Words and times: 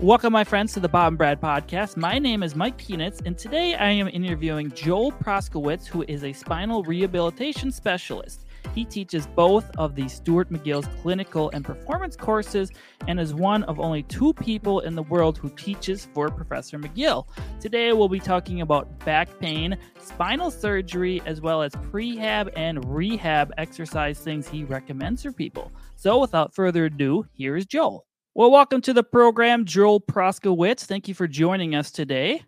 Welcome, 0.00 0.32
my 0.32 0.44
friends, 0.44 0.74
to 0.74 0.80
the 0.80 0.88
Bob 0.88 1.08
and 1.08 1.18
Brad 1.18 1.40
podcast. 1.40 1.96
My 1.96 2.20
name 2.20 2.44
is 2.44 2.54
Mike 2.54 2.78
Peanuts, 2.78 3.20
and 3.26 3.36
today 3.36 3.74
I 3.74 3.90
am 3.90 4.06
interviewing 4.06 4.70
Joel 4.70 5.10
Proskewitz, 5.10 5.88
who 5.88 6.04
is 6.06 6.22
a 6.22 6.32
spinal 6.32 6.84
rehabilitation 6.84 7.72
specialist. 7.72 8.46
He 8.76 8.84
teaches 8.84 9.26
both 9.26 9.68
of 9.76 9.96
the 9.96 10.08
Stuart 10.08 10.52
McGill's 10.52 10.86
clinical 11.02 11.50
and 11.50 11.64
performance 11.64 12.14
courses 12.14 12.70
and 13.08 13.18
is 13.18 13.34
one 13.34 13.64
of 13.64 13.80
only 13.80 14.04
two 14.04 14.32
people 14.34 14.78
in 14.80 14.94
the 14.94 15.02
world 15.02 15.36
who 15.36 15.50
teaches 15.50 16.06
for 16.14 16.28
Professor 16.28 16.78
McGill. 16.78 17.26
Today 17.58 17.92
we'll 17.92 18.08
be 18.08 18.20
talking 18.20 18.60
about 18.60 19.04
back 19.04 19.36
pain, 19.40 19.76
spinal 19.98 20.52
surgery, 20.52 21.20
as 21.26 21.40
well 21.40 21.60
as 21.60 21.72
prehab 21.72 22.52
and 22.54 22.84
rehab 22.88 23.52
exercise 23.58 24.20
things 24.20 24.46
he 24.46 24.62
recommends 24.62 25.24
for 25.24 25.32
people. 25.32 25.72
So 25.96 26.20
without 26.20 26.54
further 26.54 26.84
ado, 26.84 27.26
here 27.32 27.56
is 27.56 27.66
Joel. 27.66 28.07
Well, 28.34 28.50
welcome 28.50 28.80
to 28.82 28.92
the 28.92 29.02
program, 29.02 29.64
Joel 29.64 30.00
Proskewitz. 30.00 30.84
Thank 30.84 31.08
you 31.08 31.14
for 31.14 31.26
joining 31.26 31.74
us 31.74 31.90
today. 31.90 32.42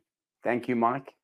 Thank 0.45 0.69
you, 0.69 0.77
Mike. 0.77 1.15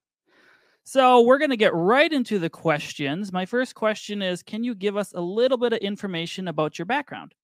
So, 0.83 1.21
we're 1.21 1.39
going 1.39 1.51
to 1.51 1.57
get 1.57 1.75
right 1.75 2.13
into 2.13 2.39
the 2.39 2.51
questions. 2.51 3.33
My 3.33 3.47
first 3.47 3.75
question 3.75 4.23
is 4.23 4.43
Can 4.43 4.65
you 4.65 4.75
give 4.75 4.97
us 4.97 5.13
a 5.13 5.21
little 5.21 5.59
bit 5.59 5.73
of 5.73 5.79
information 5.81 6.49
about 6.49 6.79
your 6.79 6.87
background? 6.87 7.35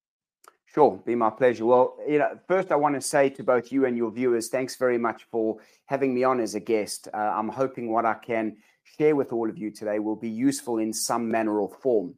Sure, 0.67 1.01
be 1.05 1.15
my 1.15 1.29
pleasure. 1.29 1.67
Well, 1.67 1.97
you 2.09 2.19
know, 2.19 2.39
first 2.48 2.73
I 2.73 2.77
want 2.77 2.95
to 2.95 3.01
say 3.01 3.29
to 3.31 3.45
both 3.45 3.70
you 3.70 3.84
and 3.84 3.97
your 3.97 4.11
viewers, 4.11 4.48
thanks 4.48 4.77
very 4.77 4.97
much 4.97 5.25
for 5.31 5.59
having 5.84 6.15
me 6.15 6.25
on 6.25 6.41
as 6.41 6.55
a 6.55 6.61
guest. 6.61 7.09
Uh, 7.12 7.19
I'm 7.19 7.51
hoping 7.51 7.92
what 7.92 8.06
I 8.06 8.15
can 8.15 8.56
share 8.83 9.15
with 9.15 9.33
all 9.33 9.51
of 9.51 9.59
you 9.59 9.70
today 9.70 9.98
will 9.98 10.17
be 10.17 10.31
useful 10.31 10.79
in 10.79 10.92
some 10.92 11.31
manner 11.31 11.61
or 11.61 11.69
form. 11.69 12.15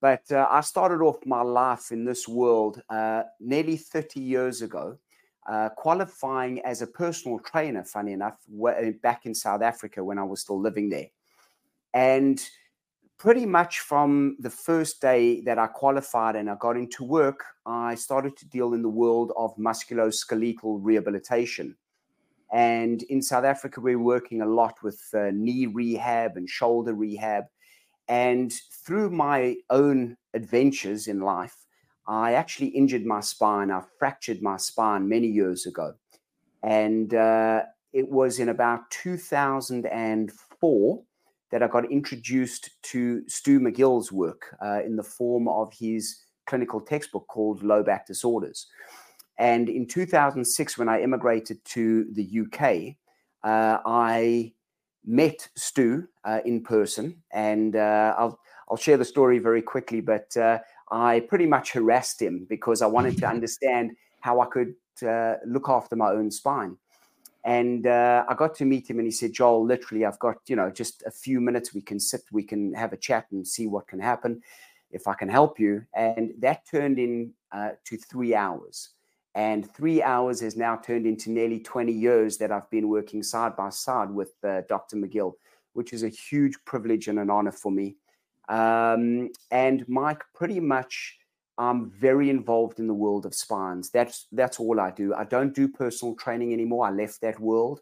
But 0.00 0.30
uh, 0.32 0.46
I 0.50 0.62
started 0.62 1.02
off 1.02 1.18
my 1.26 1.42
life 1.42 1.92
in 1.92 2.04
this 2.04 2.26
world 2.26 2.82
uh, 2.88 3.24
nearly 3.38 3.76
30 3.76 4.20
years 4.20 4.62
ago, 4.62 4.96
uh, 5.48 5.68
qualifying 5.76 6.60
as 6.62 6.80
a 6.80 6.86
personal 6.86 7.38
trainer, 7.38 7.84
funny 7.84 8.12
enough, 8.12 8.38
uh, 8.66 8.92
back 9.02 9.26
in 9.26 9.34
South 9.34 9.62
Africa 9.62 10.02
when 10.02 10.18
I 10.18 10.24
was 10.24 10.40
still 10.40 10.58
living 10.58 10.88
there. 10.88 11.08
And 11.92 12.42
pretty 13.18 13.44
much 13.44 13.80
from 13.80 14.36
the 14.38 14.48
first 14.48 15.02
day 15.02 15.42
that 15.42 15.58
I 15.58 15.66
qualified 15.66 16.36
and 16.36 16.48
I 16.48 16.54
got 16.58 16.78
into 16.78 17.04
work, 17.04 17.44
I 17.66 17.94
started 17.94 18.36
to 18.38 18.48
deal 18.48 18.72
in 18.72 18.80
the 18.80 18.88
world 18.88 19.32
of 19.36 19.54
musculoskeletal 19.56 20.78
rehabilitation. 20.82 21.76
And 22.50 23.02
in 23.04 23.20
South 23.20 23.44
Africa, 23.44 23.80
we 23.80 23.94
we're 23.94 24.02
working 24.02 24.40
a 24.40 24.46
lot 24.46 24.82
with 24.82 25.00
uh, 25.12 25.30
knee 25.34 25.66
rehab 25.66 26.38
and 26.38 26.48
shoulder 26.48 26.94
rehab 26.94 27.44
and 28.10 28.52
through 28.84 29.08
my 29.10 29.56
own 29.70 30.16
adventures 30.34 31.06
in 31.06 31.20
life, 31.20 31.54
I 32.08 32.32
actually 32.32 32.66
injured 32.68 33.06
my 33.06 33.20
spine. 33.20 33.70
I 33.70 33.82
fractured 34.00 34.42
my 34.42 34.56
spine 34.56 35.08
many 35.08 35.28
years 35.28 35.64
ago. 35.64 35.94
And 36.64 37.14
uh, 37.14 37.62
it 37.92 38.10
was 38.10 38.40
in 38.40 38.48
about 38.48 38.90
2004 38.90 41.02
that 41.52 41.62
I 41.62 41.68
got 41.68 41.90
introduced 41.90 42.70
to 42.82 43.22
Stu 43.28 43.60
McGill's 43.60 44.10
work 44.10 44.56
uh, 44.60 44.82
in 44.84 44.96
the 44.96 45.04
form 45.04 45.46
of 45.46 45.72
his 45.72 46.24
clinical 46.46 46.80
textbook 46.80 47.28
called 47.28 47.62
Low 47.62 47.84
Back 47.84 48.08
Disorders. 48.08 48.66
And 49.38 49.68
in 49.68 49.86
2006, 49.86 50.78
when 50.78 50.88
I 50.88 51.00
immigrated 51.00 51.64
to 51.66 52.06
the 52.12 52.40
UK, 52.40 52.96
uh, 53.44 53.78
I 53.86 54.54
met 55.04 55.48
Stu 55.54 56.06
uh, 56.24 56.40
in 56.44 56.62
person, 56.62 57.22
and 57.32 57.76
uh, 57.76 58.14
I'll 58.18 58.38
I'll 58.70 58.76
share 58.76 58.96
the 58.96 59.04
story 59.04 59.38
very 59.38 59.62
quickly. 59.62 60.00
But 60.00 60.36
uh, 60.36 60.58
I 60.90 61.20
pretty 61.20 61.46
much 61.46 61.72
harassed 61.72 62.20
him 62.20 62.46
because 62.48 62.82
I 62.82 62.86
wanted 62.86 63.18
to 63.18 63.26
understand 63.28 63.92
how 64.20 64.40
I 64.40 64.46
could 64.46 64.74
uh, 65.06 65.34
look 65.46 65.68
after 65.68 65.96
my 65.96 66.10
own 66.10 66.30
spine. 66.30 66.76
And 67.44 67.86
uh, 67.86 68.24
I 68.28 68.34
got 68.34 68.54
to 68.56 68.66
meet 68.66 68.88
him, 68.88 68.98
and 68.98 69.06
he 69.06 69.12
said, 69.12 69.32
"Joel, 69.32 69.64
literally, 69.64 70.04
I've 70.04 70.18
got 70.18 70.36
you 70.46 70.56
know 70.56 70.70
just 70.70 71.02
a 71.06 71.10
few 71.10 71.40
minutes. 71.40 71.74
We 71.74 71.82
can 71.82 71.98
sit, 71.98 72.22
we 72.30 72.42
can 72.42 72.74
have 72.74 72.92
a 72.92 72.98
chat, 72.98 73.26
and 73.32 73.46
see 73.46 73.66
what 73.66 73.88
can 73.88 73.98
happen 73.98 74.42
if 74.90 75.08
I 75.08 75.14
can 75.14 75.28
help 75.28 75.58
you." 75.58 75.86
And 75.94 76.32
that 76.40 76.66
turned 76.70 76.98
in 76.98 77.32
to 77.52 77.96
three 77.96 78.34
hours. 78.34 78.90
And 79.34 79.70
three 79.72 80.02
hours 80.02 80.40
has 80.40 80.56
now 80.56 80.76
turned 80.76 81.06
into 81.06 81.30
nearly 81.30 81.60
20 81.60 81.92
years 81.92 82.36
that 82.38 82.50
I've 82.50 82.68
been 82.70 82.88
working 82.88 83.22
side 83.22 83.56
by 83.56 83.70
side 83.70 84.10
with 84.10 84.32
uh, 84.42 84.62
Dr. 84.68 84.96
McGill, 84.96 85.34
which 85.72 85.92
is 85.92 86.02
a 86.02 86.08
huge 86.08 86.56
privilege 86.64 87.06
and 87.06 87.18
an 87.18 87.30
honor 87.30 87.52
for 87.52 87.70
me. 87.70 87.96
Um, 88.48 89.30
and 89.52 89.88
Mike, 89.88 90.24
pretty 90.34 90.58
much, 90.58 91.16
I'm 91.56 91.90
very 91.90 92.30
involved 92.30 92.80
in 92.80 92.88
the 92.88 92.94
world 92.94 93.26
of 93.26 93.34
spines. 93.34 93.90
That's 93.90 94.26
that's 94.32 94.58
all 94.58 94.80
I 94.80 94.90
do. 94.90 95.14
I 95.14 95.24
don't 95.24 95.54
do 95.54 95.68
personal 95.68 96.16
training 96.16 96.52
anymore. 96.52 96.86
I 96.86 96.90
left 96.90 97.20
that 97.20 97.38
world. 97.38 97.80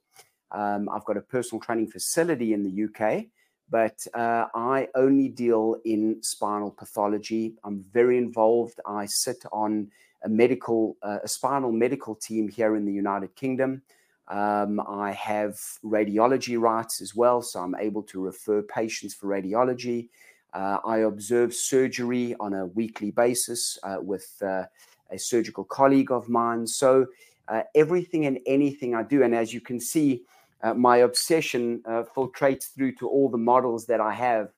Um, 0.50 0.88
I've 0.90 1.04
got 1.04 1.16
a 1.16 1.22
personal 1.22 1.60
training 1.60 1.86
facility 1.86 2.52
in 2.52 2.64
the 2.64 2.84
UK, 2.84 3.26
but 3.70 3.98
uh, 4.14 4.46
I 4.54 4.88
only 4.94 5.28
deal 5.28 5.76
in 5.84 6.22
spinal 6.22 6.70
pathology. 6.70 7.54
I'm 7.64 7.84
very 7.92 8.18
involved. 8.18 8.80
I 8.84 9.06
sit 9.06 9.44
on 9.52 9.90
a 10.22 10.28
medical, 10.28 10.96
uh, 11.02 11.18
a 11.22 11.28
spinal 11.28 11.72
medical 11.72 12.14
team 12.14 12.48
here 12.48 12.76
in 12.76 12.84
the 12.84 12.92
United 12.92 13.34
Kingdom. 13.36 13.82
Um, 14.28 14.80
I 14.80 15.12
have 15.12 15.58
radiology 15.84 16.60
rights 16.60 17.00
as 17.00 17.14
well, 17.14 17.40
so 17.40 17.60
I'm 17.60 17.74
able 17.76 18.02
to 18.04 18.20
refer 18.20 18.62
patients 18.62 19.14
for 19.14 19.28
radiology. 19.28 20.08
Uh, 20.52 20.78
I 20.84 20.98
observe 20.98 21.54
surgery 21.54 22.34
on 22.40 22.54
a 22.54 22.66
weekly 22.66 23.10
basis 23.10 23.78
uh, 23.82 23.98
with 24.00 24.34
uh, 24.42 24.64
a 25.10 25.18
surgical 25.18 25.64
colleague 25.64 26.10
of 26.10 26.28
mine. 26.28 26.66
So 26.66 27.06
uh, 27.48 27.62
everything 27.74 28.26
and 28.26 28.38
anything 28.46 28.94
I 28.94 29.02
do, 29.02 29.22
and 29.22 29.34
as 29.34 29.54
you 29.54 29.60
can 29.60 29.80
see, 29.80 30.24
uh, 30.62 30.74
my 30.74 30.98
obsession 30.98 31.80
filtrates 31.86 32.74
through 32.74 32.92
to 32.96 33.08
all 33.08 33.28
the 33.28 33.38
models 33.38 33.86
that 33.86 34.00
I 34.00 34.12
have 34.12 34.50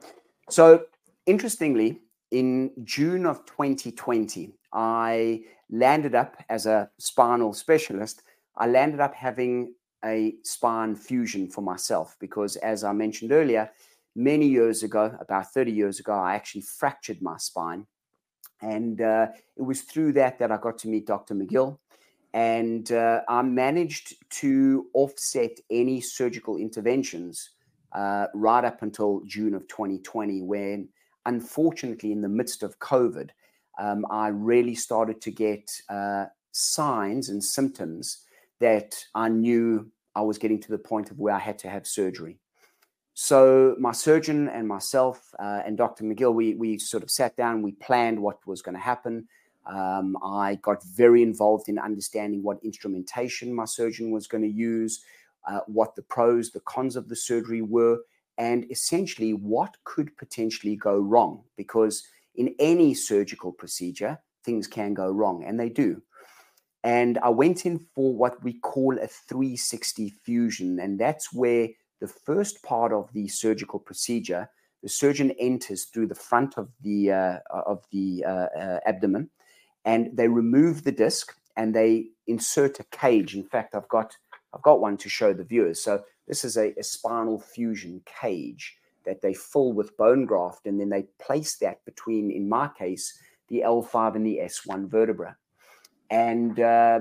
So, 0.48 0.86
interestingly, 1.26 2.00
in 2.30 2.70
June 2.84 3.26
of 3.26 3.44
2020, 3.44 4.54
I 4.72 5.42
landed 5.70 6.14
up 6.14 6.42
as 6.48 6.64
a 6.64 6.90
spinal 6.98 7.52
specialist. 7.52 8.22
I 8.56 8.66
landed 8.66 9.00
up 9.00 9.14
having 9.14 9.74
a 10.02 10.34
spine 10.44 10.94
fusion 10.96 11.50
for 11.50 11.60
myself 11.60 12.16
because, 12.20 12.56
as 12.56 12.84
I 12.84 12.92
mentioned 12.92 13.32
earlier, 13.32 13.70
many 14.16 14.46
years 14.46 14.82
ago, 14.82 15.16
about 15.20 15.52
30 15.52 15.72
years 15.72 16.00
ago, 16.00 16.12
I 16.14 16.34
actually 16.34 16.62
fractured 16.62 17.20
my 17.20 17.36
spine. 17.36 17.86
And 18.60 19.00
uh, 19.00 19.28
it 19.56 19.62
was 19.62 19.82
through 19.82 20.12
that 20.14 20.38
that 20.38 20.50
I 20.50 20.56
got 20.56 20.78
to 20.78 20.88
meet 20.88 21.06
Dr. 21.06 21.34
McGill. 21.34 21.78
And 22.34 22.90
uh, 22.92 23.22
I 23.28 23.42
managed 23.42 24.14
to 24.40 24.86
offset 24.94 25.58
any 25.70 26.00
surgical 26.00 26.56
interventions 26.56 27.50
uh, 27.92 28.26
right 28.34 28.64
up 28.64 28.82
until 28.82 29.22
June 29.24 29.54
of 29.54 29.66
2020, 29.68 30.42
when 30.42 30.88
unfortunately, 31.24 32.12
in 32.12 32.20
the 32.20 32.28
midst 32.28 32.62
of 32.62 32.78
COVID, 32.78 33.30
um, 33.78 34.04
I 34.10 34.28
really 34.28 34.74
started 34.74 35.20
to 35.22 35.30
get 35.30 35.70
uh, 35.88 36.26
signs 36.52 37.28
and 37.28 37.42
symptoms 37.42 38.24
that 38.60 38.96
I 39.14 39.28
knew 39.28 39.90
I 40.14 40.22
was 40.22 40.38
getting 40.38 40.60
to 40.60 40.70
the 40.70 40.78
point 40.78 41.10
of 41.10 41.18
where 41.18 41.34
I 41.34 41.38
had 41.38 41.58
to 41.60 41.70
have 41.70 41.86
surgery. 41.86 42.38
So 43.20 43.74
my 43.80 43.90
surgeon 43.90 44.48
and 44.48 44.68
myself 44.68 45.34
uh, 45.40 45.62
and 45.66 45.76
Dr. 45.76 46.04
McGill, 46.04 46.32
we 46.32 46.54
we 46.54 46.78
sort 46.78 47.02
of 47.02 47.10
sat 47.10 47.36
down, 47.36 47.62
we 47.62 47.72
planned 47.72 48.22
what 48.22 48.38
was 48.46 48.62
going 48.62 48.76
to 48.76 48.80
happen. 48.80 49.26
Um, 49.66 50.16
I 50.22 50.54
got 50.62 50.84
very 50.84 51.24
involved 51.24 51.68
in 51.68 51.80
understanding 51.80 52.44
what 52.44 52.62
instrumentation 52.62 53.52
my 53.52 53.64
surgeon 53.64 54.12
was 54.12 54.28
going 54.28 54.44
to 54.44 54.48
use, 54.48 55.02
uh, 55.48 55.62
what 55.66 55.96
the 55.96 56.02
pros, 56.02 56.52
the 56.52 56.60
cons 56.60 56.94
of 56.94 57.08
the 57.08 57.16
surgery 57.16 57.60
were, 57.60 57.98
and 58.38 58.70
essentially 58.70 59.34
what 59.34 59.76
could 59.82 60.16
potentially 60.16 60.76
go 60.76 60.96
wrong. 60.96 61.42
Because 61.56 62.06
in 62.36 62.54
any 62.60 62.94
surgical 62.94 63.50
procedure, 63.50 64.16
things 64.44 64.68
can 64.68 64.94
go 64.94 65.10
wrong, 65.10 65.42
and 65.42 65.58
they 65.58 65.70
do. 65.70 66.00
And 66.84 67.18
I 67.18 67.30
went 67.30 67.66
in 67.66 67.80
for 67.96 68.14
what 68.14 68.40
we 68.44 68.60
call 68.60 68.96
a 68.96 69.08
360 69.08 70.10
fusion, 70.22 70.78
and 70.78 71.00
that's 71.00 71.32
where 71.32 71.70
the 72.00 72.08
first 72.08 72.62
part 72.62 72.92
of 72.92 73.12
the 73.12 73.28
surgical 73.28 73.78
procedure, 73.78 74.48
the 74.82 74.88
surgeon 74.88 75.32
enters 75.38 75.84
through 75.84 76.06
the 76.06 76.14
front 76.14 76.56
of 76.56 76.68
the 76.82 77.12
uh, 77.12 77.38
of 77.50 77.84
the 77.90 78.24
uh, 78.24 78.48
uh, 78.58 78.80
abdomen, 78.86 79.30
and 79.84 80.16
they 80.16 80.28
remove 80.28 80.84
the 80.84 80.92
disc 80.92 81.34
and 81.56 81.74
they 81.74 82.06
insert 82.28 82.78
a 82.78 82.84
cage. 82.84 83.34
In 83.34 83.42
fact, 83.42 83.74
I've 83.74 83.88
got 83.88 84.16
I've 84.54 84.62
got 84.62 84.80
one 84.80 84.96
to 84.98 85.08
show 85.08 85.32
the 85.32 85.44
viewers. 85.44 85.82
So 85.82 86.04
this 86.26 86.44
is 86.44 86.56
a, 86.56 86.72
a 86.78 86.82
spinal 86.82 87.40
fusion 87.40 88.02
cage 88.06 88.76
that 89.04 89.20
they 89.22 89.34
fill 89.34 89.72
with 89.72 89.96
bone 89.96 90.26
graft, 90.26 90.66
and 90.66 90.78
then 90.80 90.90
they 90.90 91.06
place 91.20 91.56
that 91.56 91.84
between, 91.84 92.30
in 92.30 92.48
my 92.48 92.68
case, 92.78 93.18
the 93.48 93.62
L5 93.64 94.16
and 94.16 94.26
the 94.26 94.40
S1 94.42 94.88
vertebra. 94.88 95.36
And 96.10 96.60
uh, 96.60 97.00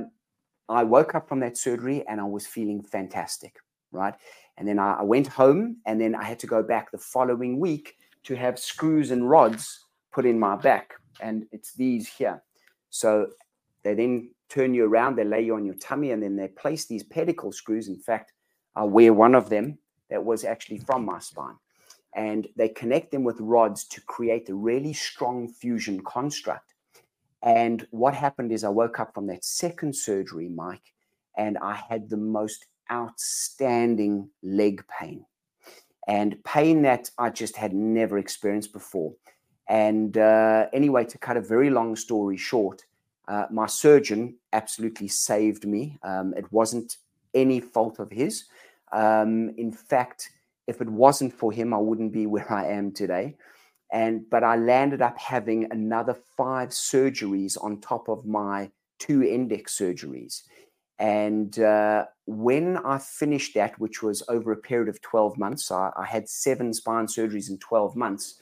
I 0.69 0.83
woke 0.83 1.15
up 1.15 1.29
from 1.29 1.39
that 1.41 1.57
surgery 1.57 2.05
and 2.07 2.19
I 2.19 2.25
was 2.25 2.47
feeling 2.47 2.83
fantastic, 2.83 3.57
right? 3.91 4.13
And 4.57 4.67
then 4.67 4.79
I, 4.79 4.95
I 4.99 5.03
went 5.03 5.27
home 5.27 5.77
and 5.85 5.99
then 6.01 6.15
I 6.15 6.23
had 6.23 6.39
to 6.39 6.47
go 6.47 6.63
back 6.63 6.91
the 6.91 6.97
following 6.97 7.59
week 7.59 7.95
to 8.23 8.35
have 8.35 8.59
screws 8.59 9.11
and 9.11 9.29
rods 9.29 9.85
put 10.11 10.25
in 10.25 10.39
my 10.39 10.55
back. 10.55 10.93
And 11.21 11.45
it's 11.51 11.73
these 11.73 12.07
here. 12.07 12.41
So 12.89 13.27
they 13.83 13.93
then 13.93 14.31
turn 14.49 14.73
you 14.73 14.85
around, 14.85 15.15
they 15.15 15.23
lay 15.23 15.41
you 15.41 15.55
on 15.55 15.65
your 15.65 15.75
tummy, 15.75 16.11
and 16.11 16.21
then 16.21 16.35
they 16.35 16.47
place 16.47 16.85
these 16.85 17.03
pedicle 17.03 17.51
screws. 17.51 17.87
In 17.87 17.99
fact, 17.99 18.33
I 18.75 18.83
wear 18.83 19.13
one 19.13 19.35
of 19.35 19.49
them 19.49 19.77
that 20.09 20.23
was 20.23 20.43
actually 20.43 20.79
from 20.79 21.05
my 21.05 21.19
spine. 21.19 21.55
And 22.15 22.47
they 22.55 22.69
connect 22.69 23.11
them 23.11 23.23
with 23.23 23.39
rods 23.39 23.85
to 23.89 24.01
create 24.01 24.49
a 24.49 24.55
really 24.55 24.93
strong 24.93 25.47
fusion 25.47 26.01
construct. 26.03 26.73
And 27.43 27.85
what 27.91 28.15
happened 28.15 28.51
is 28.51 28.63
I 28.63 28.69
woke 28.69 28.99
up 28.99 29.13
from 29.13 29.27
that 29.27 29.45
second 29.45 29.95
surgery, 29.95 30.49
Mike, 30.49 30.93
and 31.37 31.57
I 31.59 31.75
had 31.75 32.09
the 32.09 32.17
most 32.17 32.65
outstanding 32.91 34.29
leg 34.43 34.83
pain 34.87 35.25
and 36.07 36.41
pain 36.43 36.81
that 36.83 37.09
I 37.17 37.29
just 37.29 37.57
had 37.57 37.73
never 37.73 38.17
experienced 38.17 38.71
before. 38.71 39.13
And 39.67 40.17
uh, 40.17 40.67
anyway, 40.71 41.03
to 41.05 41.17
cut 41.17 41.35
a 41.35 41.41
very 41.41 41.69
long 41.69 41.95
story 41.95 42.37
short, 42.37 42.85
uh, 43.27 43.45
my 43.51 43.65
surgeon 43.65 44.35
absolutely 44.53 45.09
saved 45.09 45.67
me. 45.67 45.99
Um, 46.03 46.33
it 46.37 46.51
wasn't 46.51 46.97
any 47.33 47.59
fault 47.59 47.99
of 47.99 48.09
his. 48.09 48.45
Um, 48.93 49.49
in 49.57 49.71
fact, 49.71 50.29
if 50.67 50.81
it 50.81 50.89
wasn't 50.89 51.33
for 51.33 51.51
him, 51.51 51.73
I 51.73 51.77
wouldn't 51.77 52.13
be 52.13 52.25
where 52.33 52.51
I 52.51 52.67
am 52.67 52.91
today. 52.91 53.35
And 53.91 54.29
but 54.29 54.43
I 54.43 54.57
landed 54.57 55.01
up 55.01 55.17
having 55.17 55.71
another 55.71 56.13
five 56.13 56.69
surgeries 56.69 57.57
on 57.61 57.79
top 57.79 58.09
of 58.09 58.25
my 58.25 58.69
two 58.99 59.23
index 59.23 59.77
surgeries. 59.77 60.43
And 60.99 61.59
uh, 61.59 62.05
when 62.25 62.77
I 62.77 62.97
finished 62.97 63.53
that, 63.53 63.79
which 63.79 64.01
was 64.01 64.23
over 64.29 64.51
a 64.51 64.57
period 64.57 64.89
of 64.89 65.01
12 65.01 65.37
months, 65.37 65.71
I, 65.71 65.91
I 65.95 66.05
had 66.05 66.27
seven 66.27 66.73
spine 66.73 67.05
surgeries 67.05 67.49
in 67.49 67.57
12 67.59 67.95
months. 67.95 68.41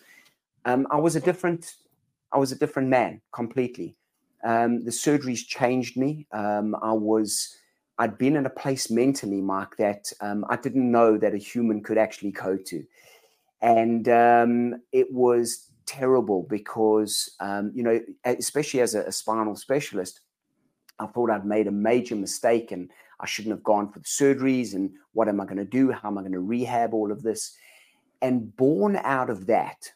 Um, 0.63 0.87
I 0.89 0.97
was 0.97 1.15
a 1.15 1.19
different, 1.19 1.75
I 2.31 2.37
was 2.37 2.51
a 2.51 2.55
different 2.57 2.89
man 2.89 3.21
completely. 3.33 3.95
Um, 4.43 4.85
the 4.85 4.91
surgeries 4.91 5.45
changed 5.45 5.97
me. 5.97 6.27
Um, 6.31 6.75
I 6.81 6.93
was, 6.93 7.57
I'd 7.97 8.17
been 8.17 8.35
in 8.35 8.45
a 8.45 8.49
place 8.49 8.89
mentally, 8.89 9.41
Mark, 9.41 9.75
that 9.77 10.11
um, 10.21 10.45
I 10.49 10.55
didn't 10.55 10.89
know 10.89 11.17
that 11.17 11.33
a 11.33 11.37
human 11.37 11.83
could 11.83 11.97
actually 11.97 12.31
go 12.31 12.57
to, 12.57 12.83
and 13.61 14.07
um, 14.09 14.81
it 14.91 15.11
was 15.11 15.71
terrible 15.85 16.45
because 16.49 17.35
um, 17.39 17.71
you 17.73 17.83
know, 17.83 17.99
especially 18.25 18.81
as 18.81 18.95
a, 18.95 19.01
a 19.03 19.11
spinal 19.11 19.55
specialist, 19.55 20.21
I 20.99 21.07
thought 21.07 21.29
I'd 21.29 21.45
made 21.45 21.67
a 21.67 21.71
major 21.71 22.15
mistake 22.15 22.71
and 22.71 22.89
I 23.19 23.25
shouldn't 23.25 23.53
have 23.53 23.63
gone 23.63 23.91
for 23.91 23.99
the 23.99 24.05
surgeries. 24.05 24.73
And 24.73 24.91
what 25.13 25.27
am 25.27 25.41
I 25.41 25.45
going 25.45 25.57
to 25.57 25.65
do? 25.65 25.91
How 25.91 26.09
am 26.09 26.17
I 26.17 26.21
going 26.21 26.33
to 26.33 26.39
rehab 26.39 26.93
all 26.93 27.11
of 27.11 27.23
this? 27.23 27.55
And 28.21 28.55
born 28.55 28.95
out 28.97 29.29
of 29.29 29.47
that 29.47 29.91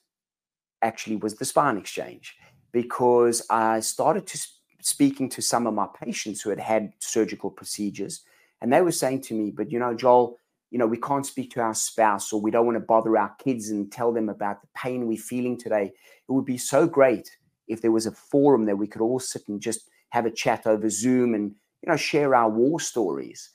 actually 0.82 1.16
was 1.18 1.36
the 1.36 1.46
spine 1.46 1.78
exchange 1.78 2.36
because 2.72 3.46
I 3.50 3.80
started 3.80 4.28
to 4.28 4.48
speaking 4.82 5.30
to 5.30 5.42
some 5.42 5.68
of 5.68 5.74
my 5.74 5.88
patients 6.02 6.42
who 6.42 6.50
had 6.50 6.60
had 6.60 6.94
surgical 7.00 7.50
procedures 7.50 8.24
and 8.62 8.72
they 8.72 8.82
were 8.82 8.92
saying 8.92 9.22
to 9.22 9.34
me, 9.34 9.52
but 9.52 9.72
you 9.72 9.80
know, 9.80 9.94
Joel, 9.94 10.38
you 10.72 10.78
know, 10.78 10.88
we 10.88 10.98
can't 10.98 11.26
speak 11.26 11.52
to 11.52 11.62
our 11.62 11.74
spouse 11.74 12.32
or 12.32 12.42
we 12.42 12.52
don't 12.52 12.66
want 12.66 12.76
to 12.76 12.82
bother 12.82 13.18
our 13.18 13.34
kids 13.44 13.70
and 13.70 13.92
tell 13.92 14.14
them 14.14 14.30
about 14.30 14.62
the 14.62 14.68
pain 14.76 15.08
we're 15.08 15.18
feeling 15.18 15.58
today. 15.58 15.86
It 15.86 16.32
would 16.32 16.46
be 16.46 16.58
so 16.58 16.86
great 16.88 17.30
if 17.68 17.82
there 17.82 17.92
was 17.92 18.06
a 18.06 18.12
forum 18.12 18.66
that 18.66 18.78
we 18.78 18.88
could 18.88 19.02
all 19.02 19.20
sit 19.20 19.48
and 19.48 19.62
just 19.62 19.90
have 20.10 20.26
a 20.26 20.32
chat 20.32 20.66
over 20.68 20.90
Zoom 20.90 21.34
and 21.34 21.56
you 21.82 21.90
know 21.90 21.98
share 21.98 22.36
our 22.36 22.50
war 22.50 22.80
stories. 22.80 23.50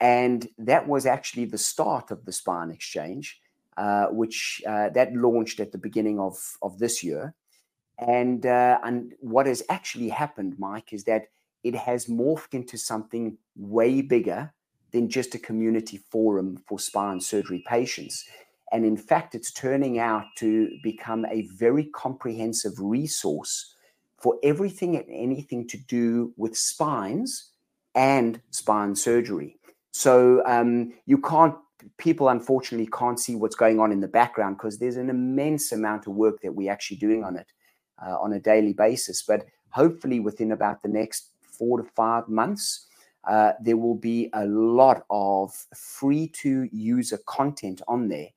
And 0.00 0.48
that 0.58 0.86
was 0.88 1.06
actually 1.06 1.46
the 1.46 1.58
start 1.58 2.10
of 2.10 2.24
the 2.24 2.32
Spine 2.32 2.70
Exchange, 2.70 3.40
uh, 3.76 4.06
which 4.06 4.62
uh, 4.66 4.90
that 4.90 5.14
launched 5.14 5.60
at 5.60 5.72
the 5.72 5.78
beginning 5.78 6.20
of 6.20 6.56
of 6.62 6.78
this 6.78 7.02
year. 7.02 7.34
And 7.98 8.44
uh, 8.44 8.78
and 8.82 9.14
what 9.20 9.46
has 9.46 9.62
actually 9.68 10.08
happened, 10.08 10.58
Mike, 10.58 10.92
is 10.92 11.04
that 11.04 11.28
it 11.62 11.74
has 11.74 12.06
morphed 12.06 12.54
into 12.54 12.76
something 12.76 13.38
way 13.56 14.02
bigger 14.02 14.52
than 14.92 15.08
just 15.08 15.34
a 15.34 15.38
community 15.38 15.98
forum 16.10 16.62
for 16.66 16.78
spine 16.78 17.20
surgery 17.20 17.64
patients. 17.66 18.28
And 18.72 18.84
in 18.84 18.96
fact, 18.96 19.34
it's 19.34 19.52
turning 19.52 19.98
out 19.98 20.24
to 20.36 20.68
become 20.82 21.24
a 21.26 21.42
very 21.56 21.84
comprehensive 21.84 22.72
resource 22.78 23.73
for 24.24 24.38
everything 24.42 24.96
and 24.96 25.04
anything 25.10 25.68
to 25.68 25.76
do 25.76 26.32
with 26.38 26.56
spines 26.56 27.50
and 27.94 28.40
spine 28.52 28.96
surgery. 28.96 29.58
So 29.90 30.42
um, 30.46 30.94
you 31.04 31.18
can't, 31.18 31.54
people 31.98 32.30
unfortunately 32.30 32.88
can't 32.90 33.20
see 33.20 33.36
what's 33.36 33.54
going 33.54 33.80
on 33.80 33.92
in 33.92 34.00
the 34.00 34.08
background 34.08 34.56
because 34.56 34.78
there's 34.78 34.96
an 34.96 35.10
immense 35.10 35.72
amount 35.72 36.06
of 36.06 36.14
work 36.14 36.40
that 36.40 36.54
we're 36.54 36.72
actually 36.72 36.96
doing 36.96 37.22
on 37.22 37.36
it 37.36 37.46
uh, 38.02 38.16
on 38.18 38.32
a 38.32 38.40
daily 38.40 38.72
basis. 38.72 39.22
But 39.22 39.44
hopefully, 39.68 40.20
within 40.20 40.52
about 40.52 40.82
the 40.82 40.88
next 40.88 41.28
four 41.42 41.82
to 41.82 41.88
five 41.94 42.26
months, 42.26 42.86
uh, 43.28 43.52
there 43.60 43.76
will 43.76 43.94
be 43.94 44.30
a 44.32 44.46
lot 44.46 45.04
of 45.10 45.52
free 45.76 46.28
to 46.28 46.66
user 46.72 47.18
content 47.26 47.82
on 47.88 48.08
there 48.08 48.28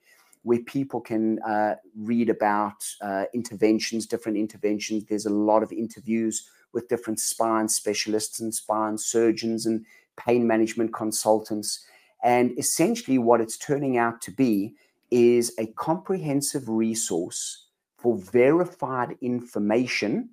where 0.48 0.60
people 0.60 1.02
can 1.02 1.40
uh, 1.44 1.76
read 1.98 2.30
about 2.30 2.82
uh, 3.02 3.26
interventions, 3.34 4.06
different 4.06 4.38
interventions. 4.38 5.04
There's 5.04 5.26
a 5.26 5.30
lot 5.30 5.62
of 5.62 5.74
interviews 5.74 6.48
with 6.72 6.88
different 6.88 7.20
spine 7.20 7.68
specialists 7.68 8.40
and 8.40 8.56
spine 8.56 8.98
surgeons 8.98 9.66
and 9.66 9.86
pain 10.16 10.48
management 10.48 10.94
consultants. 10.94 11.84
And 12.24 12.58
essentially, 12.58 13.18
what 13.18 13.42
it's 13.42 13.58
turning 13.58 13.98
out 13.98 14.22
to 14.22 14.32
be 14.32 14.74
is 15.12 15.54
a 15.60 15.66
comprehensive 15.74 16.70
resource 16.70 17.66
for 17.98 18.18
verified 18.18 19.18
information 19.20 20.30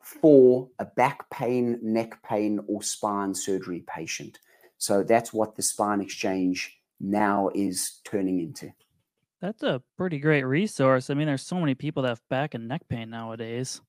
for 0.00 0.70
a 0.78 0.86
back 0.86 1.28
pain, 1.28 1.78
neck 1.82 2.22
pain, 2.22 2.60
or 2.66 2.82
spine 2.82 3.34
surgery 3.34 3.84
patient. 3.86 4.38
So 4.78 5.02
that's 5.02 5.34
what 5.34 5.54
the 5.54 5.62
Spine 5.62 6.00
Exchange 6.00 6.80
now 6.98 7.50
is 7.54 8.00
turning 8.04 8.40
into. 8.40 8.72
That's 9.40 9.62
a 9.62 9.82
pretty 9.96 10.18
great 10.18 10.44
resource. 10.44 11.10
I 11.10 11.14
mean, 11.14 11.26
there's 11.26 11.46
so 11.46 11.60
many 11.60 11.74
people 11.74 12.02
that 12.02 12.08
have 12.08 12.28
back 12.28 12.54
and 12.54 12.66
neck 12.66 12.82
pain 12.88 13.10
nowadays. 13.10 13.80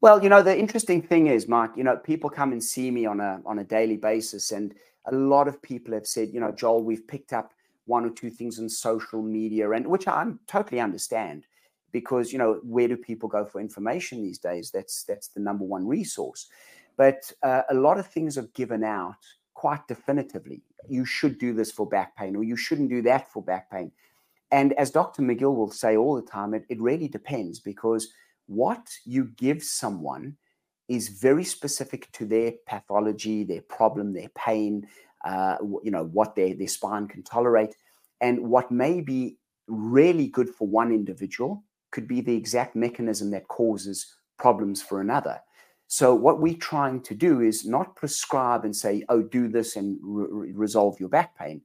Well, 0.00 0.22
you 0.22 0.28
know, 0.28 0.42
the 0.42 0.56
interesting 0.56 1.02
thing 1.02 1.28
is, 1.28 1.48
Mark, 1.48 1.76
you 1.76 1.84
know, 1.84 1.96
people 1.96 2.30
come 2.30 2.52
and 2.52 2.62
see 2.62 2.90
me 2.90 3.06
on 3.06 3.20
a 3.20 3.40
on 3.46 3.58
a 3.60 3.64
daily 3.64 3.96
basis, 3.96 4.52
and 4.52 4.74
a 5.06 5.14
lot 5.14 5.48
of 5.48 5.60
people 5.62 5.94
have 5.94 6.06
said, 6.06 6.30
you 6.32 6.40
know, 6.40 6.52
Joel, 6.52 6.82
we've 6.82 7.06
picked 7.06 7.32
up 7.32 7.52
one 7.86 8.04
or 8.04 8.10
two 8.10 8.30
things 8.30 8.58
on 8.58 8.68
social 8.68 9.22
media, 9.22 9.70
and 9.70 9.86
which 9.86 10.06
I 10.06 10.24
totally 10.46 10.80
understand 10.80 11.46
because 11.92 12.32
you 12.32 12.38
know 12.38 12.60
where 12.62 12.88
do 12.88 12.96
people 12.96 13.28
go 13.28 13.44
for 13.44 13.60
information 13.60 14.22
these 14.22 14.38
days? 14.38 14.70
That's 14.70 15.04
that's 15.04 15.28
the 15.28 15.40
number 15.40 15.64
one 15.64 15.86
resource. 15.86 16.48
But 16.96 17.32
uh, 17.42 17.62
a 17.70 17.74
lot 17.74 17.98
of 17.98 18.06
things 18.06 18.36
are 18.38 18.48
given 18.54 18.84
out 18.84 19.16
quite 19.54 19.86
definitively. 19.88 20.62
You 20.88 21.04
should 21.04 21.38
do 21.38 21.54
this 21.54 21.70
for 21.70 21.86
back 21.86 22.16
pain, 22.16 22.36
or 22.36 22.44
you 22.44 22.56
shouldn't 22.56 22.90
do 22.90 23.02
that 23.02 23.32
for 23.32 23.42
back 23.42 23.70
pain. 23.70 23.92
And 24.52 24.74
as 24.74 24.90
Dr. 24.90 25.22
McGill 25.22 25.56
will 25.56 25.70
say 25.70 25.96
all 25.96 26.14
the 26.14 26.22
time, 26.22 26.54
it, 26.54 26.64
it 26.68 26.80
really 26.80 27.08
depends 27.08 27.58
because 27.58 28.08
what 28.46 28.86
you 29.04 29.30
give 29.36 29.62
someone 29.62 30.36
is 30.88 31.08
very 31.08 31.44
specific 31.44 32.12
to 32.12 32.26
their 32.26 32.52
pathology, 32.66 33.44
their 33.44 33.62
problem, 33.62 34.12
their 34.12 34.28
pain, 34.36 34.86
uh, 35.24 35.56
you 35.82 35.90
know, 35.90 36.04
what 36.04 36.36
their, 36.36 36.54
their 36.54 36.68
spine 36.68 37.08
can 37.08 37.22
tolerate. 37.22 37.74
And 38.20 38.48
what 38.48 38.70
may 38.70 39.00
be 39.00 39.38
really 39.68 40.28
good 40.28 40.50
for 40.50 40.68
one 40.68 40.92
individual 40.92 41.64
could 41.90 42.06
be 42.06 42.20
the 42.20 42.36
exact 42.36 42.76
mechanism 42.76 43.30
that 43.30 43.48
causes 43.48 44.14
problems 44.38 44.82
for 44.82 45.00
another. 45.00 45.40
So, 45.86 46.14
what 46.14 46.40
we're 46.40 46.56
trying 46.56 47.02
to 47.02 47.14
do 47.14 47.40
is 47.40 47.66
not 47.66 47.96
prescribe 47.96 48.64
and 48.64 48.74
say, 48.74 49.04
oh, 49.08 49.22
do 49.22 49.48
this 49.48 49.76
and 49.76 49.98
re- 50.02 50.52
resolve 50.52 50.98
your 50.98 51.10
back 51.10 51.36
pain. 51.38 51.62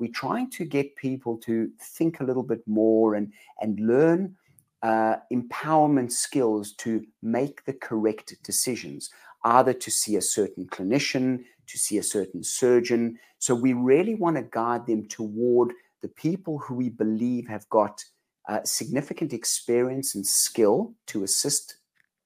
We're 0.00 0.10
trying 0.10 0.48
to 0.50 0.64
get 0.64 0.96
people 0.96 1.36
to 1.44 1.70
think 1.78 2.18
a 2.20 2.24
little 2.24 2.42
bit 2.42 2.66
more 2.66 3.14
and, 3.14 3.32
and 3.60 3.78
learn 3.78 4.34
uh, 4.82 5.16
empowerment 5.30 6.10
skills 6.10 6.72
to 6.78 7.04
make 7.22 7.64
the 7.66 7.74
correct 7.74 8.34
decisions, 8.42 9.10
either 9.44 9.74
to 9.74 9.90
see 9.90 10.16
a 10.16 10.22
certain 10.22 10.66
clinician, 10.66 11.44
to 11.66 11.78
see 11.78 11.98
a 11.98 12.02
certain 12.02 12.42
surgeon. 12.42 13.18
So 13.38 13.54
we 13.54 13.74
really 13.74 14.14
want 14.14 14.36
to 14.36 14.42
guide 14.42 14.86
them 14.86 15.06
toward 15.06 15.74
the 16.00 16.08
people 16.08 16.58
who 16.58 16.76
we 16.76 16.88
believe 16.88 17.46
have 17.48 17.68
got 17.68 18.02
uh, 18.48 18.60
significant 18.64 19.34
experience 19.34 20.14
and 20.14 20.26
skill 20.26 20.94
to 21.08 21.24
assist 21.24 21.76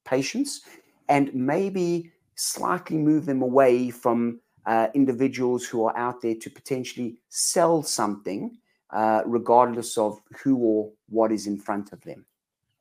patients, 0.05 0.61
and 1.09 1.33
maybe 1.35 2.11
slightly 2.35 2.97
move 2.97 3.25
them 3.25 3.41
away 3.41 3.89
from 3.89 4.39
uh, 4.65 4.87
individuals 4.93 5.65
who 5.65 5.85
are 5.85 5.95
out 5.97 6.21
there 6.21 6.35
to 6.35 6.49
potentially 6.49 7.17
sell 7.29 7.83
something, 7.83 8.57
uh, 8.91 9.21
regardless 9.25 9.97
of 9.97 10.19
who 10.41 10.57
or 10.57 10.91
what 11.09 11.31
is 11.31 11.47
in 11.47 11.57
front 11.57 11.93
of 11.93 12.01
them. 12.01 12.25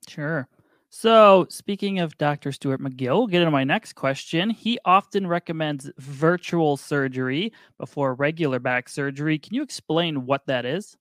Sure. 0.09 0.49
So, 0.91 1.47
speaking 1.50 1.99
of 1.99 2.17
Dr. 2.19 2.53
Stuart 2.53 2.81
McGill, 2.81 3.19
we'll 3.19 3.26
get 3.26 3.43
into 3.43 3.50
my 3.50 3.64
next 3.64 3.95
question. 3.95 4.49
He 4.49 4.79
often 4.85 5.26
recommends 5.26 5.91
virtual 5.99 6.76
surgery 6.76 7.53
before 7.79 8.14
regular 8.14 8.61
back 8.61 8.88
surgery. 8.88 9.37
Can 9.37 9.55
you 9.55 9.62
explain 9.62 10.25
what 10.25 10.47
that 10.47 10.64
is? 10.64 10.97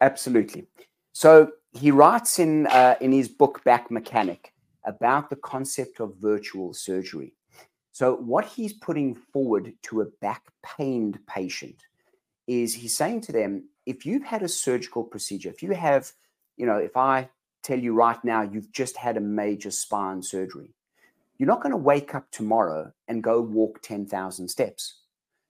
Absolutely. 0.00 0.66
So, 1.12 1.50
he 1.72 1.90
writes 1.90 2.38
in 2.38 2.68
uh, 2.68 2.94
in 3.00 3.10
his 3.10 3.28
book 3.28 3.64
Back 3.64 3.90
Mechanic 3.90 4.52
about 4.84 5.28
the 5.28 5.36
concept 5.36 6.00
of 6.00 6.14
virtual 6.20 6.72
surgery. 6.72 7.34
So, 7.92 8.16
what 8.16 8.46
he's 8.46 8.72
putting 8.72 9.14
forward 9.14 9.74
to 9.82 10.00
a 10.00 10.06
back 10.20 10.44
pained 10.62 11.18
patient 11.26 11.76
is 12.46 12.74
he's 12.74 12.96
saying 12.96 13.20
to 13.22 13.32
them, 13.32 13.68
if 13.86 14.06
you've 14.06 14.24
had 14.24 14.42
a 14.42 14.48
surgical 14.48 15.04
procedure, 15.04 15.50
if 15.50 15.62
you 15.62 15.72
have, 15.72 16.10
you 16.56 16.66
know, 16.66 16.76
if 16.76 16.96
I 16.96 17.28
tell 17.62 17.78
you 17.78 17.94
right 17.94 18.22
now 18.24 18.42
you've 18.42 18.72
just 18.72 18.96
had 18.96 19.16
a 19.16 19.20
major 19.20 19.70
spine 19.70 20.22
surgery. 20.22 20.74
You're 21.38 21.48
not 21.48 21.62
going 21.62 21.72
to 21.72 21.76
wake 21.76 22.14
up 22.14 22.30
tomorrow 22.30 22.92
and 23.08 23.22
go 23.22 23.40
walk 23.40 23.80
10,000 23.82 24.48
steps. 24.48 25.00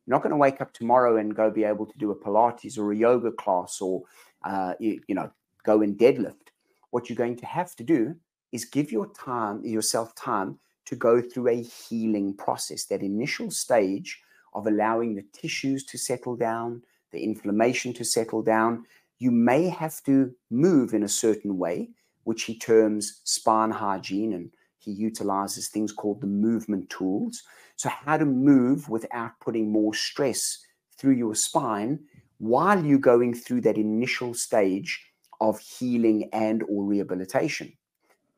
You're 0.07 0.17
not 0.17 0.23
going 0.23 0.31
to 0.31 0.37
wake 0.37 0.61
up 0.61 0.73
tomorrow 0.73 1.17
and 1.17 1.35
go 1.35 1.51
be 1.51 1.65
able 1.65 1.87
to 1.87 1.99
do 1.99 2.11
a 2.11 2.17
Pilates 2.17 2.79
or 2.79 2.93
a 2.93 2.97
yoga 2.97 3.31
class 3.33 3.81
or, 3.81 4.03
uh, 4.45 4.75
you, 4.79 5.01
you 5.07 5.15
know, 5.15 5.31
go 5.65 5.83
and 5.83 5.99
deadlift. 5.99 6.51
What 6.91 7.09
you're 7.09 7.17
going 7.17 7.37
to 7.37 7.47
have 7.47 7.75
to 7.77 7.85
do 7.85 8.17
is 8.53 8.65
give 8.65 8.93
your 8.93 9.13
time, 9.13 9.65
yourself 9.65 10.15
time 10.15 10.59
to 10.87 10.97
go 10.97 11.21
through 11.21 11.49
a 11.49 11.63
healing 11.63 12.35
process, 12.35 12.85
that 12.87 13.03
initial 13.03 13.51
stage 13.51 14.21
of 14.55 14.67
allowing 14.67 15.15
the 15.15 15.25
tissues 15.33 15.85
to 15.85 15.99
settle 15.99 16.37
down, 16.37 16.83
the 17.13 17.23
inflammation 17.23 17.93
to 17.95 18.05
settle 18.05 18.43
down. 18.43 18.85
You 19.19 19.31
may 19.31 19.69
have 19.69 20.03
to 20.05 20.35
move 20.51 20.95
in 20.95 21.03
a 21.03 21.09
certain 21.09 21.59
way 21.59 21.91
which 22.25 22.45
he 22.45 22.59
terms 22.59 23.21
spine 23.25 23.71
hygiene, 23.71 24.33
and 24.33 24.53
he 24.79 24.93
utilizes 24.93 25.69
things 25.69 25.93
called 25.93 26.21
the 26.21 26.27
movement 26.27 26.89
tools. 26.89 27.43
So, 27.77 27.89
how 27.89 28.17
to 28.17 28.25
move 28.25 28.89
without 28.89 29.33
putting 29.41 29.73
more 29.73 29.95
stress 29.95 30.59
through 30.97 31.15
your 31.15 31.35
spine 31.35 31.99
while 32.39 32.85
you're 32.85 32.99
going 32.99 33.35
through 33.35 33.61
that 33.63 33.77
initial 33.77 34.35
stage 34.35 35.01
of 35.41 35.59
healing 35.59 36.29
and 36.33 36.63
or 36.69 36.85
rehabilitation. 36.85 37.73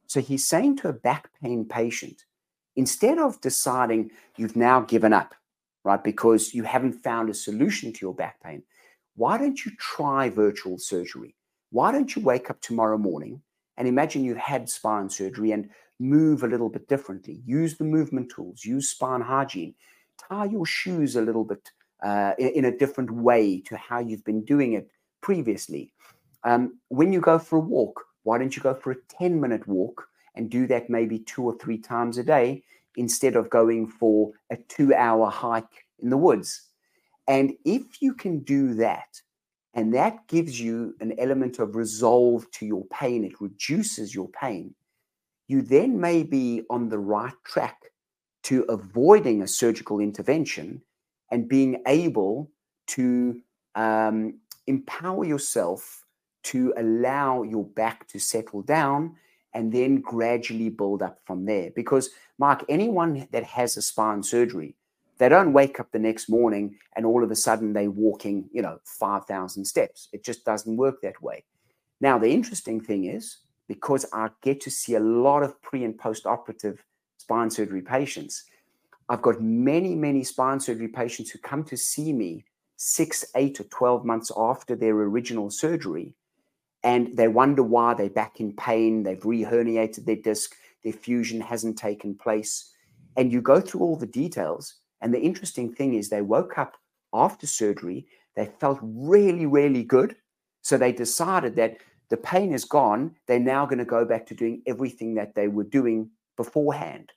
So 0.07 0.21
he's 0.21 0.47
saying 0.47 0.77
to 0.79 0.89
a 0.89 0.93
back 0.93 1.31
pain 1.43 1.67
patient, 1.67 2.25
instead 2.76 3.19
of 3.19 3.40
deciding 3.40 4.11
you've 4.37 4.57
now 4.57 4.81
given 4.81 5.12
up, 5.12 5.35
right, 5.85 6.02
because 6.02 6.54
you 6.54 6.64
haven't 6.64 7.02
found 7.02 7.31
a 7.31 7.35
solution 7.35 7.93
to 7.93 8.07
your 8.07 8.14
back 8.14 8.43
pain, 8.43 8.62
why 9.16 9.38
don't 9.38 9.64
you 9.64 9.73
try 9.78 10.28
virtual 10.28 10.78
surgery? 10.78 11.35
Why 11.71 11.93
don't 11.93 12.14
you 12.14 12.23
wake 12.23 12.50
up 12.50 12.61
tomorrow 12.61 12.99
morning 12.99 13.40
and 13.76 13.88
imagine 13.88 14.25
you've 14.25 14.37
had 14.37 14.69
spine 14.69 15.09
surgery 15.09 15.52
and 15.52 15.69
move 16.00 16.43
a 16.43 16.49
little 16.49 16.69
bit 16.69 16.88
differently. 16.88 17.40
Use 17.45 17.76
the 17.76 17.85
movement 17.85 18.31
tools, 18.35 18.64
use 18.64 18.90
spine 18.90 19.21
hygiene, 19.21 19.75
tie 20.28 20.45
your 20.47 20.66
shoes 20.66 21.16
a 21.16 21.23
little 21.23 21.45
bit 21.45 21.71
uh, 22.04 22.33
in, 22.38 22.49
in, 22.49 22.64
a 22.66 22.76
different 22.76 23.11
way 23.11 23.61
to 23.61 23.76
how 23.76 23.99
you've 23.99 24.25
been 24.25 24.45
doing 24.45 24.75
it 24.75 24.90
previously. 25.21 25.93
Um, 26.43 26.78
when 26.88 27.12
you 27.12 27.21
go 27.21 27.38
for 27.38 27.57
a 27.57 27.61
walk, 27.61 28.04
why 28.25 28.38
don't 28.38 28.54
you 28.54 28.62
go 28.62 28.75
for 28.75 28.93
a 28.93 28.97
10 29.19 29.40
minute 29.40 29.66
walk 29.66 30.07
and 30.35 30.50
do 30.50 30.67
that 30.67 30.91
maybe 30.91 31.19
two 31.21 31.43
or 31.43 31.57
three 31.59 31.79
times 31.79 32.19
a 32.19 32.25
day 32.25 32.62
instead 32.97 33.37
of 33.37 33.50
going 33.50 33.88
for 33.88 34.33
a 34.50 34.57
two 34.69 34.95
hour 34.95 35.31
hike 35.31 35.87
in 36.00 36.11
the 36.11 36.17
woods? 36.17 36.69
And 37.26 37.55
if 37.64 38.03
you 38.03 38.14
can 38.14 38.41
do 38.41 38.75
that, 38.75 39.21
and 39.75 39.93
that 39.95 40.26
gives 40.29 40.61
you 40.61 40.95
an 41.00 41.14
element 41.19 41.59
of 41.59 41.75
resolve 41.75 42.49
to 42.53 42.67
your 42.67 42.85
pain. 42.87 43.25
It 43.25 43.41
reduces 43.41 44.14
your 44.14 44.29
pain. 44.29 44.75
You 45.49 45.62
then 45.62 46.00
may 46.00 46.23
be 46.23 46.62
on 46.71 46.88
the 46.88 46.99
right 46.99 47.35
track 47.45 47.91
to 48.45 48.62
avoiding 48.69 49.43
a 49.43 49.49
surgical 49.49 49.99
intervention 50.00 50.81
and 51.31 51.49
being 51.49 51.83
able 51.87 52.50
to 52.87 53.41
um, 53.75 54.38
empower 54.67 55.25
yourself 55.25 56.05
to 56.45 56.73
allow 56.76 57.43
your 57.43 57.64
back 57.64 58.07
to 58.09 58.19
settle 58.19 58.62
down 58.62 59.17
and 59.55 59.73
then 59.73 60.01
gradually 60.01 60.69
build 60.69 61.03
up 61.03 61.21
from 61.25 61.45
there. 61.45 61.71
Because, 61.75 62.11
Mark, 62.39 62.65
anyone 62.69 63.29
that 63.31 63.45
has 63.45 63.77
a 63.77 63.83
spine 63.83 64.23
surgery, 64.23 64.75
they 65.19 65.29
don't 65.29 65.53
wake 65.53 65.79
up 65.79 65.93
the 65.93 65.99
next 65.99 66.29
morning 66.29 66.77
and 66.97 67.07
all 67.07 67.23
of 67.23 67.31
a 67.31 67.37
sudden 67.37 67.73
they're 67.73 67.91
walking, 67.91 68.49
you 68.53 68.63
know, 68.63 68.81
5,000 68.85 69.65
steps. 69.65 70.09
It 70.13 70.25
just 70.25 70.45
doesn't 70.45 70.77
work 70.77 71.01
that 71.03 71.23
way. 71.23 71.45
Now, 72.01 72.19
the 72.19 72.31
interesting 72.31 72.81
thing 72.81 73.05
is 73.05 73.39
because 73.69 74.05
I 74.13 74.29
get 74.43 74.61
to 74.63 74.71
see 74.71 74.95
a 74.95 75.01
lot 75.01 75.43
of 75.43 75.61
pre 75.63 75.85
and 75.85 75.97
post 75.97 76.27
operative 76.27 76.85
spine 77.17 77.51
surgery 77.51 77.83
patients, 77.83 78.45
I've 79.09 79.23
got 79.23 79.41
many, 79.41 79.95
many 79.95 80.25
spine 80.25 80.61
surgery 80.61 80.89
patients 80.89 81.31
who 81.31 81.39
come 81.39 81.65
to 81.65 81.77
see 81.77 82.13
me 82.13 82.45
six, 82.77 83.25
eight, 83.37 83.61
or 83.61 83.65
12 83.65 84.05
months 84.05 84.33
after 84.37 84.75
their 84.75 84.95
original 84.95 85.51
surgery. 85.51 86.15
And 86.85 87.17
they 87.17 87.29
wonder 87.29 87.64
why 87.64 87.95
they're 87.95 88.11
back 88.11 88.38
in 88.38 88.55
pain. 88.55 89.03
They've 89.03 89.19
reherniated 89.19 90.05
their 90.05 90.17
disc, 90.17 90.55
their 90.85 90.93
fusion 90.93 91.41
hasn't 91.41 91.79
taken 91.79 92.14
place. 92.14 92.73
And 93.17 93.33
you 93.33 93.41
go 93.41 93.61
through 93.61 93.81
all 93.81 93.97
the 93.97 94.07
details 94.07 94.75
and 95.05 95.12
the 95.12 95.21
interesting 95.21 95.71
thing 95.71 95.93
is, 95.93 96.09
they 96.09 96.23
woke 96.23 96.57
up 96.57 96.79
after 97.12 97.47
surgery, 97.47 98.07
they 98.37 98.47
felt 98.59 98.79
really, 98.83 99.45
really 99.45 99.83
good. 99.83 100.17
So 100.62 100.79
they 100.79 100.93
decided 100.93 101.57
that 101.57 101.76
the 102.09 102.17
pain 102.17 102.55
is 102.55 102.64
gone. 102.64 103.14
They're 103.26 103.38
now 103.38 103.67
going 103.67 103.81
to 103.81 103.85
go 103.85 104.07
back 104.07 104.25
to 104.29 104.35
doing 104.35 104.62
everything 104.67 105.14
that 105.17 105.35
they 105.35 105.49
were 105.49 105.64
doing 105.64 106.09
beforehand. 106.38 107.12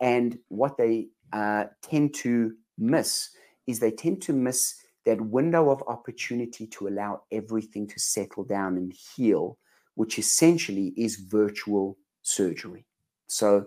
And 0.00 0.38
what 0.48 0.78
they 0.78 1.08
uh, 1.30 1.64
tend 1.82 2.14
to 2.14 2.54
miss 2.78 3.28
is 3.66 3.80
they 3.80 3.90
tend 3.90 4.22
to 4.22 4.32
miss 4.32 4.76
that 5.06 5.20
window 5.20 5.70
of 5.70 5.82
opportunity 5.86 6.66
to 6.66 6.88
allow 6.88 7.22
everything 7.32 7.86
to 7.86 7.98
settle 7.98 8.44
down 8.44 8.76
and 8.76 8.92
heal, 8.92 9.56
which 9.94 10.18
essentially 10.18 10.92
is 10.96 11.16
virtual 11.16 11.96
surgery. 12.22 12.84
So 13.28 13.66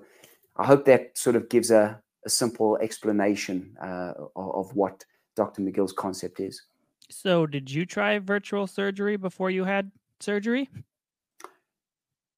I 0.58 0.66
hope 0.66 0.86
that 0.86 1.18
sort 1.18 1.38
of 1.38 1.50
gives 1.50 1.72
a, 1.72 2.00
a 2.26 2.30
simple 2.30 2.78
explanation 2.82 3.76
uh, 3.82 4.14
of, 4.36 4.56
of 4.56 4.76
what 4.76 5.06
Dr. 5.36 5.62
McGill's 5.62 5.94
concept 5.94 6.42
is. 6.42 6.62
So, 7.10 7.48
did 7.48 7.72
you 7.72 7.88
try 7.88 8.20
virtual 8.20 8.68
surgery 8.68 9.18
before 9.18 9.50
you 9.50 9.64
had 9.64 9.92
surgery? 10.20 10.70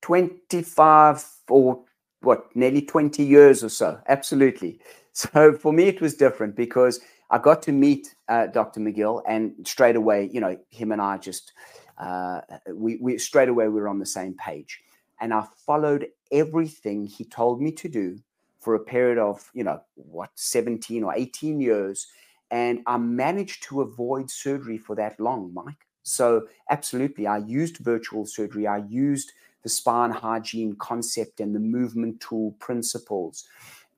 25 0.01 1.25
or 1.49 1.83
what, 2.21 2.55
nearly 2.55 2.81
20 2.81 3.21
years 3.23 3.63
or 3.63 3.69
so. 3.69 3.99
Absolutely. 4.07 4.79
So, 5.13 5.51
for 5.51 5.73
me, 5.73 5.89
it 5.89 5.99
was 5.99 6.13
different 6.13 6.55
because 6.55 7.01
I 7.31 7.37
got 7.37 7.61
to 7.63 7.71
meet 7.71 8.13
uh, 8.27 8.47
Dr. 8.47 8.81
McGill, 8.81 9.23
and 9.25 9.53
straight 9.65 9.95
away, 9.95 10.29
you 10.31 10.41
know, 10.41 10.57
him 10.69 10.91
and 10.91 11.01
I 11.01 11.17
just 11.17 11.53
uh, 11.97 12.41
we, 12.73 12.97
we 12.97 13.17
straight 13.17 13.49
away 13.49 13.67
we 13.67 13.79
were 13.79 13.87
on 13.87 13.99
the 13.99 14.05
same 14.05 14.35
page, 14.35 14.81
and 15.21 15.33
I 15.33 15.45
followed 15.65 16.07
everything 16.31 17.05
he 17.05 17.23
told 17.23 17.61
me 17.61 17.71
to 17.73 17.87
do 17.87 18.19
for 18.59 18.75
a 18.75 18.79
period 18.79 19.17
of 19.17 19.49
you 19.53 19.63
know 19.63 19.81
what 19.95 20.29
17 20.35 21.03
or 21.03 21.13
18 21.15 21.59
years. 21.59 22.07
And 22.51 22.81
i 22.85 22.97
managed 22.97 23.63
to 23.63 23.81
avoid 23.81 24.29
surgery 24.29 24.77
for 24.77 24.95
that 24.97 25.19
long 25.19 25.53
mike. 25.53 25.87
So 26.03 26.47
absolutely 26.69 27.27
i 27.27 27.37
used 27.37 27.77
virtual 27.77 28.25
surgery. 28.25 28.67
I 28.67 28.77
used 28.89 29.31
the 29.63 29.69
spine 29.69 30.11
hygiene 30.11 30.75
concept 30.75 31.39
and 31.39 31.55
the 31.55 31.59
movement 31.59 32.19
tool 32.19 32.55
principles. 32.59 33.47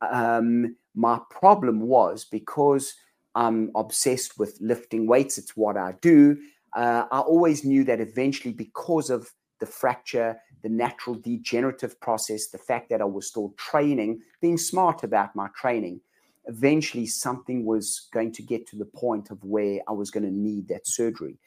Um, 0.02 0.76
my 0.94 1.20
problem 1.30 1.80
was 1.80 2.26
because 2.26 2.94
i'm 3.36 3.72
obsessed 3.76 4.38
with 4.38 4.58
lifting 4.62 5.08
weights 5.08 5.38
it's 5.38 5.56
what 5.56 5.78
i 5.78 5.94
do 6.02 6.38
uh, 6.76 7.06
i 7.12 7.20
always 7.20 7.64
knew 7.64 7.84
that 7.84 8.00
eventually 8.00 8.54
because 8.54 9.10
of 9.10 9.32
the 9.60 9.66
fracture 9.66 10.38
the 10.64 10.70
natural 10.70 11.16
degenerative 11.16 12.00
process, 12.00 12.48
the 12.48 12.58
fact 12.58 12.90
that 12.90 13.02
I 13.02 13.06
was 13.06 13.28
still 13.28 13.54
training, 13.58 14.22
being 14.42 14.58
smart 14.58 15.04
about 15.04 15.36
my 15.36 15.50
training, 15.56 16.00
eventually 16.46 17.06
something 17.06 17.66
was 17.66 18.08
going 18.14 18.32
to 18.34 18.42
get 18.42 18.66
to 18.68 18.78
the 18.78 18.86
point 18.86 19.30
of 19.30 19.44
where 19.44 19.82
I 19.88 19.92
was 19.92 20.10
going 20.10 20.24
to 20.24 20.32
need 20.32 20.70
that 20.70 20.88
surgery. 20.88 21.38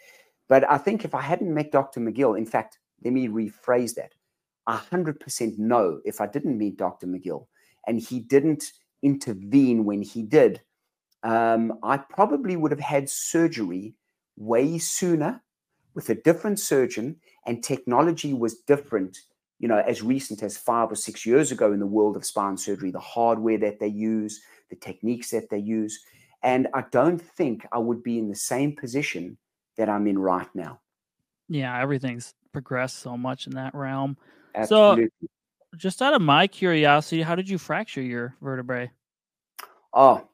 But 0.49 0.71
I 0.71 0.79
think 0.79 1.05
if 1.05 1.15
I 1.15 1.23
hadn't 1.23 1.53
met 1.53 1.73
Dr. 1.73 2.01
McGill, 2.01 2.39
in 2.39 2.47
fact, 2.47 2.79
let 3.03 3.13
me 3.13 3.27
rephrase 3.27 3.95
that. 3.95 4.13
I 4.67 4.77
100% 4.77 5.59
know 5.59 6.01
if 6.05 6.21
I 6.21 6.27
didn't 6.27 6.59
meet 6.59 6.77
Dr. 6.77 7.07
McGill 7.07 7.47
and 7.87 7.99
he 7.99 8.21
didn't 8.21 8.73
intervene 9.03 9.85
when 9.85 10.03
he 10.03 10.23
did, 10.23 10.61
um, 11.23 11.79
I 11.83 11.97
probably 11.97 12.57
would 12.57 12.71
have 12.71 12.81
had 12.81 13.09
surgery 13.09 13.95
way 14.37 14.79
sooner 14.79 15.43
with 15.95 16.11
a 16.11 16.15
different 16.15 16.61
surgeon 16.61 17.17
and 17.47 17.65
technology 17.65 18.35
was 18.35 18.61
different 18.67 19.19
you 19.59 19.67
know 19.67 19.79
as 19.79 20.03
recent 20.03 20.43
as 20.43 20.57
five 20.57 20.93
or 20.93 20.95
six 20.95 21.25
years 21.25 21.51
ago 21.51 21.73
in 21.73 21.81
the 21.81 21.87
world 21.87 22.17
of 22.17 22.25
spine 22.25 22.57
surgery 22.57 22.91
the 22.91 23.01
hardware 23.01 23.59
that 23.59 23.81
they 23.81 23.89
use 23.89 24.43
the 24.71 24.77
techniques 24.77 25.31
that 25.31 25.49
they 25.51 25.59
use. 25.59 25.99
And 26.43 26.69
i 26.75 26.85
don't 26.93 27.21
think 27.21 27.67
i 27.73 27.79
would 27.79 28.03
be 28.03 28.19
in 28.19 28.29
the 28.29 28.37
same 28.37 28.77
position 28.77 29.39
that 29.77 29.89
i'm 29.89 30.07
in 30.07 30.19
right 30.19 30.49
now. 30.55 30.81
Yeah 31.49 31.81
everything's 31.81 32.35
progressed 32.53 32.99
so 32.99 33.17
much 33.17 33.47
in 33.47 33.55
that 33.55 33.75
realm. 33.75 34.17
Absolutely. 34.55 35.09
so 35.21 35.29
just 35.77 36.01
out 36.03 36.15
of 36.15 36.23
my 36.23 36.47
curiosity 36.47 37.23
how 37.23 37.35
did 37.35 37.49
you 37.49 37.57
fracture 37.59 38.03
your 38.03 38.37
vertebrae? 38.43 38.91
Oh 39.95 40.29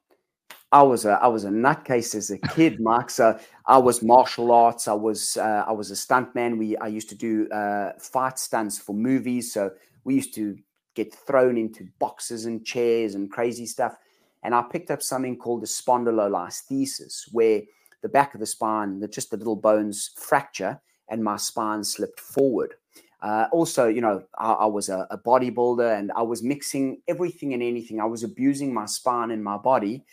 I 0.73 0.83
was 0.83 1.05
a 1.05 1.13
I 1.23 1.29
was 1.29 1.45
a 1.45 1.51
nutcase 1.51 2.15
as 2.15 2.31
a 2.31 2.39
kid, 2.39 2.81
Mark. 2.81 3.11
So 3.11 3.39
I 3.67 3.79
was 3.79 4.03
martial 4.03 4.51
arts. 4.51 4.89
I 4.89 4.95
was 4.95 5.37
uh, 5.37 5.65
I 5.67 5.73
was 5.73 5.91
a 5.91 5.95
stuntman. 5.95 6.59
We 6.59 6.77
I 6.79 6.87
used 6.87 7.11
to 7.11 7.15
do 7.15 7.49
uh, 7.51 7.93
fight 7.99 8.39
stunts 8.39 8.79
for 8.79 8.95
movies. 8.95 9.53
So 9.53 9.71
we 10.05 10.15
used 10.15 10.35
to 10.35 10.57
get 10.95 11.15
thrown 11.15 11.57
into 11.59 11.87
boxes 11.99 12.47
and 12.47 12.65
chairs 12.65 13.15
and 13.15 13.31
crazy 13.31 13.67
stuff. 13.67 13.97
And 14.43 14.55
I 14.55 14.63
picked 14.63 14.91
up 14.91 15.03
something 15.03 15.37
called 15.37 15.63
the 15.63 15.67
spondylolisthesis, 15.67 17.29
where 17.33 17.63
the 18.03 18.09
back 18.09 18.35
of 18.35 18.41
the 18.41 18.47
spine, 18.47 18.99
the, 18.99 19.09
just 19.09 19.31
the 19.31 19.37
little 19.37 19.57
bones 19.57 20.11
fracture, 20.17 20.81
and 21.09 21.23
my 21.23 21.37
spine 21.37 21.85
slipped 21.85 22.19
forward. 22.19 22.75
Uh, 23.23 23.47
also, 23.53 23.87
you 23.87 24.01
know, 24.01 24.25
I, 24.37 24.53
I 24.53 24.67
was 24.67 24.89
a, 24.89 25.07
a, 25.13 25.17
bodybuilder 25.17 25.97
and 25.97 26.11
I 26.17 26.23
was 26.23 26.43
mixing 26.43 27.01
everything 27.07 27.55
and 27.55 27.63
anything. 27.63 28.01
I 28.01 28.05
was 28.05 28.25
abusing 28.25 28.75
my 28.75 28.87
spine 28.87 29.31
and 29.31 29.45
my 29.45 29.57
body 29.57 30.05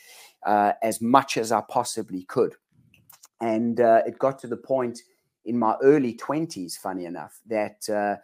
uh, 0.46 0.74
as 0.82 1.02
much 1.02 1.38
as 1.38 1.52
I 1.52 1.62
possibly 1.70 2.24
could. 2.24 2.56
And 3.42 3.80
uh, 3.80 4.02
it 4.06 4.20
got 4.20 4.40
to 4.40 4.48
the 4.48 4.58
point 4.58 5.00
in 5.46 5.58
my 5.58 5.76
early 5.82 6.14
20s, 6.14 6.78
funny 6.78 7.06
enough, 7.06 7.40
that 7.48 7.90
uh, 7.90 8.18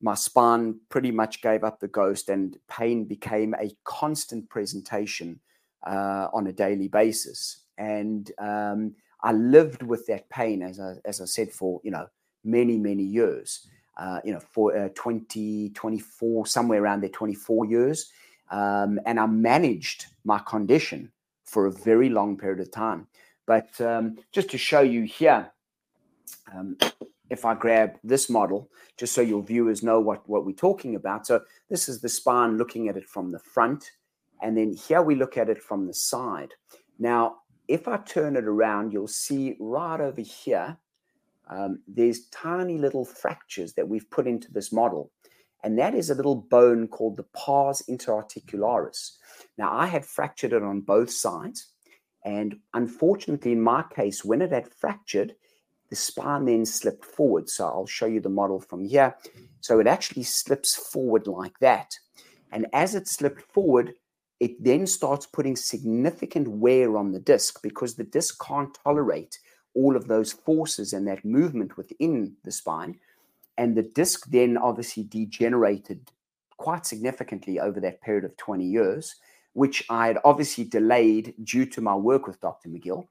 my 0.00 0.14
spine 0.14 0.78
pretty 0.88 1.10
much 1.10 1.42
gave 1.42 1.64
up 1.64 1.80
the 1.80 1.88
ghost 1.88 2.28
and 2.28 2.56
pain 2.68 3.04
became 3.04 3.54
a 3.54 3.70
constant 3.84 4.48
presentation 4.48 5.40
uh, 5.86 6.28
on 6.32 6.46
a 6.46 6.52
daily 6.52 6.88
basis. 6.88 7.64
And 7.76 8.30
um, 8.38 8.94
I 9.22 9.32
lived 9.32 9.82
with 9.82 10.06
that 10.06 10.28
pain, 10.30 10.62
as 10.62 10.80
I, 10.80 10.94
as 11.04 11.20
I 11.20 11.26
said, 11.26 11.50
for, 11.50 11.80
you 11.84 11.90
know, 11.90 12.06
many, 12.44 12.78
many 12.78 13.04
years. 13.04 13.66
Uh, 13.96 14.20
you 14.24 14.32
know, 14.32 14.38
for 14.38 14.76
uh, 14.76 14.88
20, 14.94 15.70
24, 15.70 16.46
somewhere 16.46 16.80
around 16.80 17.00
there, 17.00 17.10
24 17.10 17.66
years. 17.66 18.12
Um, 18.48 19.00
and 19.06 19.18
I 19.18 19.26
managed 19.26 20.06
my 20.24 20.38
condition 20.38 21.10
for 21.48 21.66
a 21.66 21.72
very 21.72 22.08
long 22.08 22.36
period 22.36 22.60
of 22.60 22.70
time. 22.70 23.06
But 23.46 23.80
um, 23.80 24.18
just 24.32 24.50
to 24.50 24.58
show 24.58 24.80
you 24.80 25.04
here, 25.04 25.50
um, 26.54 26.76
if 27.30 27.44
I 27.44 27.54
grab 27.54 27.98
this 28.04 28.28
model, 28.28 28.70
just 28.98 29.14
so 29.14 29.20
your 29.20 29.42
viewers 29.42 29.82
know 29.82 30.00
what, 30.00 30.28
what 30.28 30.44
we're 30.44 30.52
talking 30.52 30.94
about. 30.94 31.26
So 31.26 31.40
this 31.70 31.88
is 31.88 32.00
the 32.00 32.08
spine 32.08 32.58
looking 32.58 32.88
at 32.88 32.96
it 32.96 33.08
from 33.08 33.32
the 33.32 33.38
front. 33.38 33.92
And 34.42 34.56
then 34.56 34.72
here 34.72 35.02
we 35.02 35.14
look 35.14 35.36
at 35.36 35.48
it 35.48 35.62
from 35.62 35.86
the 35.86 35.94
side. 35.94 36.52
Now, 36.98 37.38
if 37.66 37.88
I 37.88 37.98
turn 37.98 38.36
it 38.36 38.44
around, 38.44 38.92
you'll 38.92 39.08
see 39.08 39.56
right 39.58 40.00
over 40.00 40.20
here, 40.20 40.78
um, 41.48 41.80
there's 41.88 42.26
tiny 42.26 42.78
little 42.78 43.04
fractures 43.04 43.72
that 43.74 43.88
we've 43.88 44.08
put 44.10 44.26
into 44.26 44.52
this 44.52 44.72
model. 44.72 45.10
And 45.64 45.78
that 45.78 45.94
is 45.94 46.10
a 46.10 46.14
little 46.14 46.36
bone 46.36 46.88
called 46.88 47.16
the 47.16 47.24
pars 47.34 47.82
interarticularis. 47.88 49.16
Now, 49.56 49.76
I 49.76 49.86
had 49.86 50.04
fractured 50.04 50.52
it 50.52 50.62
on 50.62 50.80
both 50.80 51.10
sides. 51.10 51.72
And 52.24 52.56
unfortunately, 52.74 53.52
in 53.52 53.60
my 53.60 53.84
case, 53.94 54.24
when 54.24 54.42
it 54.42 54.52
had 54.52 54.72
fractured, 54.72 55.34
the 55.90 55.96
spine 55.96 56.44
then 56.44 56.66
slipped 56.66 57.04
forward. 57.04 57.48
So 57.48 57.66
I'll 57.66 57.86
show 57.86 58.06
you 58.06 58.20
the 58.20 58.28
model 58.28 58.60
from 58.60 58.84
here. 58.84 59.16
So 59.60 59.80
it 59.80 59.86
actually 59.86 60.24
slips 60.24 60.76
forward 60.76 61.26
like 61.26 61.58
that. 61.60 61.94
And 62.52 62.66
as 62.72 62.94
it 62.94 63.08
slipped 63.08 63.42
forward, 63.42 63.94
it 64.40 64.62
then 64.62 64.86
starts 64.86 65.26
putting 65.26 65.56
significant 65.56 66.48
wear 66.48 66.96
on 66.96 67.12
the 67.12 67.20
disc 67.20 67.60
because 67.62 67.94
the 67.94 68.04
disc 68.04 68.40
can't 68.44 68.76
tolerate 68.84 69.38
all 69.74 69.96
of 69.96 70.08
those 70.08 70.32
forces 70.32 70.92
and 70.92 71.06
that 71.08 71.24
movement 71.24 71.76
within 71.76 72.36
the 72.44 72.52
spine. 72.52 72.98
And 73.58 73.76
the 73.76 73.82
disc 73.82 74.26
then 74.30 74.56
obviously 74.56 75.02
degenerated 75.02 76.10
quite 76.56 76.86
significantly 76.86 77.60
over 77.60 77.80
that 77.80 78.00
period 78.00 78.24
of 78.24 78.36
20 78.36 78.64
years, 78.64 79.16
which 79.52 79.84
I 79.90 80.06
had 80.06 80.18
obviously 80.24 80.64
delayed 80.64 81.34
due 81.42 81.66
to 81.66 81.80
my 81.80 81.94
work 81.94 82.26
with 82.26 82.40
Dr. 82.40 82.68
McGill. 82.68 83.08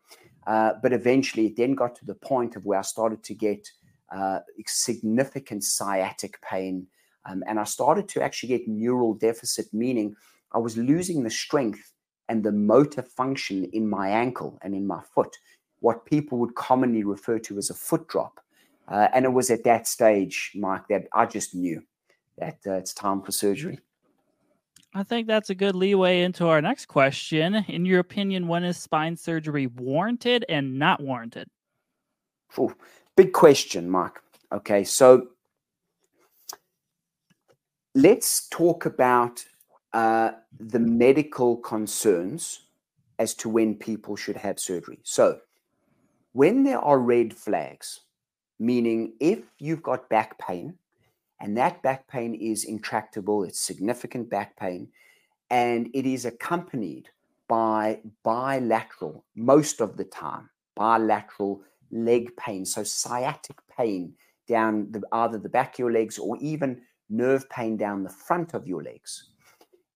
Uh, 0.48 0.74
but 0.82 0.94
eventually 0.94 1.48
it 1.48 1.58
then 1.58 1.76
got 1.76 1.96
to 1.98 2.06
the 2.06 2.16
point 2.16 2.56
of 2.56 2.66
where 2.66 2.80
I 2.80 2.84
started 2.84 3.22
to 3.24 3.34
get 3.36 3.70
uh, 4.16 4.40
significant 4.66 5.66
sciatic 5.66 6.42
pain. 6.42 6.88
Um, 7.26 7.44
and 7.46 7.60
I 7.60 7.66
started 7.66 8.08
to 8.10 8.24
actually 8.24 8.50
get 8.50 8.68
neural 8.68 9.14
deficit, 9.14 9.68
meaning 9.74 10.16
I 10.54 10.60
was 10.60 10.78
losing 10.78 11.24
the 11.24 11.30
strength 11.30 11.92
and 12.30 12.44
the 12.44 12.54
motor 12.54 13.02
function 13.02 13.66
in 13.74 13.90
my 13.90 14.10
ankle 14.10 14.58
and 14.62 14.74
in 14.74 14.88
my 14.88 15.02
foot, 15.14 15.36
what 15.80 16.06
people 16.06 16.38
would 16.38 16.56
commonly 16.56 17.04
refer 17.04 17.38
to 17.40 17.58
as 17.58 17.70
a 17.70 17.74
foot 17.74 18.08
drop. 18.08 18.40
Uh, 18.88 19.08
and 19.14 19.26
it 19.26 19.34
was 19.34 19.50
at 19.50 19.64
that 19.66 19.88
stage, 19.88 20.52
Mike, 20.56 20.88
that 20.90 21.08
I 21.14 21.26
just 21.26 21.54
knew 21.54 21.82
that 22.38 22.58
uh, 22.66 22.74
it's 22.74 22.94
time 22.94 23.22
for 23.22 23.32
surgery. 23.32 23.80
I 24.94 25.04
think 25.04 25.28
that's 25.28 25.50
a 25.50 25.56
good 25.56 25.76
leeway 25.76 26.22
into 26.22 26.48
our 26.48 26.62
next 26.62 26.86
question. 26.88 27.56
In 27.68 27.86
your 27.86 28.00
opinion, 28.00 28.48
when 28.48 28.64
is 28.64 28.78
spine 28.78 29.18
surgery 29.18 29.68
warranted 29.68 30.46
and 30.48 30.80
not 30.80 31.02
warranted? 31.02 31.48
Ooh, 32.58 32.74
big 33.16 33.34
question, 33.34 33.90
Mike. 33.90 34.20
Okay, 34.52 34.84
so 34.86 35.28
let's 37.94 38.48
talk 38.48 38.86
about 38.86 39.44
uh, 39.92 40.32
the 40.58 40.80
medical 40.80 41.58
concerns 41.58 42.62
as 43.20 43.34
to 43.36 43.50
when 43.50 43.76
people 43.76 44.16
should 44.16 44.38
have 44.38 44.60
surgery. 44.60 45.00
So, 45.04 45.40
when 46.32 46.64
there 46.64 46.80
are 46.80 47.00
red 47.00 47.34
flags, 47.34 48.02
meaning 48.60 49.14
if 49.20 49.40
you've 49.60 49.84
got 49.84 50.10
back 50.10 50.38
pain 50.40 50.76
and 51.40 51.58
that 51.58 51.82
back 51.82 52.08
pain 52.08 52.34
is 52.34 52.64
intractable, 52.64 53.44
it's 53.44 53.60
significant 53.60 54.30
back 54.30 54.58
pain, 54.58 54.90
and 55.50 55.90
it 55.94 56.06
is 56.06 56.26
accompanied 56.26 57.10
by 57.48 58.00
bilateral, 58.24 59.24
most 59.36 59.80
of 59.80 59.98
the 59.98 60.04
time, 60.04 60.50
bilateral 60.76 61.62
leg 61.92 62.36
pain. 62.38 62.66
So 62.66 62.84
sciatic 62.84 63.58
pain 63.78 64.14
down 64.48 64.92
the, 64.92 65.02
either 65.12 65.38
the 65.38 65.50
back 65.50 65.76
of 65.76 65.80
your 65.80 65.92
legs 65.92 66.18
or 66.18 66.38
even 66.38 66.82
nerve 67.10 67.50
pain 67.50 67.78
down 67.78 68.04
the 68.04 68.10
front 68.10 68.54
of 68.54 68.68
your 68.68 68.84
legs. 68.84 69.30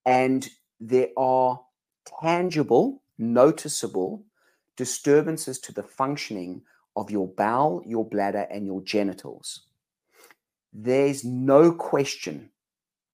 And 0.06 0.48
there 0.80 1.10
are 1.18 1.60
tangible, 2.22 3.02
noticeable 3.18 4.24
disturbances 4.78 5.60
to 5.60 5.74
the 5.74 5.84
functioning 5.84 6.62
of 6.96 7.10
your 7.10 7.28
bowel, 7.28 7.82
your 7.86 8.06
bladder, 8.08 8.48
and 8.52 8.66
your 8.66 8.82
genitals, 8.82 9.62
there's 10.74 11.24
no 11.24 11.72
question 11.72 12.50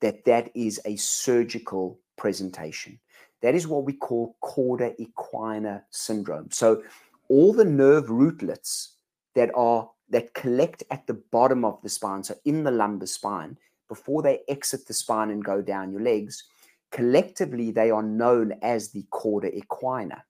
that 0.01 0.25
that 0.25 0.51
is 0.55 0.79
a 0.85 0.95
surgical 0.95 1.99
presentation. 2.17 2.99
that 3.41 3.55
is 3.55 3.67
what 3.67 3.85
we 3.85 3.93
call 3.93 4.35
cauda 4.43 4.95
equina 4.99 5.83
syndrome. 5.91 6.49
So 6.51 6.83
all 7.29 7.53
the 7.53 7.65
nerve 7.65 8.09
rootlets 8.09 8.95
that 9.35 9.51
are 9.55 9.89
that 10.09 10.33
collect 10.33 10.83
at 10.89 11.05
the 11.05 11.21
bottom 11.31 11.65
of 11.65 11.81
the 11.81 11.89
spine, 11.89 12.23
so 12.23 12.35
in 12.45 12.63
the 12.63 12.71
lumbar 12.71 13.07
spine, 13.07 13.57
before 13.89 14.21
they 14.21 14.39
exit 14.47 14.87
the 14.87 14.93
spine 14.93 15.29
and 15.29 15.43
go 15.43 15.61
down 15.61 15.91
your 15.91 16.01
legs, 16.01 16.45
collectively 16.91 17.71
they 17.71 17.91
are 17.91 18.03
known 18.03 18.53
as 18.61 18.91
the 18.91 19.05
cauda 19.11 19.51
equina. 19.53 20.21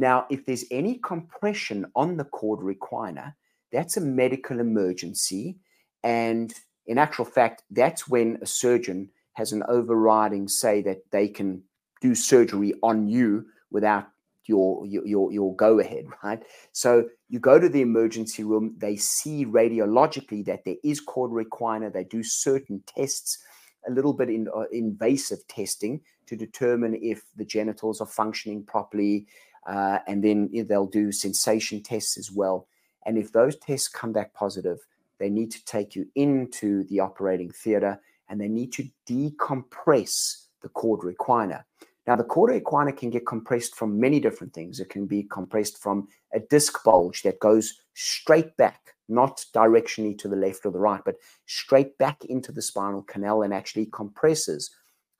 Now, 0.00 0.24
if 0.30 0.46
there's 0.46 0.64
any 0.70 0.94
compression 0.94 1.84
on 1.94 2.16
the 2.16 2.24
cauda 2.24 2.74
equina, 2.74 3.34
that's 3.70 3.98
a 3.98 4.00
medical 4.00 4.58
emergency. 4.58 5.58
And 6.02 6.54
in 6.86 6.96
actual 6.96 7.26
fact, 7.26 7.64
that's 7.70 8.08
when 8.08 8.38
a 8.40 8.46
surgeon 8.46 9.10
has 9.34 9.52
an 9.52 9.62
overriding 9.68 10.48
say 10.48 10.80
that 10.80 11.02
they 11.10 11.28
can 11.28 11.62
do 12.00 12.14
surgery 12.14 12.72
on 12.82 13.08
you 13.08 13.44
without 13.70 14.08
your 14.46 14.86
your 14.86 15.30
your 15.30 15.54
go 15.54 15.78
ahead 15.78 16.06
right 16.24 16.42
so 16.72 17.06
you 17.28 17.38
go 17.38 17.58
to 17.60 17.68
the 17.68 17.82
emergency 17.82 18.42
room 18.42 18.74
they 18.78 18.96
see 18.96 19.44
radiologically 19.44 20.42
that 20.44 20.64
there 20.64 20.76
is 20.82 21.04
cauda 21.04 21.44
equina 21.44 21.92
they 21.92 22.04
do 22.04 22.22
certain 22.22 22.82
tests 22.86 23.38
a 23.86 23.90
little 23.90 24.14
bit 24.14 24.28
in, 24.30 24.48
uh, 24.56 24.64
invasive 24.72 25.46
testing 25.46 26.00
to 26.26 26.36
determine 26.36 26.98
if 27.02 27.22
the 27.36 27.44
genitals 27.44 28.00
are 28.00 28.06
functioning 28.06 28.64
properly 28.64 29.26
uh, 29.66 29.98
and 30.06 30.22
then 30.24 30.50
they'll 30.68 30.86
do 30.86 31.12
sensation 31.12 31.82
tests 31.82 32.16
as 32.16 32.30
well 32.30 32.66
and 33.06 33.18
if 33.18 33.32
those 33.32 33.56
tests 33.56 33.88
come 33.88 34.12
back 34.12 34.32
positive 34.34 34.78
they 35.18 35.30
need 35.30 35.50
to 35.50 35.64
take 35.64 35.94
you 35.94 36.06
into 36.14 36.84
the 36.84 37.00
operating 37.00 37.50
theater 37.50 38.00
and 38.28 38.40
they 38.40 38.48
need 38.48 38.72
to 38.72 38.88
decompress 39.06 40.46
the 40.62 40.68
cauda 40.70 41.14
equina 41.14 41.64
now, 42.06 42.16
the 42.16 42.24
cauda 42.24 42.60
equina 42.60 42.96
can 42.96 43.10
get 43.10 43.26
compressed 43.26 43.76
from 43.76 44.00
many 44.00 44.20
different 44.20 44.52
things. 44.52 44.80
It 44.80 44.88
can 44.88 45.06
be 45.06 45.22
compressed 45.24 45.80
from 45.80 46.08
a 46.32 46.40
disc 46.40 46.82
bulge 46.82 47.22
that 47.22 47.38
goes 47.40 47.82
straight 47.94 48.56
back, 48.56 48.94
not 49.08 49.44
directionally 49.54 50.18
to 50.18 50.28
the 50.28 50.34
left 50.34 50.64
or 50.64 50.72
the 50.72 50.78
right, 50.80 51.02
but 51.04 51.16
straight 51.46 51.96
back 51.98 52.24
into 52.24 52.52
the 52.52 52.62
spinal 52.62 53.02
canal 53.02 53.42
and 53.42 53.52
actually 53.52 53.86
compresses 53.86 54.70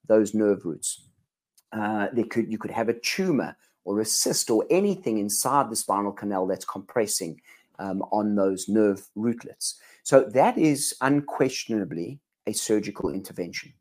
those 0.09 0.35
nerve 0.35 0.65
roots. 0.65 1.05
Uh, 1.73 2.09
could 2.29 2.51
you 2.51 2.59
could 2.59 2.73
have 2.73 2.89
a 2.89 2.99
tumor 2.99 3.57
or 3.85 4.01
a 4.01 4.05
cyst 4.05 4.51
or 4.51 4.65
anything 4.71 5.19
inside 5.19 5.71
the 5.71 5.77
spinal 5.77 6.13
canal 6.13 6.47
that's 6.47 6.65
compressing 6.65 7.41
um, 7.79 8.03
on 8.13 8.35
those 8.35 8.69
nerve 8.69 9.07
rootlets. 9.15 9.81
So 10.03 10.25
that 10.35 10.59
is 10.59 10.95
unquestionably 11.01 12.21
a 12.47 12.53
surgical 12.53 13.11
intervention. 13.11 13.73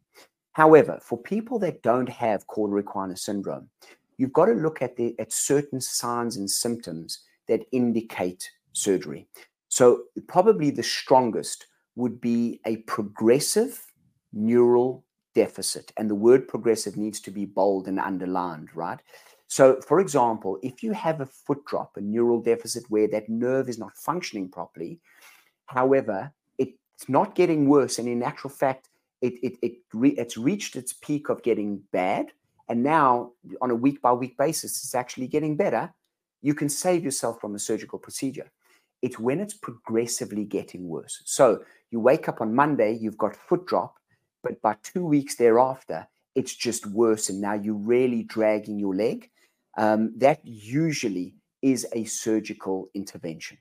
However, 0.53 0.99
for 1.01 1.17
people 1.17 1.59
that 1.59 1.81
don't 1.83 2.09
have 2.09 2.47
cauda 2.47 2.81
equina 2.81 3.17
syndrome, 3.17 3.69
you've 4.17 4.33
got 4.33 4.45
to 4.45 4.53
look 4.53 4.81
at 4.81 4.95
the 4.95 5.15
at 5.19 5.31
certain 5.31 5.79
signs 5.79 6.37
and 6.37 6.49
symptoms 6.49 7.19
that 7.47 7.65
indicate 7.71 8.49
surgery. 8.73 9.27
So 9.69 10.03
probably 10.27 10.71
the 10.71 10.83
strongest 10.83 11.67
would 11.95 12.19
be 12.19 12.59
a 12.65 12.77
progressive 12.77 13.85
neural 14.33 15.05
deficit. 15.35 15.91
And 15.97 16.09
the 16.09 16.15
word 16.15 16.47
progressive 16.47 16.97
needs 16.97 17.19
to 17.21 17.31
be 17.31 17.45
bold 17.45 17.87
and 17.87 17.99
underlined, 17.99 18.69
right? 18.75 18.99
So, 19.49 19.81
for 19.81 19.99
example, 19.99 20.59
if 20.61 20.83
you 20.83 20.91
have 20.91 21.21
a 21.21 21.25
foot 21.25 21.65
drop, 21.65 21.97
a 21.97 22.01
neural 22.01 22.39
deficit 22.39 22.83
where 22.87 23.07
that 23.07 23.29
nerve 23.29 23.67
is 23.67 23.79
not 23.79 23.97
functioning 23.97 24.47
properly, 24.47 24.99
however, 25.65 26.31
it's 26.59 27.09
not 27.09 27.33
getting 27.33 27.67
worse. 27.67 27.97
And 27.97 28.07
in 28.07 28.21
actual 28.21 28.51
fact, 28.51 28.89
it, 29.21 29.33
it, 29.41 29.57
it 29.63 29.73
re, 29.91 30.11
it's 30.11 30.37
reached 30.37 30.75
its 30.75 30.93
peak 30.93 31.29
of 31.29 31.41
getting 31.41 31.81
bad. 31.91 32.27
And 32.69 32.83
now, 32.83 33.31
on 33.59 33.71
a 33.71 33.75
week 33.75 34.03
by 34.03 34.11
week 34.11 34.37
basis, 34.37 34.83
it's 34.83 34.93
actually 34.93 35.27
getting 35.27 35.57
better. 35.57 35.91
You 36.43 36.53
can 36.53 36.69
save 36.69 37.03
yourself 37.03 37.41
from 37.41 37.55
a 37.55 37.59
surgical 37.59 37.97
procedure. 37.97 38.51
It's 39.01 39.17
when 39.17 39.39
it's 39.39 39.55
progressively 39.55 40.45
getting 40.45 40.87
worse. 40.87 41.23
So 41.25 41.63
you 41.89 41.99
wake 41.99 42.29
up 42.29 42.39
on 42.39 42.53
Monday, 42.53 42.97
you've 43.01 43.17
got 43.17 43.35
foot 43.35 43.65
drop, 43.65 43.95
but 44.43 44.61
by 44.61 44.75
two 44.83 45.05
weeks 45.05 45.35
thereafter, 45.35 46.07
it's 46.35 46.53
just 46.53 46.85
worse. 46.85 47.29
And 47.29 47.41
now 47.41 47.53
you're 47.53 47.73
really 47.73 48.21
dragging 48.21 48.77
your 48.77 48.93
leg. 48.93 49.31
Um, 49.79 50.11
that 50.17 50.41
usually 50.43 51.35
is 51.61 51.87
a 51.93 52.03
surgical 52.03 52.89
intervention. 52.93 53.57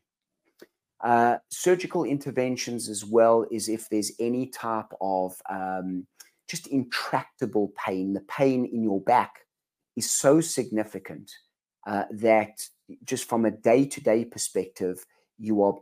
Uh, 1.00 1.36
surgical 1.48 2.02
interventions 2.02 2.88
as 2.88 3.04
well 3.04 3.46
is 3.52 3.68
if 3.68 3.88
there's 3.88 4.10
any 4.18 4.48
type 4.48 4.92
of 5.00 5.40
um, 5.48 6.08
just 6.48 6.66
intractable 6.66 7.72
pain. 7.76 8.14
The 8.14 8.22
pain 8.22 8.64
in 8.66 8.82
your 8.82 9.00
back 9.00 9.46
is 9.94 10.10
so 10.10 10.40
significant 10.40 11.30
uh, 11.86 12.04
that 12.10 12.66
just 13.04 13.28
from 13.28 13.44
a 13.44 13.52
day 13.52 13.86
to 13.86 14.00
day 14.00 14.24
perspective, 14.24 15.06
you 15.38 15.62
are 15.62 15.78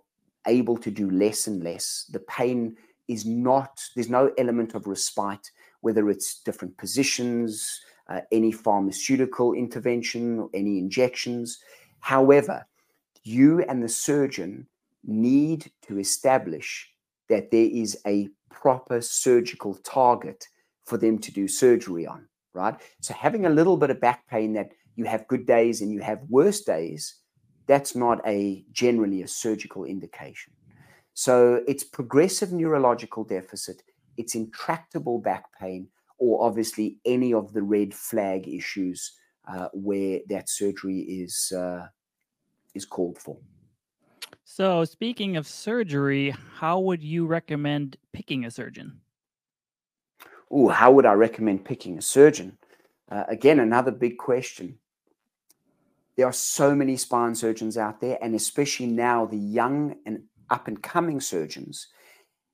able 0.46 0.77
to 0.77 0.90
do 0.90 1.11
less 1.11 1.46
and 1.46 1.64
less. 1.64 2.05
The 2.11 2.20
pain 2.20 2.77
is 3.09 3.25
not, 3.25 3.81
there's 3.94 4.11
no 4.11 4.31
element 4.37 4.75
of 4.75 4.87
respite, 4.87 5.51
whether 5.81 6.11
it's 6.11 6.42
different 6.42 6.77
positions, 6.77 7.81
uh, 8.09 8.21
any 8.33 8.53
pharmaceutical 8.53 9.53
intervention, 9.53 10.40
or 10.40 10.51
any 10.55 10.79
injections. 10.79 11.59
However, 12.01 12.66
you 13.23 13.62
and 13.62 13.83
the 13.83 13.88
surgeon 13.88 14.66
need 15.05 15.71
to 15.88 15.99
establish 15.99 16.90
that 17.29 17.51
there 17.51 17.69
is 17.73 17.99
a 18.07 18.29
proper 18.51 19.01
surgical 19.01 19.75
target 19.75 20.47
for 20.85 20.97
them 20.97 21.19
to 21.19 21.33
do 21.33 21.49
surgery 21.49 22.07
on, 22.07 22.29
right? 22.55 22.77
So 23.01 23.12
having 23.14 23.47
a 23.47 23.51
little 23.51 23.77
bit 23.77 23.90
of 23.90 24.01
back 24.01 24.27
pain 24.29 24.53
that 24.53 24.71
you 24.95 25.05
have 25.05 25.29
good 25.29 25.47
days 25.47 25.83
and 25.83 25.92
you 25.92 26.01
have 26.01 26.21
worse 26.29 26.61
days, 26.62 27.16
that's 27.66 27.97
not 27.97 28.21
a 28.27 28.64
generally 28.73 29.23
a 29.23 29.29
surgical 29.29 29.85
indication. 29.85 30.53
So 31.14 31.62
it's 31.66 31.83
progressive 31.83 32.53
neurological 32.53 33.25
deficit, 33.25 33.83
it's 34.16 34.35
intractable 34.35 35.19
back 35.19 35.47
pain, 35.59 35.88
or 36.18 36.44
obviously 36.44 36.98
any 37.05 37.33
of 37.35 37.52
the 37.52 37.62
red 37.62 37.94
flag 37.94 38.48
issues 38.48 39.12
uh, 39.48 39.68
where 39.72 40.20
that 40.29 40.48
surgery 40.48 41.00
is 41.00 41.52
uh, 41.57 41.87
is 42.74 42.85
called 42.85 43.18
for. 43.18 43.37
So, 44.44 44.85
speaking 44.85 45.37
of 45.37 45.46
surgery, 45.46 46.35
how 46.55 46.79
would 46.81 47.02
you 47.02 47.26
recommend 47.26 47.96
picking 48.12 48.44
a 48.44 48.50
surgeon? 48.50 49.00
Oh, 50.50 50.68
how 50.68 50.92
would 50.92 51.07
I 51.07 51.14
recommend 51.14 51.64
picking 51.64 51.98
a 51.98 52.02
surgeon? 52.02 52.57
Uh, 53.11 53.24
again, 53.29 53.61
another 53.61 53.90
big 53.90 54.18
question. 54.18 54.79
There 56.16 56.26
are 56.26 56.33
so 56.33 56.74
many 56.74 56.96
spine 56.96 57.35
surgeons 57.35 57.76
out 57.76 58.00
there, 58.00 58.18
and 58.22 58.35
especially 58.35 58.87
now, 58.87 59.26
the 59.26 59.37
young 59.37 59.96
and 60.07 60.22
up 60.48 60.68
and 60.68 60.83
coming 60.83 61.20
surgeons 61.20 61.88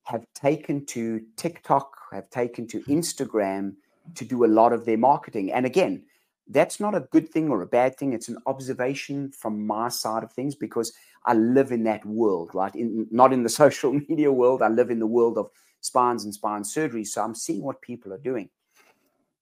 have 0.04 0.24
taken 0.34 0.84
to 0.86 1.20
TikTok, 1.36 1.92
have 2.12 2.30
taken 2.30 2.66
to 2.68 2.80
Instagram 2.82 3.74
to 4.14 4.24
do 4.24 4.44
a 4.44 4.46
lot 4.46 4.72
of 4.72 4.84
their 4.84 4.98
marketing. 4.98 5.52
And 5.52 5.66
again, 5.66 6.04
that's 6.48 6.80
not 6.80 6.94
a 6.94 7.08
good 7.12 7.28
thing 7.28 7.48
or 7.48 7.62
a 7.62 7.66
bad 7.66 7.96
thing. 7.96 8.12
It's 8.12 8.28
an 8.28 8.38
observation 8.46 9.30
from 9.32 9.66
my 9.66 9.88
side 9.88 10.22
of 10.22 10.32
things 10.32 10.54
because 10.54 10.92
I 11.24 11.34
live 11.34 11.72
in 11.72 11.84
that 11.84 12.04
world, 12.04 12.50
right? 12.52 12.74
In, 12.74 13.06
not 13.10 13.32
in 13.32 13.42
the 13.42 13.48
social 13.62 13.92
media 13.92 14.32
world. 14.32 14.62
I 14.62 14.68
live 14.68 14.90
in 14.90 14.98
the 14.98 15.06
world 15.06 15.38
of 15.38 15.50
spines 15.80 16.24
and 16.24 16.34
spine 16.34 16.64
surgery. 16.64 17.04
So 17.04 17.22
I'm 17.22 17.34
seeing 17.34 17.62
what 17.62 17.80
people 17.80 18.12
are 18.12 18.18
doing. 18.18 18.48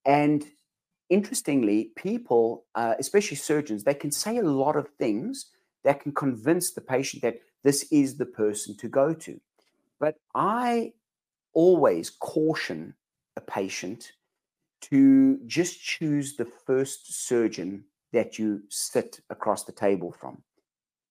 And 0.05 0.45
interestingly, 1.09 1.91
people, 1.97 2.65
uh, 2.75 2.95
especially 2.99 3.37
surgeons, 3.37 3.85
they 3.85 3.95
can 3.95 4.11
say 4.11 4.39
a 4.39 4.43
lot 4.43 4.77
of 4.77 4.89
things 4.99 5.47
that 5.85 6.01
can 6.01 6.13
convince 6.13 6.73
the 6.73 6.81
patient 6.81 7.23
that 7.23 7.41
this 7.63 7.87
is 7.91 8.17
the 8.17 8.27
person 8.27 8.77
to 8.77 8.89
go 8.89 9.13
to. 9.13 9.41
But 9.99 10.17
I 10.35 10.93
always 11.53 12.11
caution 12.11 12.95
a 13.37 13.41
patient 13.41 14.13
to 14.83 15.39
just 15.47 15.83
choose 15.83 16.37
the 16.37 16.45
first 16.45 17.27
surgeon 17.27 17.85
that 18.13 18.39
you 18.39 18.63
sit 18.69 19.21
across 19.31 19.65
the 19.65 19.73
table 19.73 20.13
from. 20.13 20.43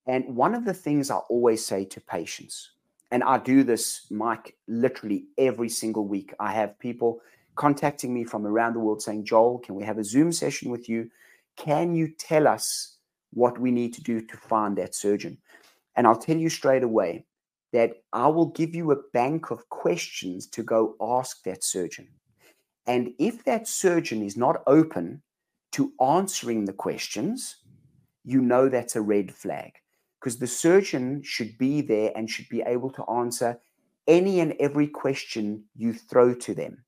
And 0.06 0.36
one 0.36 0.54
of 0.54 0.64
the 0.64 0.74
things 0.74 1.10
I 1.10 1.16
always 1.16 1.64
say 1.64 1.84
to 1.86 2.00
patients, 2.00 2.70
and 3.10 3.22
I 3.22 3.38
do 3.38 3.62
this, 3.64 4.06
Mike, 4.10 4.56
literally 4.68 5.26
every 5.38 5.68
single 5.68 6.06
week, 6.06 6.34
I 6.40 6.52
have 6.52 6.78
people 6.78 7.20
contacting 7.54 8.12
me 8.14 8.24
from 8.24 8.46
around 8.46 8.74
the 8.74 8.80
world 8.80 9.02
saying, 9.02 9.24
Joel, 9.24 9.58
can 9.58 9.74
we 9.74 9.84
have 9.84 9.98
a 9.98 10.04
Zoom 10.04 10.32
session 10.32 10.70
with 10.70 10.88
you? 10.88 11.10
Can 11.56 11.94
you 11.94 12.08
tell 12.08 12.46
us 12.46 12.96
what 13.32 13.58
we 13.58 13.70
need 13.70 13.92
to 13.94 14.02
do 14.02 14.20
to 14.20 14.36
find 14.36 14.76
that 14.78 14.94
surgeon? 14.94 15.38
And 15.96 16.06
I'll 16.06 16.16
tell 16.16 16.36
you 16.36 16.48
straight 16.48 16.82
away 16.82 17.24
that 17.72 18.02
I 18.12 18.26
will 18.28 18.46
give 18.46 18.74
you 18.74 18.90
a 18.90 19.02
bank 19.12 19.50
of 19.50 19.68
questions 19.68 20.46
to 20.48 20.62
go 20.62 20.96
ask 21.00 21.42
that 21.44 21.62
surgeon. 21.62 22.08
And 22.86 23.12
if 23.18 23.44
that 23.44 23.68
surgeon 23.68 24.22
is 24.22 24.36
not 24.36 24.62
open 24.66 25.22
to 25.72 25.92
answering 26.00 26.64
the 26.64 26.72
questions, 26.72 27.56
you 28.24 28.40
know 28.40 28.68
that's 28.68 28.96
a 28.96 29.00
red 29.00 29.32
flag 29.32 29.72
because 30.18 30.38
the 30.38 30.46
surgeon 30.46 31.22
should 31.22 31.56
be 31.56 31.80
there 31.80 32.12
and 32.14 32.28
should 32.28 32.48
be 32.48 32.62
able 32.62 32.90
to 32.90 33.04
answer 33.04 33.58
any 34.06 34.40
and 34.40 34.54
every 34.60 34.88
question 34.88 35.64
you 35.76 35.94
throw 35.94 36.34
to 36.34 36.54
them. 36.54 36.84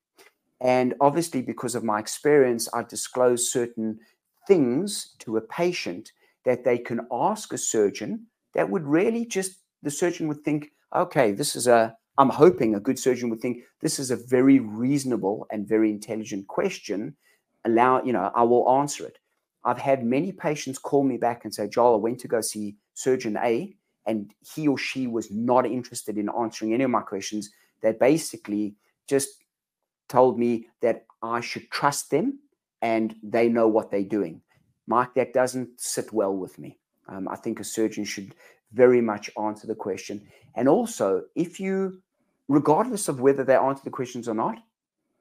And 0.61 0.93
obviously, 1.01 1.41
because 1.41 1.75
of 1.75 1.83
my 1.83 1.99
experience, 1.99 2.69
I 2.73 2.83
disclose 2.83 3.51
certain 3.51 3.99
things 4.47 5.15
to 5.19 5.37
a 5.37 5.41
patient 5.41 6.11
that 6.45 6.63
they 6.63 6.77
can 6.77 7.07
ask 7.11 7.53
a 7.53 7.57
surgeon 7.57 8.27
that 8.53 8.69
would 8.69 8.85
really 8.85 9.25
just, 9.25 9.62
the 9.83 9.91
surgeon 9.91 10.27
would 10.27 10.43
think, 10.43 10.71
okay, 10.95 11.31
this 11.31 11.55
is 11.55 11.67
a, 11.67 11.95
I'm 12.17 12.29
hoping 12.29 12.73
a 12.73 12.79
good 12.79 12.97
surgeon 12.97 13.29
would 13.29 13.41
think 13.41 13.63
this 13.81 13.99
is 13.99 14.11
a 14.11 14.15
very 14.15 14.59
reasonable 14.59 15.45
and 15.51 15.67
very 15.67 15.89
intelligent 15.91 16.47
question. 16.47 17.15
Allow, 17.65 18.03
you 18.03 18.13
know, 18.13 18.31
I 18.33 18.43
will 18.43 18.69
answer 18.79 19.05
it. 19.05 19.19
I've 19.65 19.77
had 19.77 20.03
many 20.03 20.31
patients 20.31 20.77
call 20.77 21.03
me 21.03 21.17
back 21.17 21.45
and 21.45 21.53
say, 21.53 21.67
Joel, 21.67 21.95
I 21.95 21.97
went 21.97 22.19
to 22.19 22.27
go 22.27 22.41
see 22.41 22.75
surgeon 22.93 23.37
A, 23.37 23.75
and 24.05 24.33
he 24.53 24.67
or 24.67 24.77
she 24.77 25.07
was 25.07 25.31
not 25.31 25.65
interested 25.65 26.17
in 26.17 26.29
answering 26.37 26.73
any 26.73 26.83
of 26.83 26.91
my 26.91 27.01
questions. 27.01 27.49
They 27.81 27.93
basically 27.93 28.75
just 29.07 29.29
told 30.09 30.37
me 30.37 30.67
that 30.81 31.05
I 31.21 31.39
should 31.39 31.69
trust 31.71 32.11
them 32.11 32.39
and 32.81 33.15
they 33.23 33.47
know 33.47 33.67
what 33.67 33.89
they're 33.89 34.03
doing. 34.03 34.41
Mike, 34.87 35.13
that 35.15 35.33
doesn't 35.33 35.79
sit 35.79 36.11
well 36.11 36.35
with 36.35 36.59
me. 36.59 36.77
Um, 37.07 37.27
I 37.29 37.37
think 37.37 37.59
a 37.59 37.63
surgeon 37.63 38.03
should 38.03 38.35
very 38.73 39.01
much 39.01 39.29
answer 39.39 39.67
the 39.67 39.75
question. 39.75 40.21
And 40.55 40.67
also, 40.67 41.23
if 41.35 41.59
you, 41.59 42.01
regardless 42.47 43.07
of 43.07 43.21
whether 43.21 43.43
they 43.43 43.55
answer 43.55 43.83
the 43.83 43.89
questions 43.89 44.27
or 44.27 44.33
not, 44.33 44.59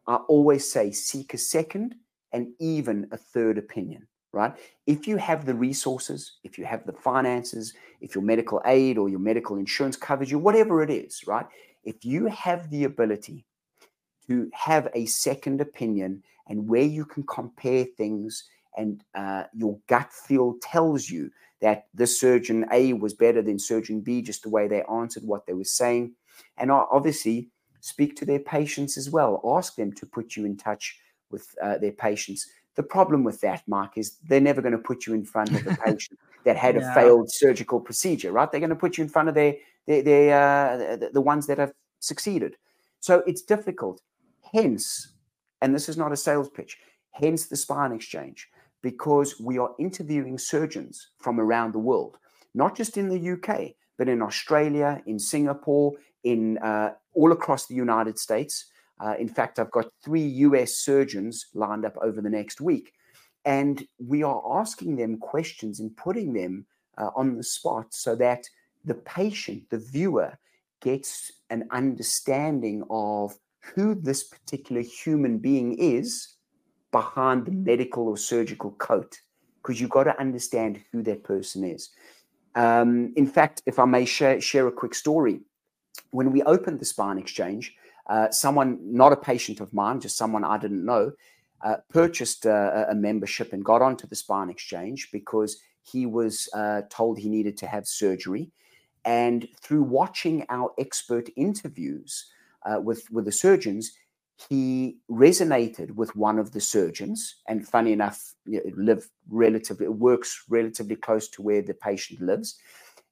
I 0.06 0.16
always 0.16 0.70
say 0.70 0.90
seek 0.90 1.34
a 1.34 1.38
second 1.38 1.94
and 2.32 2.48
even 2.58 3.08
a 3.12 3.16
third 3.16 3.58
opinion, 3.58 4.06
right? 4.32 4.54
If 4.86 5.06
you 5.06 5.16
have 5.18 5.44
the 5.44 5.54
resources, 5.54 6.38
if 6.42 6.58
you 6.58 6.64
have 6.64 6.86
the 6.86 6.92
finances, 6.92 7.74
if 8.00 8.14
your 8.14 8.24
medical 8.24 8.60
aid 8.64 8.98
or 8.98 9.08
your 9.08 9.20
medical 9.20 9.56
insurance 9.56 9.96
covers 9.96 10.30
you, 10.30 10.38
whatever 10.38 10.82
it 10.82 10.90
is, 10.90 11.26
right? 11.26 11.46
If 11.84 12.04
you 12.04 12.26
have 12.26 12.70
the 12.70 12.84
ability 12.84 13.44
to 14.28 14.50
have 14.54 14.88
a 14.94 15.06
second 15.06 15.60
opinion 15.60 16.22
and 16.48 16.68
where 16.68 16.82
you 16.82 17.04
can 17.04 17.24
compare 17.24 17.84
things 17.84 18.44
and 18.76 19.04
uh, 19.14 19.44
your 19.54 19.78
gut 19.86 20.12
feel 20.12 20.54
tells 20.62 21.08
you 21.10 21.30
that 21.62 21.86
the 21.94 22.06
surgeon 22.06 22.66
A 22.72 22.92
was 22.92 23.14
better 23.14 23.40
than 23.40 23.58
surgeon 23.58 24.00
B, 24.00 24.20
just 24.20 24.42
the 24.42 24.50
way 24.50 24.66
they 24.66 24.82
answered 24.82 25.22
what 25.24 25.46
they 25.46 25.54
were 25.54 25.64
saying. 25.64 26.12
And 26.58 26.70
obviously, 26.70 27.48
speak 27.80 28.16
to 28.16 28.24
their 28.26 28.40
patients 28.40 28.98
as 28.98 29.08
well. 29.10 29.40
Ask 29.56 29.76
them 29.76 29.92
to 29.94 30.04
put 30.04 30.36
you 30.36 30.44
in 30.44 30.56
touch 30.56 30.98
with 31.30 31.54
uh, 31.62 31.78
their 31.78 31.92
patients. 31.92 32.48
The 32.74 32.82
problem 32.82 33.22
with 33.22 33.40
that, 33.42 33.62
Mark, 33.68 33.96
is 33.96 34.16
they're 34.28 34.40
never 34.40 34.60
going 34.60 34.72
to 34.72 34.78
put 34.78 35.06
you 35.06 35.14
in 35.14 35.24
front 35.24 35.50
of 35.50 35.66
a 35.66 35.76
patient 35.86 36.18
that 36.44 36.56
had 36.56 36.74
yeah. 36.74 36.90
a 36.90 36.94
failed 36.94 37.30
surgical 37.30 37.80
procedure, 37.80 38.32
right? 38.32 38.50
They're 38.50 38.60
going 38.60 38.70
to 38.70 38.76
put 38.76 38.98
you 38.98 39.04
in 39.04 39.10
front 39.10 39.28
of 39.28 39.36
their, 39.36 39.54
their, 39.86 40.02
their 40.02 40.42
uh, 40.42 40.96
the, 40.96 41.10
the 41.12 41.20
ones 41.20 41.46
that 41.46 41.58
have 41.58 41.72
succeeded. 42.00 42.56
So 42.98 43.22
it's 43.26 43.42
difficult. 43.42 44.00
Hence, 44.52 45.12
and 45.60 45.72
this 45.72 45.88
is 45.88 45.96
not 45.96 46.12
a 46.12 46.16
sales 46.16 46.50
pitch, 46.50 46.78
hence 47.12 47.46
the 47.46 47.56
spine 47.56 47.92
exchange 47.92 48.48
because 48.82 49.40
we 49.40 49.58
are 49.58 49.70
interviewing 49.78 50.38
surgeons 50.38 51.10
from 51.18 51.40
around 51.40 51.72
the 51.72 51.78
world, 51.78 52.18
not 52.54 52.76
just 52.76 52.96
in 52.96 53.08
the 53.08 53.32
UK, 53.32 53.74
but 53.96 54.08
in 54.08 54.20
Australia, 54.20 55.00
in 55.06 55.18
Singapore, 55.18 55.92
in 56.24 56.58
uh, 56.58 56.90
all 57.14 57.32
across 57.32 57.66
the 57.66 57.74
United 57.74 58.18
States. 58.18 58.66
Uh, 59.00 59.14
in 59.18 59.28
fact, 59.28 59.58
I've 59.58 59.70
got 59.70 59.86
three 60.04 60.24
US 60.46 60.76
surgeons 60.78 61.46
lined 61.54 61.84
up 61.84 61.96
over 62.02 62.20
the 62.20 62.30
next 62.30 62.60
week. 62.60 62.92
And 63.44 63.86
we 63.98 64.22
are 64.22 64.60
asking 64.60 64.96
them 64.96 65.18
questions 65.18 65.80
and 65.80 65.96
putting 65.96 66.32
them 66.32 66.66
uh, 66.98 67.10
on 67.16 67.36
the 67.36 67.42
spot 67.42 67.86
so 67.90 68.14
that 68.16 68.44
the 68.84 68.94
patient, 68.94 69.64
the 69.70 69.78
viewer, 69.78 70.38
gets 70.80 71.32
an 71.50 71.66
understanding 71.70 72.84
of 72.90 73.36
who 73.74 73.94
this 73.94 74.24
particular 74.24 74.82
human 74.82 75.38
being 75.38 75.78
is 75.78 76.36
behind 76.92 77.46
the 77.46 77.50
medical 77.50 78.06
or 78.06 78.16
surgical 78.16 78.70
coat 78.72 79.18
because 79.62 79.80
you've 79.80 79.90
got 79.90 80.04
to 80.04 80.20
understand 80.20 80.80
who 80.92 81.02
that 81.02 81.24
person 81.24 81.64
is. 81.64 81.90
Um, 82.54 83.12
in 83.16 83.26
fact, 83.26 83.62
if 83.66 83.78
I 83.78 83.84
may 83.84 84.04
share, 84.04 84.40
share 84.40 84.66
a 84.66 84.72
quick 84.72 84.94
story, 84.94 85.40
when 86.10 86.32
we 86.32 86.42
opened 86.42 86.80
the 86.80 86.84
Spine 86.84 87.18
Exchange, 87.18 87.74
uh, 88.08 88.30
someone, 88.30 88.78
not 88.82 89.12
a 89.12 89.16
patient 89.16 89.60
of 89.60 89.72
mine, 89.72 90.00
just 90.00 90.16
someone 90.16 90.44
I 90.44 90.58
didn't 90.58 90.84
know, 90.84 91.12
uh, 91.62 91.76
purchased 91.88 92.44
a, 92.44 92.88
a, 92.90 92.94
membership 92.94 93.52
and 93.52 93.64
got 93.64 93.82
onto 93.82 94.06
the 94.06 94.16
Spine 94.16 94.50
Exchange 94.50 95.10
because 95.12 95.58
he 95.82 96.06
was 96.06 96.48
uh, 96.54 96.82
told 96.90 97.18
he 97.18 97.28
needed 97.28 97.56
to 97.58 97.66
have 97.66 97.86
surgery. 97.86 98.50
And 99.04 99.48
through 99.60 99.84
watching 99.84 100.44
our 100.48 100.72
expert 100.78 101.28
interviews 101.36 102.26
uh, 102.66 102.80
with, 102.80 103.08
with 103.10 103.24
the 103.24 103.32
surgeons, 103.32 103.92
he 104.48 104.98
resonated 105.10 105.92
with 105.92 106.14
one 106.16 106.38
of 106.38 106.52
the 106.52 106.60
surgeons, 106.60 107.36
and 107.48 107.66
funny 107.66 107.92
enough, 107.92 108.34
live 108.76 109.08
relatively 109.28 109.88
works 109.88 110.44
relatively 110.48 110.96
close 110.96 111.28
to 111.30 111.42
where 111.42 111.62
the 111.62 111.74
patient 111.74 112.20
lives, 112.20 112.58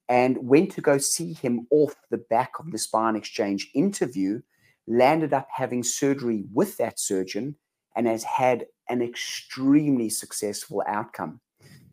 and 0.09 0.39
went 0.41 0.73
to 0.73 0.81
go 0.81 0.99
see 0.99 1.33
him 1.33 1.67
off 1.71 1.95
the 2.11 2.19
back 2.19 2.53
of 2.59 2.71
the 2.71 2.79
spine 2.79 3.17
exchange 3.17 3.71
interview. 3.75 4.41
Landed 4.87 5.33
up 5.33 5.47
having 5.53 5.85
surgery 5.85 6.45
with 6.53 6.77
that 6.79 6.99
surgeon, 6.99 7.55
and 7.95 8.07
has 8.07 8.25
had 8.25 8.67
an 8.89 9.03
extremely 9.03 10.09
successful 10.09 10.83
outcome. 10.87 11.41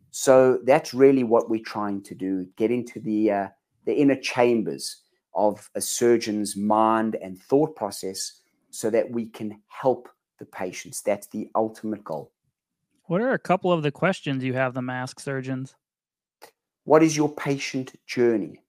So 0.10 0.60
that's 0.64 0.94
really 0.96 1.24
what 1.24 1.50
we're 1.50 1.64
trying 1.64 2.02
to 2.04 2.16
do: 2.16 2.48
get 2.56 2.72
into 2.72 3.00
the 3.00 3.32
uh, 3.32 3.48
the 3.86 3.94
inner 3.94 4.16
chambers 4.16 5.04
of 5.36 5.70
a 5.76 5.82
surgeon's 5.82 6.58
mind 6.58 7.16
and 7.22 7.40
thought 7.40 7.76
process 7.76 8.42
so 8.72 8.90
that 8.90 9.10
we 9.10 9.26
can 9.26 9.62
help 9.68 10.10
the 10.40 10.46
patients. 10.46 11.02
That's 11.02 11.28
the 11.28 11.50
ultimate 11.56 12.04
goal. 12.04 12.32
What 13.04 13.22
are 13.22 13.32
a 13.32 13.40
couple 13.40 13.72
of 13.72 13.84
the 13.84 13.92
questions 13.92 14.44
you 14.44 14.54
have 14.54 14.74
them 14.74 14.90
ask 14.90 15.20
surgeons? 15.20 15.76
What 16.84 17.04
is 17.04 17.16
your 17.16 17.30
patient 17.30 17.96
journey? 18.06 18.62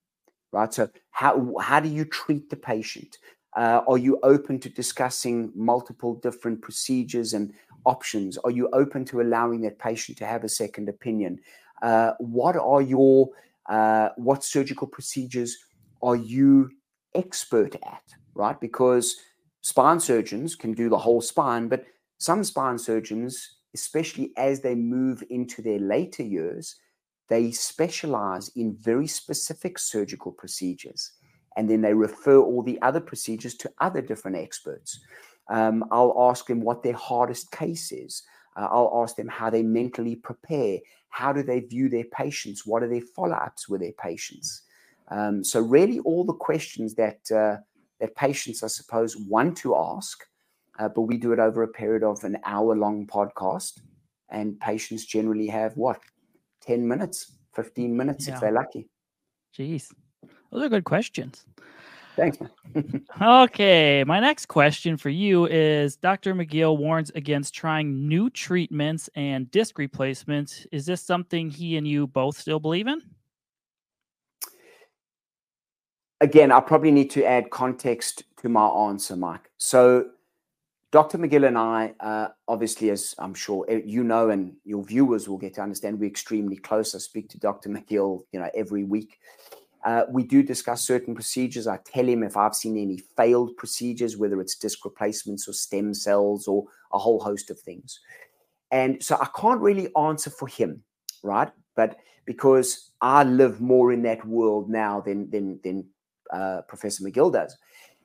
Right. 0.53 0.73
So, 0.73 0.89
how, 1.11 1.55
how 1.61 1.81
do 1.81 1.89
you 1.89 2.05
treat 2.05 2.49
the 2.49 2.57
patient? 2.57 3.19
Uh, 3.57 3.83
are 3.89 3.99
you 3.99 4.19
open 4.23 4.61
to 4.61 4.69
discussing 4.69 5.53
multiple 5.55 6.15
different 6.15 6.63
procedures 6.63 7.33
and 7.33 7.53
options? 7.85 8.39
Are 8.39 8.51
you 8.51 8.69
open 8.73 9.05
to 9.07 9.21
allowing 9.21 9.61
that 9.63 9.79
patient 9.79 10.19
to 10.19 10.27
have 10.27 10.45
a 10.45 10.49
second 10.49 10.89
opinion? 10.89 11.41
Uh, 11.83 12.13
what 12.19 12.57
are 12.57 12.83
your 12.83 13.31
uh, 13.67 14.11
what 14.17 14.43
surgical 14.45 14.87
procedures 14.87 15.59
are 16.03 16.17
you 16.17 16.71
expert 17.15 17.75
at? 17.85 18.03
Right, 18.35 18.59
because 18.61 19.17
spine 19.61 20.01
surgeons 20.01 20.55
can 20.55 20.73
do 20.73 20.88
the 20.88 20.99
whole 20.99 21.21
spine, 21.21 21.68
but 21.68 21.85
some 22.18 22.42
spine 22.44 22.79
surgeons, 22.79 23.57
especially 23.75 24.33
as 24.37 24.61
they 24.61 24.75
move 24.75 25.23
into 25.31 25.62
their 25.62 25.79
later 25.79 26.23
years, 26.23 26.77
they 27.29 27.51
specialize 27.51 28.51
in 28.57 28.75
very 28.75 29.07
specific 29.07 29.79
surgical 29.79 30.33
procedures. 30.33 31.12
And 31.57 31.68
then 31.68 31.81
they 31.81 31.94
refer 31.94 32.38
all 32.38 32.62
the 32.62 32.81
other 32.83 33.01
procedures 33.01 33.55
to 33.57 33.73
other 33.81 34.01
different 34.01 34.37
experts. 34.37 35.01
Um, 35.51 35.85
I'll 35.90 36.14
ask 36.31 36.47
them 36.47 36.61
what 36.61 36.83
their 36.83 36.94
hardest 36.94 37.51
case 37.51 37.92
is. 37.92 38.23
Uh, 38.57 38.68
I'll 38.71 39.03
ask 39.03 39.16
them 39.16 39.29
how 39.29 39.51
they 39.51 39.62
mentally 39.62 40.16
prepare. 40.16 40.79
How 41.11 41.33
do 41.33 41.42
they 41.42 41.61
view 41.61 41.88
their 41.88 42.05
patients? 42.05 42.66
What 42.66 42.83
are 42.83 42.88
their 42.88 43.03
follow 43.14 43.35
ups 43.35 43.68
with 43.68 43.81
their 43.81 43.92
patients? 43.92 44.62
Um, 45.11 45.42
so, 45.42 45.61
really, 45.61 46.01
all 46.01 46.25
the 46.25 46.35
questions 46.35 46.94
that 46.97 47.21
uh, 47.35 47.59
that 48.01 48.15
patients, 48.15 48.63
I 48.63 48.69
suppose, 48.69 49.17
want 49.17 49.57
to 49.59 49.77
ask, 49.77 50.25
uh, 50.79 50.89
but 50.89 51.03
we 51.03 51.17
do 51.17 51.33
it 51.33 51.39
over 51.39 51.63
a 51.63 51.69
period 51.69 52.03
of 52.03 52.23
an 52.25 52.39
hour 52.45 52.77
long 52.77 53.07
podcast. 53.07 53.81
And 54.31 54.61
patients 54.61 55.07
generally 55.07 55.47
have 55.49 55.77
what, 55.77 56.01
10 56.63 56.87
minutes, 56.87 57.33
15 57.55 57.97
minutes 57.97 58.29
yeah. 58.29 58.35
if 58.35 58.41
they're 58.41 58.53
lucky. 58.53 58.89
Jeez, 59.57 59.93
those 60.51 60.63
are 60.63 60.69
good 60.69 60.85
questions. 60.85 61.45
Thanks, 62.15 62.39
okay, 63.23 64.03
my 64.05 64.19
next 64.19 64.47
question 64.47 64.97
for 64.97 65.09
you 65.09 65.47
is 65.47 65.95
Dr. 65.95 66.35
McGill 66.35 66.77
warns 66.77 67.11
against 67.15 67.55
trying 67.55 68.09
new 68.09 68.29
treatments 68.29 69.09
and 69.15 69.49
disc 69.53 69.79
replacements. 69.79 70.67
Is 70.73 70.85
this 70.85 71.01
something 71.01 71.49
he 71.49 71.77
and 71.77 71.87
you 71.87 72.09
both 72.09 72.37
still 72.37 72.59
believe 72.59 72.89
in? 72.89 73.03
Again, 76.21 76.53
I 76.53 76.61
probably 76.61 76.91
need 76.91 77.11
to 77.11 77.25
add 77.25 77.51
context 77.51 78.25
to 78.43 78.49
my 78.49 78.67
answer, 78.67 79.17
Mike. 79.17 79.51
So, 79.59 80.11
Dr. 80.91 81.19
McGill 81.19 81.47
and 81.47 81.59
I, 81.59 81.93
uh, 82.01 82.29
obviously, 82.47 82.91
as 82.91 83.15
I'm 83.19 83.35
sure 83.35 83.67
eh, 83.69 83.83
you 83.85 84.05
know, 84.05 84.31
and 84.31 84.55
your 84.65 84.83
viewers 84.83 85.29
will 85.29 85.37
get 85.37 85.55
to 85.55 85.61
understand, 85.61 86.01
we're 86.01 86.09
extremely 86.09 86.57
close. 86.57 86.95
I 86.95 86.99
speak 86.99 87.29
to 87.31 87.39
Dr. 87.39 87.69
McGill, 87.69 88.23
you 88.33 88.41
know, 88.41 88.51
every 88.55 88.85
week. 88.85 89.19
Uh, 89.85 90.05
we 90.11 90.23
do 90.23 90.43
discuss 90.43 90.83
certain 90.83 91.15
procedures. 91.15 91.67
I 91.67 91.79
tell 91.85 92.07
him 92.07 92.23
if 92.23 92.37
I've 92.37 92.55
seen 92.55 92.77
any 92.79 92.99
failed 93.17 93.57
procedures, 93.57 94.17
whether 94.17 94.41
it's 94.41 94.57
disc 94.57 94.85
replacements 94.85 95.47
or 95.47 95.53
stem 95.53 95.95
cells 95.95 96.49
or 96.49 96.65
a 96.93 96.99
whole 96.99 97.21
host 97.21 97.51
of 97.51 97.61
things. 97.61 98.01
And 98.71 99.03
so 99.03 99.17
I 99.21 99.29
can't 99.39 99.61
really 99.61 99.89
answer 99.97 100.31
for 100.31 100.49
him, 100.49 100.83
right? 101.23 101.51
But 101.77 101.99
because 102.25 102.91
I 103.01 103.25
live 103.25 103.61
more 103.61 103.93
in 103.93 104.03
that 104.03 104.27
world 104.27 104.69
now 104.69 105.01
than 105.01 105.31
than 105.31 105.61
than 105.63 105.87
uh, 106.33 106.62
Professor 106.69 107.05
McGill 107.05 107.33
does. 107.33 107.57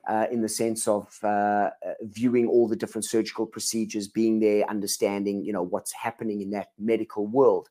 uh, 0.08 0.26
in 0.30 0.42
the 0.42 0.48
sense 0.48 0.86
of 0.88 1.18
uh, 1.22 1.26
uh, 1.26 1.70
viewing 2.02 2.46
all 2.46 2.68
the 2.68 2.76
different 2.76 3.04
surgical 3.04 3.46
procedures, 3.46 4.08
being 4.08 4.40
there, 4.40 4.68
understanding, 4.68 5.44
you 5.44 5.52
know, 5.52 5.62
what's 5.62 5.92
happening 5.92 6.40
in 6.42 6.50
that 6.50 6.68
medical 6.78 7.26
world. 7.26 7.68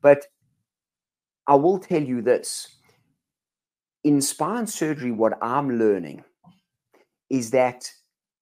But 0.00 0.26
I 1.46 1.56
will 1.56 1.78
tell 1.78 2.02
you 2.02 2.22
this: 2.22 2.68
in 4.04 4.20
spine 4.20 4.66
surgery, 4.66 5.12
what 5.12 5.38
I'm 5.42 5.78
learning 5.78 6.24
is 7.30 7.50
that 7.52 7.90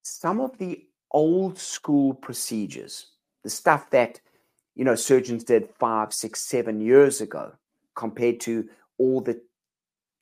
some 0.03 0.41
of 0.41 0.59
the 0.59 0.87
old 1.13 1.59
school 1.59 2.15
procedures, 2.15 3.09
the 3.45 3.51
stuff 3.51 3.91
that 3.91 4.21
you 4.77 4.85
know 4.85 4.97
surgeons 4.97 5.45
did 5.45 5.69
five, 5.79 6.13
six, 6.15 6.43
seven 6.43 6.81
years 6.81 7.21
ago, 7.21 7.53
compared 7.97 8.41
to 8.41 8.69
all 8.99 9.21
the 9.21 9.41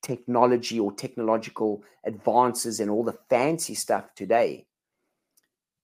technology 0.01 0.79
or 0.79 0.91
technological 0.93 1.83
advances 2.05 2.79
and 2.79 2.89
all 2.89 3.03
the 3.03 3.17
fancy 3.29 3.73
stuff 3.73 4.13
today 4.15 4.65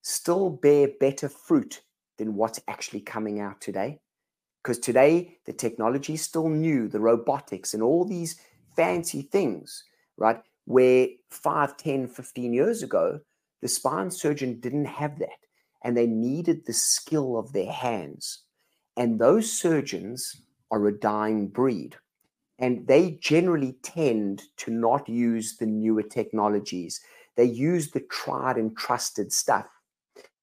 still 0.02 0.50
bear 0.52 0.88
better 1.00 1.28
fruit 1.28 1.82
than 2.18 2.36
what's 2.36 2.62
actually 2.68 3.02
coming 3.02 3.40
out 3.40 3.60
today. 3.60 4.00
Because 4.64 4.80
today, 4.80 5.38
the 5.46 5.54
technology 5.54 6.14
is 6.14 6.22
still 6.22 6.48
new, 6.48 6.88
the 6.88 7.00
robotics 7.00 7.74
and 7.74 7.84
all 7.84 8.06
these 8.06 8.40
fancy 8.76 9.24
things, 9.24 9.84
right? 10.18 10.42
Where 10.66 11.08
5, 11.30 11.78
10, 11.78 12.08
15 12.08 12.54
years 12.54 12.84
ago, 12.84 13.20
the 13.62 13.68
spine 13.68 14.12
surgeon 14.12 14.60
didn't 14.60 14.86
have 14.86 15.20
that 15.20 15.40
and 15.84 15.96
they 15.96 16.08
needed 16.08 16.66
the 16.66 16.74
skill 16.74 17.38
of 17.38 17.54
their 17.54 17.72
hands. 17.72 18.44
And 18.98 19.20
those 19.20 19.52
surgeons 19.52 20.36
are 20.72 20.86
a 20.88 21.00
dying 21.00 21.48
breed 21.48 21.98
and 22.60 22.88
they 22.88 23.18
generally 23.22 23.76
tend 23.84 24.44
to 24.58 24.72
not 24.72 25.10
use 25.10 25.58
the 25.58 25.66
newer 25.66 26.04
technologies. 26.04 27.02
They 27.36 27.46
use 27.46 27.92
the 27.92 28.00
tried 28.02 28.58
and 28.58 28.76
trusted 28.78 29.34
stuff. 29.34 29.68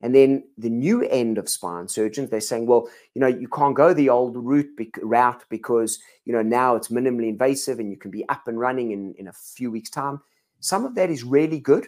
And 0.03 0.15
then 0.15 0.45
the 0.59 0.69
new 0.69 1.03
end 1.03 1.39
of 1.39 1.49
spine 1.49 1.87
surgeons, 1.89 2.29
they're 2.29 2.41
saying, 2.41 2.67
well, 2.67 2.89
you 3.15 3.21
know, 3.21 3.29
you 3.29 3.49
can't 3.49 3.77
go 3.77 3.95
the 3.95 4.11
old 4.11 4.37
route, 4.37 4.69
route 5.01 5.45
because, 5.49 5.99
you 6.25 6.33
know, 6.33 6.43
now 6.43 6.75
it's 6.75 6.89
minimally 6.89 7.29
invasive 7.29 7.79
and 7.79 7.91
you 7.91 7.97
can 7.97 8.11
be 8.11 8.29
up 8.29 8.49
and 8.49 8.59
running 8.59 8.91
in, 8.91 9.15
in 9.17 9.29
a 9.29 9.33
few 9.33 9.71
weeks' 9.71 9.91
time. 9.91 10.21
Some 10.59 10.85
of 10.85 10.97
that 10.97 11.09
is 11.09 11.23
really 11.23 11.61
good 11.61 11.87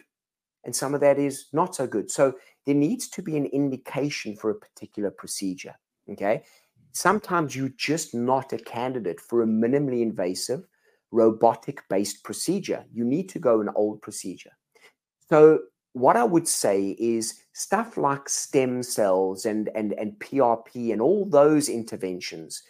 and 0.63 0.73
some 0.73 0.95
of 0.95 1.01
that 1.01 1.19
is 1.19 1.47
not 1.51 1.75
so 1.75 1.85
good. 1.85 2.09
So 2.09 2.33
there 2.65 2.73
needs 2.73 3.09
to 3.09 3.21
be 3.21 3.35
an 3.35 3.47
indication 3.47 4.35
for 4.37 4.49
a 4.49 4.55
particular 4.55 5.11
procedure. 5.11 5.75
Okay 6.09 6.43
sometimes 6.95 7.55
you're 7.55 7.69
just 7.77 8.15
not 8.15 8.53
a 8.53 8.57
candidate 8.57 9.19
for 9.19 9.43
a 9.43 9.47
minimally 9.47 10.01
invasive 10.01 10.65
robotic 11.11 11.81
based 11.89 12.23
procedure. 12.23 12.85
You 12.91 13.03
need 13.03 13.29
to 13.29 13.39
go 13.39 13.61
an 13.61 13.69
old 13.75 14.01
procedure. 14.01 14.51
So, 15.29 15.59
what 15.93 16.17
I 16.17 16.23
would 16.23 16.47
say 16.47 16.95
is 16.99 17.41
stuff 17.53 17.95
like 17.95 18.27
stem 18.27 18.83
cells 18.83 19.45
and, 19.45 19.69
and, 19.75 19.93
and 19.93 20.19
PRP 20.19 20.91
and 20.91 21.01
all 21.01 21.25
those 21.25 21.69
interventions, 21.69 22.61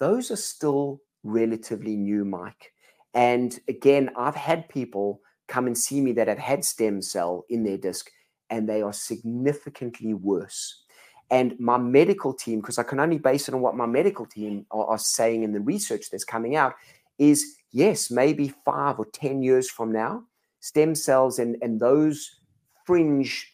those 0.00 0.32
are 0.32 0.36
still 0.36 1.00
relatively 1.22 1.96
new, 1.96 2.24
Mike. 2.24 2.72
And 3.14 3.56
again, 3.68 4.10
I've 4.16 4.34
had 4.34 4.68
people 4.68 5.20
come 5.46 5.68
and 5.68 5.78
see 5.78 6.00
me 6.00 6.12
that 6.12 6.26
have 6.26 6.38
had 6.38 6.64
stem 6.64 7.00
cell 7.00 7.44
in 7.48 7.62
their 7.62 7.78
disc 7.78 8.10
and 8.50 8.68
they 8.68 8.82
are 8.82 8.92
significantly 8.92 10.14
worse 10.14 10.83
and 11.30 11.58
my 11.58 11.78
medical 11.78 12.32
team, 12.32 12.60
because 12.60 12.78
I 12.78 12.82
can 12.82 13.00
only 13.00 13.18
base 13.18 13.48
it 13.48 13.54
on 13.54 13.60
what 13.60 13.76
my 13.76 13.86
medical 13.86 14.26
team 14.26 14.66
are, 14.70 14.86
are 14.86 14.98
saying 14.98 15.42
in 15.42 15.52
the 15.52 15.60
research 15.60 16.10
that's 16.10 16.24
coming 16.24 16.56
out, 16.56 16.74
is 17.18 17.56
yes, 17.72 18.10
maybe 18.10 18.52
five 18.64 18.98
or 18.98 19.06
10 19.06 19.42
years 19.42 19.70
from 19.70 19.92
now, 19.92 20.24
stem 20.60 20.94
cells 20.94 21.38
and, 21.38 21.56
and 21.62 21.80
those 21.80 22.40
fringe 22.86 23.52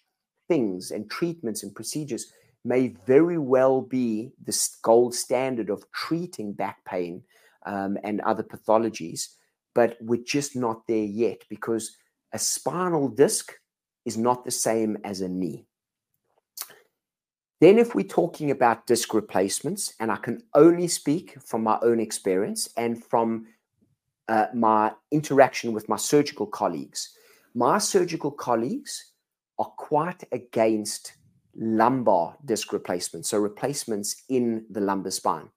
things 0.49 0.91
and 0.91 1.11
treatments 1.11 1.63
and 1.63 1.75
procedures 1.75 2.33
may 2.65 2.89
very 3.07 3.39
well 3.39 3.81
be 3.81 4.33
the 4.45 4.69
gold 4.83 5.15
standard 5.15 5.71
of 5.71 5.91
treating 5.93 6.53
back 6.53 6.85
pain 6.85 7.23
um, 7.67 7.97
and 8.05 8.21
other 8.21 8.43
pathologies, 8.43 9.29
but 9.75 9.97
we're 10.01 10.23
just 10.23 10.57
not 10.57 10.87
there 10.87 11.05
yet 11.05 11.43
because 11.49 11.97
a 12.33 12.39
spinal 12.39 13.09
disc 13.09 13.53
is 14.05 14.19
not 14.19 14.45
the 14.45 14.51
same 14.51 14.99
as 15.05 15.21
a 15.21 15.29
knee. 15.29 15.67
Then, 17.61 17.79
if 17.79 17.94
we're 17.94 18.05
talking 18.05 18.51
about 18.51 18.87
disc 18.87 19.12
replacements, 19.12 19.92
and 20.01 20.11
I 20.11 20.16
can 20.16 20.42
only 20.55 20.88
speak 20.88 21.37
from 21.42 21.62
my 21.62 21.79
own 21.83 22.01
experience 22.01 22.70
and 22.79 23.05
from 23.05 23.46
uh, 24.29 24.46
my 24.55 24.92
interaction 25.11 25.75
with 25.75 25.87
my 25.87 25.96
surgical 25.96 26.46
colleagues, 26.46 27.14
my 27.55 27.77
surgical 27.77 28.31
colleagues 28.31 29.12
are 29.59 29.70
quite 29.77 30.25
against 30.33 31.14
lumbar 31.55 32.38
disc 32.46 32.73
replacements, 32.73 33.29
so 33.29 33.38
replacements 33.38 34.23
in 34.31 34.64
the 34.70 34.81
lumbar 34.81 35.11
spine. 35.11 35.51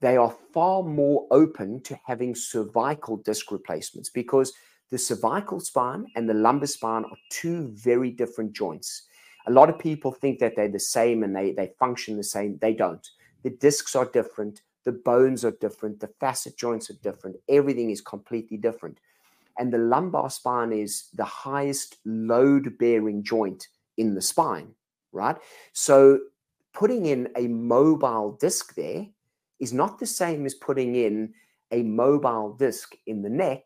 They 0.00 0.18
are 0.18 0.34
far 0.52 0.82
more 0.82 1.26
open 1.30 1.80
to 1.84 1.98
having 2.04 2.34
cervical 2.34 3.16
disc 3.18 3.50
replacements 3.50 4.10
because 4.10 4.52
the 4.90 4.98
cervical 4.98 5.60
spine 5.60 6.06
and 6.14 6.28
the 6.28 6.34
lumbar 6.34 6.66
spine 6.66 7.04
are 7.04 7.16
two 7.30 7.68
very 7.68 8.10
different 8.10 8.52
joints 8.52 9.04
a 9.46 9.52
lot 9.52 9.68
of 9.68 9.78
people 9.78 10.12
think 10.12 10.38
that 10.38 10.56
they're 10.56 10.68
the 10.68 10.78
same 10.78 11.22
and 11.22 11.34
they, 11.34 11.52
they 11.52 11.72
function 11.78 12.16
the 12.16 12.24
same. 12.24 12.58
They 12.60 12.74
don't. 12.74 13.06
The 13.42 13.50
discs 13.50 13.96
are 13.96 14.06
different. 14.06 14.62
The 14.84 14.92
bones 14.92 15.44
are 15.44 15.52
different. 15.52 16.00
The 16.00 16.10
facet 16.20 16.56
joints 16.56 16.90
are 16.90 16.98
different. 17.02 17.36
Everything 17.48 17.90
is 17.90 18.00
completely 18.00 18.56
different. 18.56 18.98
And 19.58 19.72
the 19.72 19.78
lumbar 19.78 20.30
spine 20.30 20.72
is 20.72 21.08
the 21.14 21.24
highest 21.24 21.96
load 22.04 22.78
bearing 22.78 23.22
joint 23.22 23.68
in 23.96 24.14
the 24.14 24.22
spine, 24.22 24.74
right? 25.12 25.36
So 25.72 26.20
putting 26.72 27.06
in 27.06 27.28
a 27.36 27.48
mobile 27.48 28.32
disc 28.40 28.74
there 28.74 29.06
is 29.60 29.72
not 29.72 29.98
the 29.98 30.06
same 30.06 30.46
as 30.46 30.54
putting 30.54 30.96
in 30.96 31.34
a 31.70 31.82
mobile 31.82 32.54
disc 32.54 32.94
in 33.06 33.22
the 33.22 33.28
neck 33.28 33.62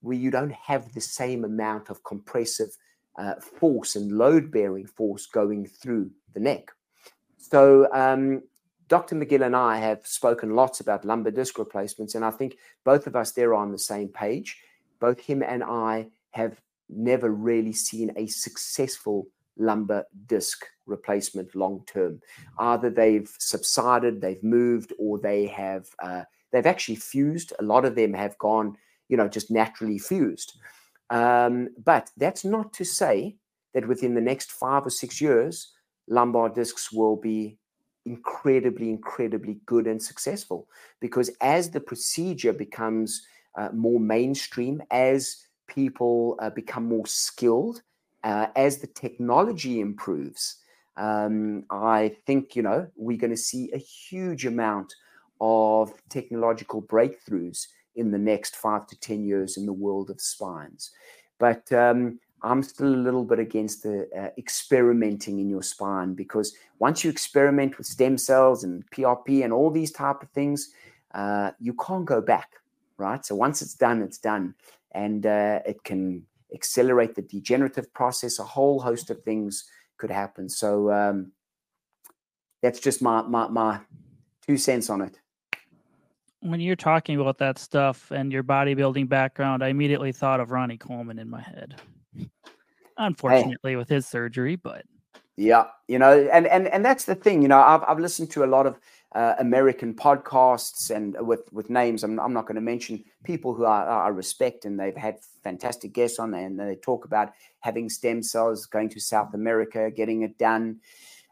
where 0.00 0.16
you 0.16 0.30
don't 0.30 0.52
have 0.52 0.92
the 0.92 1.00
same 1.00 1.44
amount 1.44 1.90
of 1.90 2.04
compressive 2.04 2.70
uh, 3.18 3.34
force 3.34 3.96
and 3.96 4.12
load 4.12 4.50
bearing 4.50 4.86
force 4.86 5.26
going 5.26 5.66
through 5.66 6.10
the 6.34 6.40
neck. 6.40 6.70
So, 7.36 7.92
um, 7.92 8.42
Dr. 8.88 9.16
McGill 9.16 9.44
and 9.44 9.54
I 9.54 9.76
have 9.76 10.06
spoken 10.06 10.56
lots 10.56 10.80
about 10.80 11.04
lumbar 11.04 11.32
disc 11.32 11.58
replacements, 11.58 12.14
and 12.14 12.24
I 12.24 12.30
think 12.30 12.56
both 12.84 13.06
of 13.06 13.16
us 13.16 13.32
there 13.32 13.50
are 13.50 13.54
on 13.54 13.72
the 13.72 13.78
same 13.78 14.08
page. 14.08 14.56
Both 14.98 15.20
him 15.20 15.42
and 15.42 15.62
I 15.62 16.08
have 16.30 16.60
never 16.88 17.30
really 17.30 17.72
seen 17.72 18.12
a 18.16 18.26
successful 18.26 19.26
lumbar 19.58 20.06
disc 20.26 20.64
replacement 20.86 21.54
long 21.54 21.84
term. 21.86 22.20
Either 22.58 22.88
they've 22.88 23.30
subsided, 23.38 24.20
they've 24.20 24.42
moved, 24.42 24.92
or 24.98 25.18
they 25.18 25.46
have 25.46 25.86
uh, 26.02 26.22
they've 26.50 26.66
actually 26.66 26.96
fused. 26.96 27.52
A 27.58 27.62
lot 27.62 27.84
of 27.84 27.94
them 27.94 28.14
have 28.14 28.38
gone, 28.38 28.76
you 29.08 29.16
know, 29.16 29.28
just 29.28 29.50
naturally 29.50 29.98
fused. 29.98 30.58
Um, 31.10 31.70
but 31.82 32.10
that's 32.16 32.44
not 32.44 32.72
to 32.74 32.84
say 32.84 33.36
that 33.74 33.88
within 33.88 34.14
the 34.14 34.20
next 34.20 34.52
five 34.52 34.86
or 34.86 34.90
six 34.90 35.20
years, 35.20 35.72
lumbar 36.08 36.48
discs 36.48 36.92
will 36.92 37.16
be 37.16 37.58
incredibly, 38.06 38.90
incredibly 38.90 39.60
good 39.66 39.86
and 39.86 40.02
successful. 40.02 40.68
Because 41.00 41.30
as 41.40 41.70
the 41.70 41.80
procedure 41.80 42.52
becomes 42.52 43.22
uh, 43.56 43.68
more 43.72 44.00
mainstream, 44.00 44.82
as 44.90 45.36
people 45.66 46.36
uh, 46.40 46.50
become 46.50 46.86
more 46.86 47.06
skilled, 47.06 47.82
uh, 48.24 48.46
as 48.56 48.78
the 48.78 48.86
technology 48.86 49.80
improves, 49.80 50.58
um, 50.96 51.64
I 51.70 52.16
think 52.26 52.56
you 52.56 52.62
know 52.62 52.88
we're 52.96 53.18
going 53.18 53.30
to 53.30 53.36
see 53.36 53.70
a 53.72 53.78
huge 53.78 54.44
amount 54.44 54.94
of 55.40 55.92
technological 56.08 56.82
breakthroughs 56.82 57.68
in 57.98 58.10
the 58.10 58.18
next 58.18 58.56
five 58.56 58.86
to 58.86 58.98
10 59.00 59.24
years 59.24 59.56
in 59.56 59.66
the 59.66 59.72
world 59.72 60.08
of 60.08 60.20
spines. 60.20 60.92
But 61.38 61.70
um, 61.72 62.20
I'm 62.42 62.62
still 62.62 62.94
a 62.94 63.04
little 63.06 63.24
bit 63.24 63.40
against 63.40 63.82
the 63.82 64.08
uh, 64.16 64.30
experimenting 64.38 65.40
in 65.40 65.50
your 65.50 65.62
spine 65.62 66.14
because 66.14 66.56
once 66.78 67.02
you 67.02 67.10
experiment 67.10 67.76
with 67.76 67.86
stem 67.86 68.16
cells 68.16 68.64
and 68.64 68.88
PRP 68.90 69.44
and 69.44 69.52
all 69.52 69.70
these 69.70 69.92
type 69.92 70.22
of 70.22 70.30
things, 70.30 70.70
uh, 71.14 71.50
you 71.58 71.74
can't 71.74 72.04
go 72.04 72.20
back, 72.20 72.52
right? 72.96 73.24
So 73.26 73.34
once 73.34 73.60
it's 73.62 73.74
done, 73.74 74.02
it's 74.02 74.18
done, 74.18 74.54
and 74.92 75.26
uh, 75.26 75.60
it 75.66 75.82
can 75.82 76.24
accelerate 76.54 77.14
the 77.14 77.22
degenerative 77.22 77.92
process. 77.92 78.38
A 78.38 78.44
whole 78.44 78.80
host 78.80 79.10
of 79.10 79.22
things 79.22 79.68
could 79.96 80.10
happen. 80.10 80.48
So 80.48 80.92
um, 80.92 81.32
that's 82.62 82.78
just 82.78 83.02
my, 83.02 83.22
my 83.22 83.48
my 83.48 83.80
two 84.46 84.56
cents 84.58 84.90
on 84.90 85.00
it 85.00 85.18
when 86.40 86.60
you're 86.60 86.76
talking 86.76 87.20
about 87.20 87.38
that 87.38 87.58
stuff 87.58 88.10
and 88.10 88.32
your 88.32 88.44
bodybuilding 88.44 89.08
background, 89.08 89.62
I 89.62 89.68
immediately 89.68 90.12
thought 90.12 90.40
of 90.40 90.50
Ronnie 90.50 90.78
Coleman 90.78 91.18
in 91.18 91.28
my 91.28 91.40
head. 91.40 91.80
Unfortunately, 92.96 93.72
hey. 93.72 93.76
with 93.76 93.88
his 93.88 94.06
surgery, 94.06 94.56
but 94.56 94.84
yeah, 95.36 95.66
you 95.86 95.98
know, 95.98 96.28
and 96.32 96.46
and 96.46 96.66
and 96.66 96.84
that's 96.84 97.04
the 97.04 97.14
thing, 97.14 97.42
you 97.42 97.48
know, 97.48 97.60
I've 97.60 97.84
I've 97.86 98.00
listened 98.00 98.30
to 98.32 98.44
a 98.44 98.46
lot 98.46 98.66
of 98.66 98.78
uh, 99.14 99.34
American 99.38 99.94
podcasts 99.94 100.94
and 100.94 101.16
with 101.20 101.52
with 101.52 101.70
names. 101.70 102.02
I'm, 102.02 102.18
I'm 102.18 102.32
not 102.32 102.46
going 102.46 102.56
to 102.56 102.60
mention 102.60 103.04
people 103.24 103.54
who 103.54 103.64
I, 103.64 103.84
I, 103.84 104.08
respect 104.08 104.64
and 104.64 104.78
they've 104.78 104.96
had 104.96 105.18
fantastic 105.42 105.92
guests 105.92 106.18
on 106.18 106.34
and 106.34 106.58
they 106.58 106.76
talk 106.76 107.04
about 107.04 107.32
having 107.60 107.88
stem 107.88 108.22
cells, 108.22 108.66
going 108.66 108.88
to 108.90 109.00
South 109.00 109.32
America, 109.32 109.90
getting 109.90 110.22
it 110.22 110.36
done. 110.38 110.80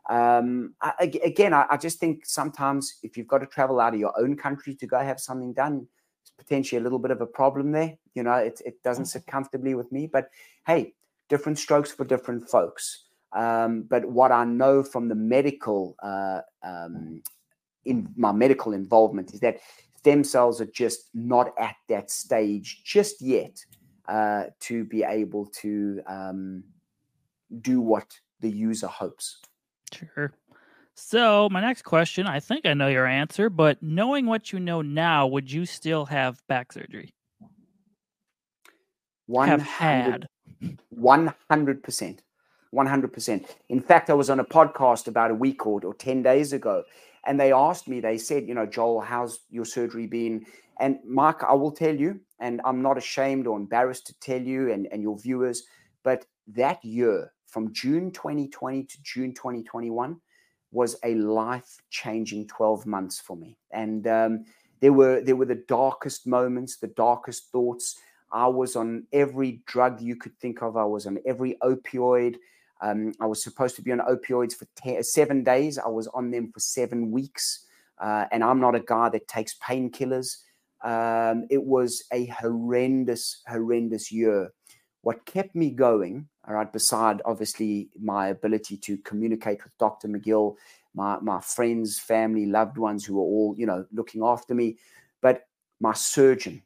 Um, 0.09 0.75
I, 0.81 1.11
again, 1.25 1.53
I, 1.53 1.67
I, 1.69 1.77
just 1.77 1.99
think 1.99 2.27
sometimes 2.27 2.99
if 3.03 3.17
you've 3.17 3.27
got 3.27 3.39
to 3.39 3.47
travel 3.47 3.81
out 3.81 3.93
of 3.93 3.99
your 3.99 4.13
own 4.17 4.37
country 4.37 4.73
to 4.77 4.87
go 4.87 5.01
have 5.01 5.19
something 5.19 5.53
done, 5.53 5.89
it's 6.23 6.31
potentially 6.31 6.79
a 6.81 6.83
little 6.83 7.01
bit 7.01 7.11
of 7.11 7.21
a 7.21 7.27
problem 7.27 7.73
there. 7.73 7.97
You 8.15 8.23
know, 8.23 8.35
it, 8.35 8.63
it 8.65 8.81
doesn't 8.85 9.07
sit 9.07 9.27
comfortably 9.27 9.75
with 9.75 9.91
me. 9.91 10.07
But 10.07 10.29
hey, 10.65 10.95
different 11.29 11.59
strokes 11.59 11.91
for 11.91 12.05
different 12.05 12.49
folks. 12.49 13.07
Um, 13.33 13.83
but 13.83 14.05
what 14.05 14.31
I 14.31 14.45
know 14.45 14.83
from 14.83 15.09
the 15.09 15.17
medical, 15.17 15.97
uh, 16.03 16.41
um, 16.63 17.23
in 17.85 18.09
my 18.17 18.31
medical 18.31 18.73
involvement, 18.73 19.35
is 19.35 19.41
that 19.41 19.59
stem 19.99 20.23
cells 20.23 20.61
are 20.61 20.67
just 20.67 21.09
not 21.15 21.53
at 21.59 21.75
that 21.89 22.13
stage 22.13 22.83
just 22.85 23.21
yet 23.21 23.59
uh, 24.09 24.45
to 24.61 24.85
be 24.85 25.03
able 25.03 25.47
to 25.47 26.01
um, 26.07 26.63
do 27.61 27.81
what 27.81 28.07
the 28.41 28.51
user 28.51 28.87
hopes. 28.87 29.41
Sure. 29.97 30.33
So, 30.95 31.49
my 31.51 31.61
next 31.61 31.83
question, 31.83 32.27
I 32.27 32.41
think 32.41 32.65
I 32.65 32.73
know 32.73 32.89
your 32.89 33.07
answer, 33.07 33.51
but 33.51 33.83
knowing 33.83 34.27
what 34.27 34.53
you 34.53 34.59
know 34.59 34.81
now, 34.81 35.27
would 35.27 35.53
you 35.53 35.67
still 35.67 36.07
have 36.07 36.41
back 36.49 36.73
surgery? 36.73 37.13
One 39.27 39.49
have 39.49 39.61
had 39.61 40.27
100%. 40.99 42.19
100%. 42.75 43.45
In 43.69 43.81
fact, 43.81 44.11
I 44.11 44.15
was 44.15 44.31
on 44.31 44.41
a 44.41 44.45
podcast 44.45 45.09
about 45.09 45.31
a 45.31 45.35
week 45.35 45.67
or, 45.67 45.81
or 45.85 45.95
10 45.95 46.23
days 46.23 46.53
ago, 46.53 46.85
and 47.27 47.39
they 47.39 47.53
asked 47.53 47.89
me, 47.89 48.01
they 48.01 48.19
said, 48.19 48.47
you 48.49 48.55
know, 48.55 48.67
Joel, 48.67 49.01
how's 49.01 49.41
your 49.51 49.65
surgery 49.65 50.07
been? 50.07 50.47
And 50.79 50.99
Mark, 51.05 51.45
I 51.49 51.55
will 51.55 51.73
tell 51.73 51.95
you, 51.95 52.21
and 52.41 52.61
I'm 52.65 52.83
not 52.83 52.99
ashamed 52.99 53.47
or 53.47 53.57
embarrassed 53.57 54.07
to 54.09 54.19
tell 54.21 54.41
you 54.41 54.73
and, 54.73 54.87
and 54.93 55.03
your 55.03 55.19
viewers, 55.19 55.65
but 56.05 56.27
that 56.49 56.85
year 56.85 57.33
from 57.57 57.73
June 57.73 58.11
2020 58.11 58.85
to 58.85 59.03
June 59.03 59.33
2021 59.33 60.21
was 60.73 60.95
a 61.03 61.15
life 61.15 61.79
changing 61.89 62.47
12 62.47 62.85
months 62.85 63.19
for 63.19 63.35
me. 63.35 63.57
And 63.71 64.07
um, 64.07 64.45
there 64.83 64.93
were 64.93 65.23
there 65.23 65.37
were 65.37 65.47
the 65.47 65.65
darkest 65.67 66.27
moments, 66.27 66.77
the 66.77 66.89
darkest 66.89 67.51
thoughts. 67.51 67.97
I 68.31 68.47
was 68.47 68.77
on 68.77 69.07
every 69.11 69.63
drug 69.65 70.03
you 70.03 70.17
could 70.17 70.39
think 70.39 70.61
of. 70.61 70.77
I 70.77 70.85
was 70.85 71.07
on 71.07 71.17
every 71.25 71.57
opioid. 71.63 72.37
Um, 72.83 73.15
I 73.23 73.25
was 73.25 73.43
supposed 73.43 73.75
to 73.77 73.83
be 73.83 73.91
on 73.91 74.01
opioids 74.01 74.53
for 74.53 74.67
seven 75.03 75.43
days. 75.43 75.79
I 75.79 75.89
was 75.89 76.09
on 76.09 76.31
them 76.31 76.53
for 76.53 76.61
seven 76.61 77.11
weeks. 77.11 77.65
Uh, 77.99 78.27
and 78.33 78.45
I'm 78.45 78.61
not 78.61 78.75
a 78.75 78.81
guy 78.81 79.09
that 79.09 79.29
takes 79.29 79.57
painkillers. 79.67 80.43
Um, 80.85 81.47
it 81.49 81.65
was 81.65 82.05
a 82.13 82.27
horrendous, 82.27 83.41
horrendous 83.49 84.13
year. 84.13 84.53
What 85.07 85.25
kept 85.25 85.55
me 85.55 85.71
going 85.71 86.27
all 86.49 86.55
right, 86.55 86.73
beside 86.73 87.23
obviously 87.25 87.91
my 87.97 88.27
ability 88.27 88.77
to 88.79 88.97
communicate 88.99 89.63
with 89.63 89.79
Dr. 89.79 90.09
McGill, 90.09 90.57
my, 90.97 91.17
my 91.21 91.41
friends, 91.41 91.97
family, 91.97 92.45
loved 92.45 92.77
ones 92.77 93.05
who 93.05 93.15
were 93.15 93.23
all, 93.23 93.55
you 93.57 93.67
know, 93.67 93.87
looking 93.93 94.25
after 94.25 94.53
me, 94.53 94.79
but 95.23 95.47
my 95.79 95.93
surgeon, 95.93 96.61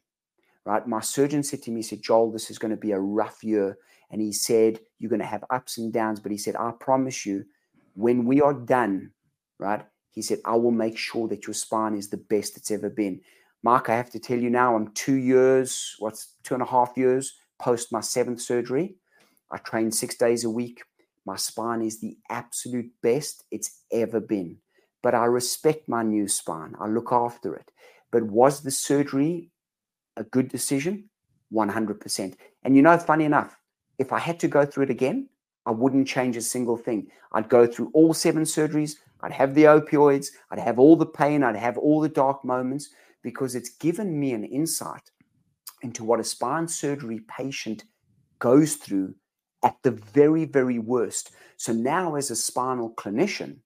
right? 0.65 0.87
My 0.87 1.01
surgeon 1.01 1.43
said 1.43 1.61
to 1.61 1.69
me, 1.69 1.81
he 1.81 1.83
said, 1.83 2.01
Joel, 2.01 2.31
this 2.31 2.49
is 2.49 2.57
going 2.57 2.71
to 2.71 2.77
be 2.77 2.93
a 2.93 2.99
rough 2.99 3.43
year. 3.43 3.77
And 4.09 4.19
he 4.19 4.33
said, 4.33 4.79
You're 4.97 5.11
going 5.11 5.21
to 5.21 5.25
have 5.27 5.43
ups 5.51 5.77
and 5.77 5.93
downs. 5.93 6.19
But 6.19 6.31
he 6.31 6.37
said, 6.39 6.55
I 6.55 6.71
promise 6.79 7.27
you, 7.27 7.45
when 7.93 8.25
we 8.25 8.41
are 8.41 8.55
done, 8.55 9.11
right? 9.59 9.85
He 10.09 10.23
said, 10.23 10.39
I 10.45 10.55
will 10.55 10.71
make 10.71 10.97
sure 10.97 11.27
that 11.27 11.45
your 11.45 11.53
spine 11.53 11.93
is 11.93 12.09
the 12.09 12.17
best 12.17 12.57
it's 12.57 12.71
ever 12.71 12.89
been. 12.89 13.21
Mark, 13.61 13.87
I 13.89 13.95
have 13.95 14.09
to 14.09 14.19
tell 14.19 14.39
you 14.39 14.49
now, 14.49 14.75
I'm 14.75 14.87
two 14.93 15.17
years, 15.17 15.95
what's 15.99 16.33
two 16.41 16.55
and 16.55 16.63
a 16.63 16.65
half 16.65 16.93
years 16.95 17.35
post 17.61 17.91
my 17.91 18.01
seventh 18.01 18.41
surgery. 18.41 18.95
I 19.51 19.57
train 19.57 19.91
six 19.91 20.15
days 20.15 20.43
a 20.43 20.49
week. 20.49 20.81
My 21.25 21.35
spine 21.35 21.81
is 21.81 21.99
the 21.99 22.17
absolute 22.29 22.89
best 23.03 23.43
it's 23.51 23.83
ever 23.91 24.19
been. 24.19 24.57
But 25.03 25.15
I 25.15 25.25
respect 25.25 25.87
my 25.87 26.03
new 26.03 26.27
spine. 26.27 26.75
I 26.79 26.87
look 26.87 27.11
after 27.11 27.55
it. 27.55 27.71
But 28.11 28.23
was 28.23 28.61
the 28.61 28.71
surgery 28.71 29.51
a 30.17 30.23
good 30.23 30.49
decision? 30.49 31.09
100%. 31.53 32.35
And 32.63 32.75
you 32.75 32.81
know, 32.81 32.97
funny 32.97 33.25
enough, 33.25 33.57
if 33.99 34.11
I 34.11 34.19
had 34.19 34.39
to 34.39 34.47
go 34.47 34.65
through 34.65 34.85
it 34.85 34.89
again, 34.89 35.29
I 35.65 35.71
wouldn't 35.71 36.07
change 36.07 36.37
a 36.37 36.41
single 36.41 36.77
thing. 36.77 37.07
I'd 37.33 37.49
go 37.49 37.67
through 37.67 37.91
all 37.93 38.13
seven 38.13 38.43
surgeries. 38.43 38.95
I'd 39.21 39.31
have 39.31 39.53
the 39.53 39.65
opioids. 39.65 40.27
I'd 40.49 40.59
have 40.59 40.79
all 40.79 40.95
the 40.95 41.05
pain. 41.05 41.43
I'd 41.43 41.55
have 41.55 41.77
all 41.77 42.01
the 42.01 42.09
dark 42.09 42.43
moments 42.43 42.89
because 43.21 43.53
it's 43.53 43.69
given 43.69 44.19
me 44.19 44.33
an 44.33 44.43
insight 44.43 45.11
into 45.81 46.03
what 46.03 46.19
a 46.19 46.23
spine 46.23 46.67
surgery 46.67 47.21
patient 47.27 47.85
goes 48.39 48.75
through 48.75 49.15
at 49.63 49.77
the 49.83 49.91
very, 49.91 50.45
very 50.45 50.79
worst. 50.79 51.31
So 51.57 51.73
now, 51.73 52.15
as 52.15 52.31
a 52.31 52.35
spinal 52.35 52.93
clinician, 52.95 53.57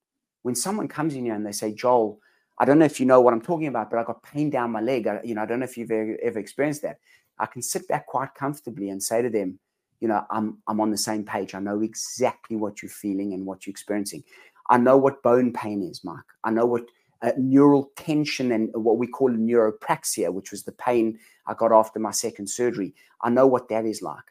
when 0.42 0.54
someone 0.54 0.88
comes 0.88 1.14
in 1.14 1.24
here 1.24 1.34
and 1.34 1.46
they 1.46 1.52
say, 1.52 1.72
Joel, 1.72 2.20
I 2.58 2.64
don't 2.64 2.78
know 2.78 2.84
if 2.84 3.00
you 3.00 3.06
know 3.06 3.20
what 3.20 3.34
I'm 3.34 3.40
talking 3.42 3.66
about, 3.66 3.90
but 3.90 3.98
I 3.98 4.04
got 4.04 4.22
pain 4.22 4.50
down 4.50 4.70
my 4.70 4.80
leg. 4.80 5.06
I, 5.06 5.20
you 5.24 5.34
know, 5.34 5.42
I 5.42 5.46
don't 5.46 5.60
know 5.60 5.64
if 5.64 5.76
you've 5.76 5.90
ever, 5.90 6.16
ever 6.22 6.38
experienced 6.38 6.82
that. 6.82 6.98
I 7.38 7.46
can 7.46 7.62
sit 7.62 7.86
back 7.88 8.06
quite 8.06 8.34
comfortably 8.34 8.90
and 8.90 9.02
say 9.02 9.22
to 9.22 9.30
them, 9.30 9.58
you 10.00 10.08
know, 10.08 10.24
I'm 10.30 10.58
I'm 10.66 10.80
on 10.80 10.90
the 10.90 10.98
same 10.98 11.24
page. 11.24 11.54
I 11.54 11.60
know 11.60 11.80
exactly 11.80 12.56
what 12.56 12.82
you're 12.82 12.90
feeling 12.90 13.32
and 13.32 13.46
what 13.46 13.66
you're 13.66 13.72
experiencing. 13.72 14.24
I 14.68 14.78
know 14.78 14.96
what 14.96 15.22
bone 15.22 15.52
pain 15.52 15.82
is, 15.82 16.04
Mark. 16.04 16.26
I 16.44 16.50
know 16.50 16.66
what 16.66 16.84
uh, 17.26 17.32
neural 17.36 17.90
tension 17.96 18.52
and 18.52 18.70
what 18.72 18.98
we 18.98 19.06
call 19.06 19.30
neuropraxia, 19.30 20.32
which 20.32 20.52
was 20.52 20.62
the 20.62 20.72
pain 20.72 21.18
I 21.46 21.54
got 21.54 21.72
after 21.72 21.98
my 21.98 22.12
second 22.12 22.48
surgery. 22.48 22.94
I 23.20 23.30
know 23.30 23.46
what 23.46 23.68
that 23.68 23.84
is 23.84 24.00
like. 24.00 24.24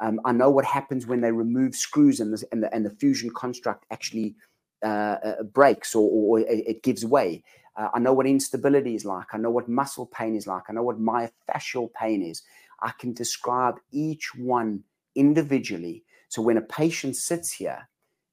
Um, 0.00 0.20
I 0.24 0.32
know 0.32 0.50
what 0.50 0.64
happens 0.64 1.06
when 1.06 1.20
they 1.20 1.30
remove 1.30 1.76
screws 1.76 2.18
and 2.18 2.32
the, 2.32 2.44
and 2.50 2.62
the, 2.62 2.74
and 2.74 2.84
the 2.84 2.90
fusion 2.90 3.30
construct 3.36 3.84
actually 3.90 4.34
uh, 4.82 5.16
uh, 5.22 5.42
breaks 5.44 5.94
or, 5.94 6.10
or, 6.10 6.40
it 6.40 6.82
gives 6.82 7.04
way. 7.04 7.44
Uh, 7.76 7.88
I 7.94 7.98
know 8.00 8.12
what 8.12 8.26
instability 8.26 8.94
is 8.94 9.04
like. 9.04 9.28
I 9.32 9.38
know 9.38 9.50
what 9.50 9.68
muscle 9.68 10.06
pain 10.06 10.34
is 10.34 10.46
like. 10.46 10.64
I 10.68 10.72
know 10.72 10.82
what 10.82 11.00
myofascial 11.00 11.92
pain 11.92 12.22
is. 12.22 12.42
I 12.82 12.92
can 12.98 13.12
describe 13.12 13.76
each 13.92 14.34
one 14.34 14.82
individually. 15.14 16.02
So 16.28 16.42
when 16.42 16.56
a 16.56 16.62
patient 16.62 17.16
sits 17.16 17.52
here, 17.52 17.88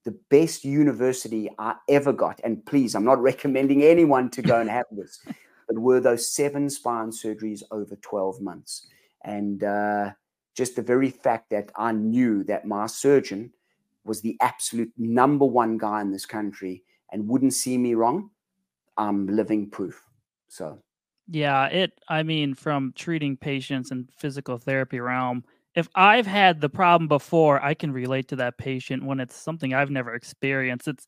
the 0.08 0.18
best 0.30 0.64
university 0.64 1.49
I 1.60 1.76
ever 1.89 2.14
got, 2.14 2.39
and 2.45 2.66
please, 2.66 2.95
I'm 2.95 3.03
not 3.03 3.22
recommending 3.32 3.84
anyone 3.84 4.30
to 4.32 4.41
go 4.41 4.62
and 4.62 4.70
have 4.70 4.86
this, 4.89 5.20
but 5.68 5.78
were 5.78 5.99
those 5.99 6.32
seven 6.32 6.70
spine 6.70 7.10
surgeries 7.10 7.62
over 7.72 7.97
12 7.97 8.39
months. 8.39 8.88
And 9.26 9.62
uh, 9.66 10.12
just 10.55 10.78
the 10.78 10.82
very 10.82 11.10
fact 11.10 11.49
that 11.49 11.74
I 11.76 11.91
knew 11.91 12.45
that 12.45 12.66
my 12.66 12.86
surgeon 12.86 13.51
was 14.05 14.22
the 14.22 14.38
absolute 14.39 14.93
number 14.97 15.43
one 15.43 15.78
guy 15.78 15.99
in 15.99 16.14
this 16.14 16.26
country 16.26 16.84
and 17.12 17.28
wouldn't 17.28 17.53
see 17.53 17.78
me 17.78 17.93
wrong, 17.93 18.30
I'm 18.95 19.28
living 19.28 19.70
proof. 19.70 20.01
So, 20.47 20.80
yeah, 21.28 21.66
it, 21.66 21.99
I 22.08 22.24
mean, 22.24 22.53
from 22.53 22.93
treating 22.95 23.36
patients 23.36 23.91
in 23.91 24.08
physical 24.18 24.58
therapy 24.58 25.01
realm, 25.01 25.43
if 25.78 25.88
I've 25.94 26.26
had 26.26 26.60
the 26.60 26.70
problem 26.70 27.08
before, 27.08 27.64
I 27.64 27.76
can 27.76 27.92
relate 27.92 28.28
to 28.30 28.36
that 28.38 28.58
patient 28.58 29.06
when 29.06 29.20
it's 29.20 29.36
something 29.36 29.74
I've 29.74 29.92
never 29.92 30.16
experienced. 30.16 30.88
It's, 30.88 31.06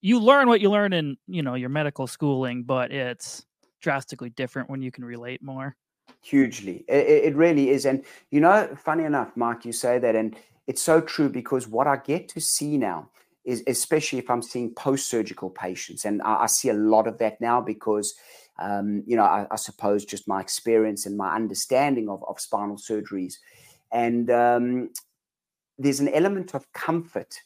you 0.00 0.20
learn 0.20 0.46
what 0.46 0.60
you 0.60 0.70
learn 0.70 0.92
in, 0.92 1.16
you 1.26 1.42
know, 1.42 1.54
your 1.54 1.68
medical 1.68 2.06
schooling, 2.06 2.62
but 2.62 2.92
it's 2.92 3.44
drastically 3.82 4.30
different 4.30 4.70
when 4.70 4.82
you 4.82 4.92
can 4.92 5.04
relate 5.04 5.42
more 5.42 5.76
hugely. 6.20 6.84
It, 6.88 7.24
it, 7.24 7.36
really 7.36 7.70
is. 7.70 7.86
And, 7.86 8.04
you 8.30 8.40
know, 8.40 8.74
funny 8.76 9.04
enough, 9.04 9.36
Mark, 9.36 9.64
you 9.64 9.72
say 9.72 9.98
that, 9.98 10.14
and 10.14 10.36
it's 10.66 10.82
so 10.82 11.00
true 11.00 11.28
because 11.28 11.66
what 11.66 11.86
I 11.86 11.96
get 11.96 12.28
to 12.30 12.40
see 12.40 12.76
now 12.78 13.10
is, 13.44 13.62
especially 13.66 14.18
if 14.18 14.30
I'm 14.30 14.42
seeing 14.42 14.74
post 14.74 15.08
surgical 15.08 15.50
patients, 15.50 16.04
and 16.04 16.22
I, 16.22 16.42
I, 16.42 16.46
see 16.46 16.68
a 16.68 16.74
lot 16.74 17.06
of 17.06 17.18
that 17.18 17.40
now 17.40 17.60
because, 17.60 18.14
um, 18.58 19.02
you 19.06 19.16
know, 19.16 19.24
I, 19.24 19.46
I, 19.50 19.56
suppose 19.56 20.04
just 20.04 20.28
my 20.28 20.40
experience 20.40 21.06
and 21.06 21.16
my 21.16 21.34
understanding 21.34 22.08
of, 22.08 22.22
of 22.28 22.40
spinal 22.40 22.76
surgeries. 22.76 23.34
And 23.92 24.30
um, 24.30 24.90
there's 25.78 26.00
an 26.00 26.08
element 26.08 26.54
of 26.54 26.70
comfort 26.72 27.40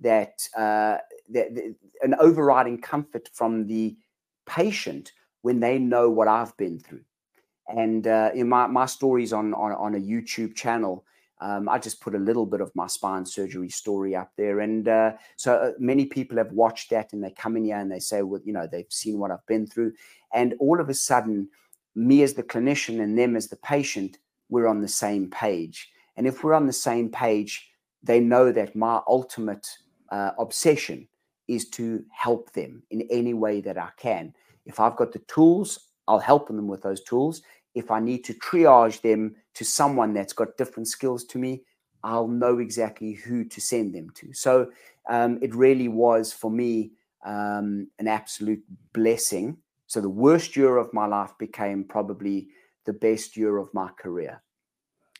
that, 0.00 0.48
uh, 0.56 0.98
that, 1.30 1.54
that 1.54 1.74
an 2.02 2.14
overriding 2.18 2.80
comfort 2.80 3.28
from 3.32 3.66
the 3.66 3.96
patient 4.46 5.12
when 5.42 5.60
they 5.60 5.78
know 5.78 6.10
what 6.10 6.28
I've 6.28 6.56
been 6.56 6.78
through 6.78 7.04
and 7.68 8.06
uh, 8.06 8.30
in 8.34 8.48
my, 8.48 8.66
my 8.66 8.86
stories 8.86 9.32
on, 9.32 9.54
on, 9.54 9.72
on 9.72 9.94
a 9.94 9.98
YouTube 9.98 10.54
channel, 10.54 11.04
um, 11.40 11.68
I 11.68 11.78
just 11.78 12.00
put 12.00 12.14
a 12.14 12.18
little 12.18 12.46
bit 12.46 12.60
of 12.60 12.70
my 12.74 12.86
spine 12.86 13.26
surgery 13.26 13.68
story 13.68 14.14
up 14.14 14.32
there. 14.36 14.60
And 14.60 14.86
uh, 14.86 15.12
so 15.36 15.54
uh, 15.54 15.72
many 15.78 16.06
people 16.06 16.36
have 16.38 16.52
watched 16.52 16.90
that 16.90 17.12
and 17.12 17.22
they 17.22 17.30
come 17.30 17.56
in 17.56 17.64
here 17.64 17.78
and 17.78 17.90
they 17.90 17.98
say, 17.98 18.22
well, 18.22 18.40
you 18.44 18.52
know, 18.52 18.68
they've 18.70 18.90
seen 18.90 19.18
what 19.18 19.30
I've 19.30 19.46
been 19.46 19.66
through. 19.66 19.92
And 20.32 20.54
all 20.60 20.80
of 20.80 20.88
a 20.88 20.94
sudden, 20.94 21.48
me 21.94 22.22
as 22.22 22.34
the 22.34 22.42
clinician 22.42 23.00
and 23.00 23.18
them 23.18 23.36
as 23.36 23.48
the 23.48 23.56
patient, 23.56 24.18
we're 24.48 24.66
on 24.66 24.80
the 24.80 24.88
same 24.88 25.30
page. 25.30 25.90
And 26.16 26.26
if 26.26 26.44
we're 26.44 26.54
on 26.54 26.66
the 26.66 26.72
same 26.72 27.08
page, 27.08 27.70
they 28.02 28.20
know 28.20 28.52
that 28.52 28.76
my 28.76 29.00
ultimate 29.08 29.66
uh, 30.10 30.32
obsession 30.38 31.08
is 31.48 31.68
to 31.70 32.04
help 32.10 32.52
them 32.52 32.82
in 32.90 33.06
any 33.10 33.34
way 33.34 33.60
that 33.60 33.78
I 33.78 33.90
can. 33.96 34.34
If 34.66 34.80
I've 34.80 34.96
got 34.96 35.12
the 35.12 35.18
tools, 35.20 35.88
I'll 36.08 36.18
help 36.20 36.46
them 36.46 36.68
with 36.68 36.82
those 36.82 37.02
tools. 37.02 37.42
If 37.74 37.90
I 37.90 38.00
need 38.00 38.24
to 38.24 38.34
triage 38.34 39.00
them 39.00 39.34
to 39.54 39.64
someone 39.64 40.14
that's 40.14 40.32
got 40.32 40.56
different 40.56 40.88
skills 40.88 41.24
to 41.24 41.38
me, 41.38 41.62
I'll 42.02 42.28
know 42.28 42.58
exactly 42.58 43.14
who 43.14 43.44
to 43.44 43.60
send 43.60 43.94
them 43.94 44.10
to. 44.16 44.32
So 44.32 44.70
um, 45.08 45.38
it 45.42 45.54
really 45.54 45.88
was 45.88 46.32
for 46.32 46.50
me 46.50 46.92
um, 47.24 47.88
an 47.98 48.06
absolute 48.06 48.62
blessing. 48.92 49.56
So 49.86 50.00
the 50.00 50.08
worst 50.08 50.56
year 50.56 50.76
of 50.76 50.92
my 50.92 51.06
life 51.06 51.32
became 51.38 51.84
probably 51.84 52.48
the 52.84 52.92
best 52.92 53.36
year 53.36 53.56
of 53.56 53.72
my 53.74 53.90
career. 53.98 54.42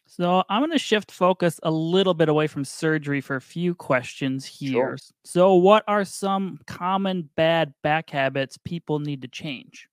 So 0.06 0.44
I'm 0.48 0.60
going 0.60 0.70
to 0.70 0.78
shift 0.78 1.10
focus 1.10 1.58
a 1.62 1.70
little 1.70 2.14
bit 2.14 2.28
away 2.28 2.46
from 2.46 2.64
surgery 2.64 3.20
for 3.20 3.36
a 3.36 3.40
few 3.40 3.74
questions 3.74 4.44
here. 4.44 4.96
Sure. 4.96 4.98
So, 5.24 5.54
what 5.54 5.82
are 5.88 6.04
some 6.04 6.60
common 6.66 7.30
bad 7.36 7.72
back 7.82 8.10
habits 8.10 8.58
people 8.58 8.98
need 8.98 9.22
to 9.22 9.28
change? 9.28 9.88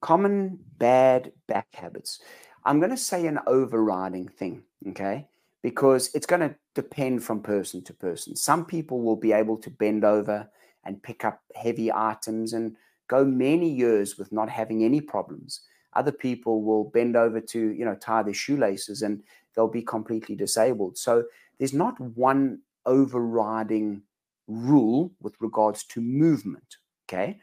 Common 0.00 0.58
bad 0.78 1.32
back 1.46 1.68
habits. 1.72 2.20
I'm 2.64 2.78
going 2.78 2.90
to 2.90 2.96
say 2.96 3.26
an 3.26 3.40
overriding 3.46 4.28
thing, 4.28 4.64
okay? 4.88 5.28
Because 5.62 6.10
it's 6.14 6.26
going 6.26 6.40
to 6.40 6.54
depend 6.74 7.24
from 7.24 7.40
person 7.40 7.82
to 7.84 7.94
person. 7.94 8.36
Some 8.36 8.66
people 8.66 9.00
will 9.00 9.16
be 9.16 9.32
able 9.32 9.56
to 9.58 9.70
bend 9.70 10.04
over 10.04 10.48
and 10.84 11.02
pick 11.02 11.24
up 11.24 11.40
heavy 11.54 11.92
items 11.92 12.52
and 12.52 12.76
go 13.08 13.24
many 13.24 13.68
years 13.68 14.18
with 14.18 14.32
not 14.32 14.48
having 14.48 14.84
any 14.84 15.00
problems. 15.00 15.60
Other 15.94 16.12
people 16.12 16.62
will 16.62 16.84
bend 16.84 17.16
over 17.16 17.40
to, 17.40 17.70
you 17.70 17.84
know, 17.84 17.94
tie 17.94 18.22
their 18.22 18.34
shoelaces 18.34 19.02
and 19.02 19.22
they'll 19.54 19.68
be 19.68 19.82
completely 19.82 20.34
disabled. 20.34 20.96
So 20.96 21.24
there's 21.58 21.74
not 21.74 22.00
one 22.00 22.60
overriding 22.86 24.02
rule 24.46 25.12
with 25.20 25.34
regards 25.40 25.84
to 25.84 26.00
movement. 26.00 26.76
Okay. 27.08 27.38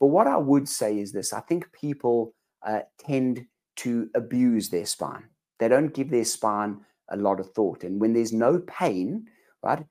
But 0.00 0.06
what 0.06 0.26
I 0.26 0.36
would 0.36 0.68
say 0.68 0.98
is 0.98 1.12
this 1.12 1.32
I 1.32 1.40
think 1.40 1.72
people 1.72 2.34
uh, 2.64 2.80
tend 2.98 3.46
to 3.76 4.10
abuse 4.14 4.68
their 4.68 4.86
spine, 4.86 5.24
they 5.58 5.68
don't 5.68 5.94
give 5.94 6.10
their 6.10 6.24
spine 6.24 6.80
a 7.10 7.16
lot 7.16 7.40
of 7.40 7.50
thought. 7.50 7.84
And 7.84 8.00
when 8.00 8.12
there's 8.12 8.32
no 8.32 8.58
pain, 8.60 9.26
right, 9.62 9.84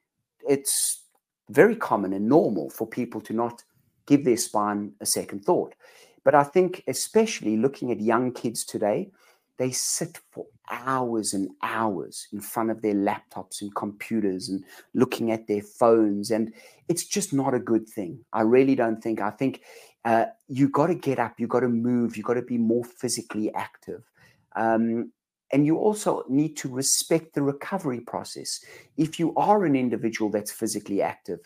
it's 0.47 1.03
very 1.49 1.75
common 1.75 2.13
and 2.13 2.27
normal 2.27 2.69
for 2.69 2.87
people 2.87 3.21
to 3.21 3.33
not 3.33 3.63
give 4.05 4.25
their 4.25 4.37
spine 4.37 4.91
a 5.01 5.05
second 5.05 5.45
thought. 5.45 5.75
But 6.23 6.35
I 6.35 6.43
think, 6.43 6.83
especially 6.87 7.57
looking 7.57 7.91
at 7.91 8.01
young 8.01 8.33
kids 8.33 8.65
today, 8.65 9.11
they 9.57 9.71
sit 9.71 10.19
for 10.31 10.45
hours 10.69 11.33
and 11.33 11.49
hours 11.63 12.27
in 12.31 12.41
front 12.41 12.69
of 12.69 12.81
their 12.81 12.93
laptops 12.93 13.61
and 13.61 13.73
computers 13.75 14.49
and 14.49 14.63
looking 14.93 15.31
at 15.31 15.47
their 15.47 15.61
phones. 15.61 16.31
And 16.31 16.53
it's 16.89 17.05
just 17.05 17.33
not 17.33 17.53
a 17.53 17.59
good 17.59 17.87
thing. 17.87 18.19
I 18.33 18.41
really 18.41 18.75
don't 18.75 19.01
think. 19.01 19.19
I 19.21 19.31
think 19.31 19.61
uh, 20.05 20.25
you 20.47 20.69
got 20.69 20.87
to 20.87 20.95
get 20.95 21.19
up, 21.19 21.39
you 21.39 21.47
got 21.47 21.61
to 21.61 21.69
move, 21.69 22.17
you 22.17 22.23
got 22.23 22.35
to 22.35 22.41
be 22.41 22.57
more 22.57 22.83
physically 22.83 23.53
active. 23.53 24.03
Um, 24.55 25.11
and 25.51 25.65
you 25.65 25.77
also 25.77 26.23
need 26.27 26.57
to 26.57 26.69
respect 26.69 27.33
the 27.33 27.41
recovery 27.41 28.01
process. 28.01 28.63
If 28.97 29.19
you 29.19 29.33
are 29.35 29.65
an 29.65 29.75
individual 29.75 30.29
that's 30.29 30.51
physically 30.51 31.01
active, 31.01 31.39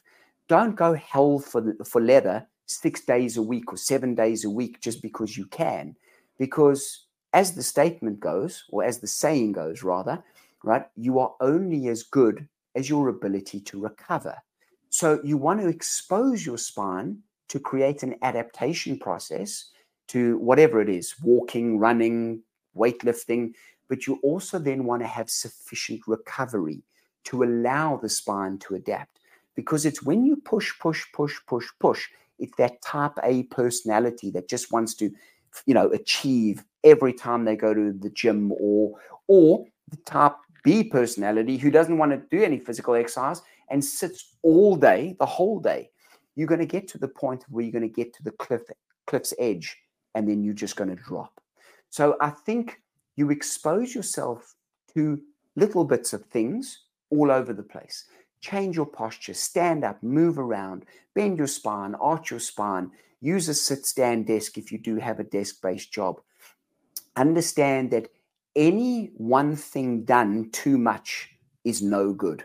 don't 0.48 0.76
go 0.76 0.94
hell 0.94 1.40
for, 1.40 1.76
for 1.86 2.02
leather 2.02 2.48
six 2.66 3.02
days 3.02 3.38
a 3.38 3.42
week 3.42 3.72
or 3.72 3.78
seven 3.78 4.16
days 4.16 4.44
a 4.46 4.50
week 4.50 4.82
just 4.82 5.02
because 5.02 5.38
you 5.38 5.46
can. 5.48 5.96
Because 6.38 7.06
as 7.34 7.54
the 7.54 7.64
statement 7.64 8.20
goes, 8.20 8.64
or 8.70 8.84
as 8.84 9.00
the 9.00 9.08
saying 9.08 9.54
goes, 9.54 9.84
rather, 9.84 10.24
right, 10.64 10.86
you 10.96 11.20
are 11.20 11.34
only 11.40 11.88
as 11.88 12.04
good 12.04 12.48
as 12.76 12.90
your 12.90 13.10
ability 13.10 13.60
to 13.62 13.80
recover. 13.80 14.36
So 14.90 15.22
you 15.24 15.38
want 15.38 15.62
to 15.62 15.68
expose 15.68 16.46
your 16.46 16.58
spine 16.58 17.20
to 17.50 17.60
create 17.60 18.04
an 18.04 18.16
adaptation 18.22 18.98
process 18.98 19.70
to 20.08 20.38
whatever 20.40 20.82
it 20.82 20.90
is 20.90 21.16
walking, 21.22 21.80
running, 21.80 22.42
weightlifting. 22.76 23.54
But 23.92 24.08
you 24.08 24.22
also 24.24 24.58
then 24.58 24.86
want 24.86 25.02
to 25.02 25.08
have 25.08 25.30
sufficient 25.30 26.08
recovery 26.08 26.82
to 27.26 27.44
allow 27.44 27.98
the 27.98 28.08
spine 28.08 28.58
to 28.60 28.76
adapt. 28.76 29.20
Because 29.54 29.86
it's 29.86 30.02
when 30.02 30.26
you 30.26 30.38
push, 30.38 30.72
push, 30.80 31.04
push, 31.12 31.36
push, 31.46 31.68
push 31.78 32.08
it's 32.40 32.56
that 32.58 32.82
type 32.82 33.12
A 33.22 33.44
personality 33.44 34.32
that 34.32 34.48
just 34.48 34.72
wants 34.72 34.94
to, 34.96 35.12
you 35.66 35.74
know, 35.74 35.90
achieve 35.92 36.64
every 36.86 37.12
time 37.12 37.44
they 37.44 37.58
go 37.58 37.74
to 37.74 37.92
the 37.92 38.10
gym, 38.12 38.54
or 38.62 38.94
or 39.28 39.66
the 39.90 39.98
type 39.98 40.38
B 40.64 40.86
personality 40.86 41.58
who 41.58 41.70
doesn't 41.70 41.98
want 41.98 42.14
to 42.14 42.38
do 42.38 42.42
any 42.42 42.60
physical 42.60 42.96
exercise 42.96 43.42
and 43.70 43.84
sits 43.84 44.38
all 44.42 44.78
day, 44.78 45.18
the 45.20 45.26
whole 45.26 45.60
day. 45.60 45.90
You're 46.38 46.48
going 46.48 46.62
to 46.62 46.66
get 46.66 46.88
to 46.90 46.98
the 46.98 47.10
point 47.10 47.44
where 47.50 47.66
you're 47.66 47.74
going 47.74 47.82
to 47.82 48.02
get 48.04 48.14
to 48.14 48.24
the 48.24 48.32
cliff 48.32 48.64
cliff's 49.06 49.34
edge, 49.38 49.78
and 50.16 50.30
then 50.30 50.46
you're 50.46 50.54
just 50.54 50.78
going 50.78 50.96
to 50.96 51.04
drop. 51.04 51.42
So 51.90 52.16
I 52.22 52.30
think 52.30 52.80
you 53.22 53.30
expose 53.30 53.94
yourself 53.94 54.56
to 54.96 55.22
little 55.56 55.86
bits 55.86 56.12
of 56.12 56.26
things 56.26 56.86
all 57.12 57.30
over 57.30 57.54
the 57.54 57.62
place 57.64 58.06
change 58.42 58.76
your 58.76 58.88
posture, 58.88 59.36
stand 59.36 59.84
up, 59.84 60.02
move 60.02 60.40
around, 60.40 60.84
bend 61.14 61.38
your 61.38 61.46
spine, 61.46 61.94
arch 61.94 62.32
your 62.32 62.40
spine, 62.40 62.90
use 63.20 63.48
a 63.48 63.54
sit 63.54 63.86
stand 63.86 64.26
desk 64.26 64.58
if 64.58 64.72
you 64.72 64.80
do 64.80 64.96
have 64.96 65.20
a 65.20 65.24
desk 65.24 65.62
based 65.62 65.94
job. 65.94 66.20
Understand 67.16 67.92
that 67.92 68.08
any 68.56 69.12
one 69.18 69.56
thing 69.56 70.04
done 70.06 70.50
too 70.52 70.80
much 70.80 71.30
is 71.64 71.84
no 71.84 72.14
good. 72.14 72.44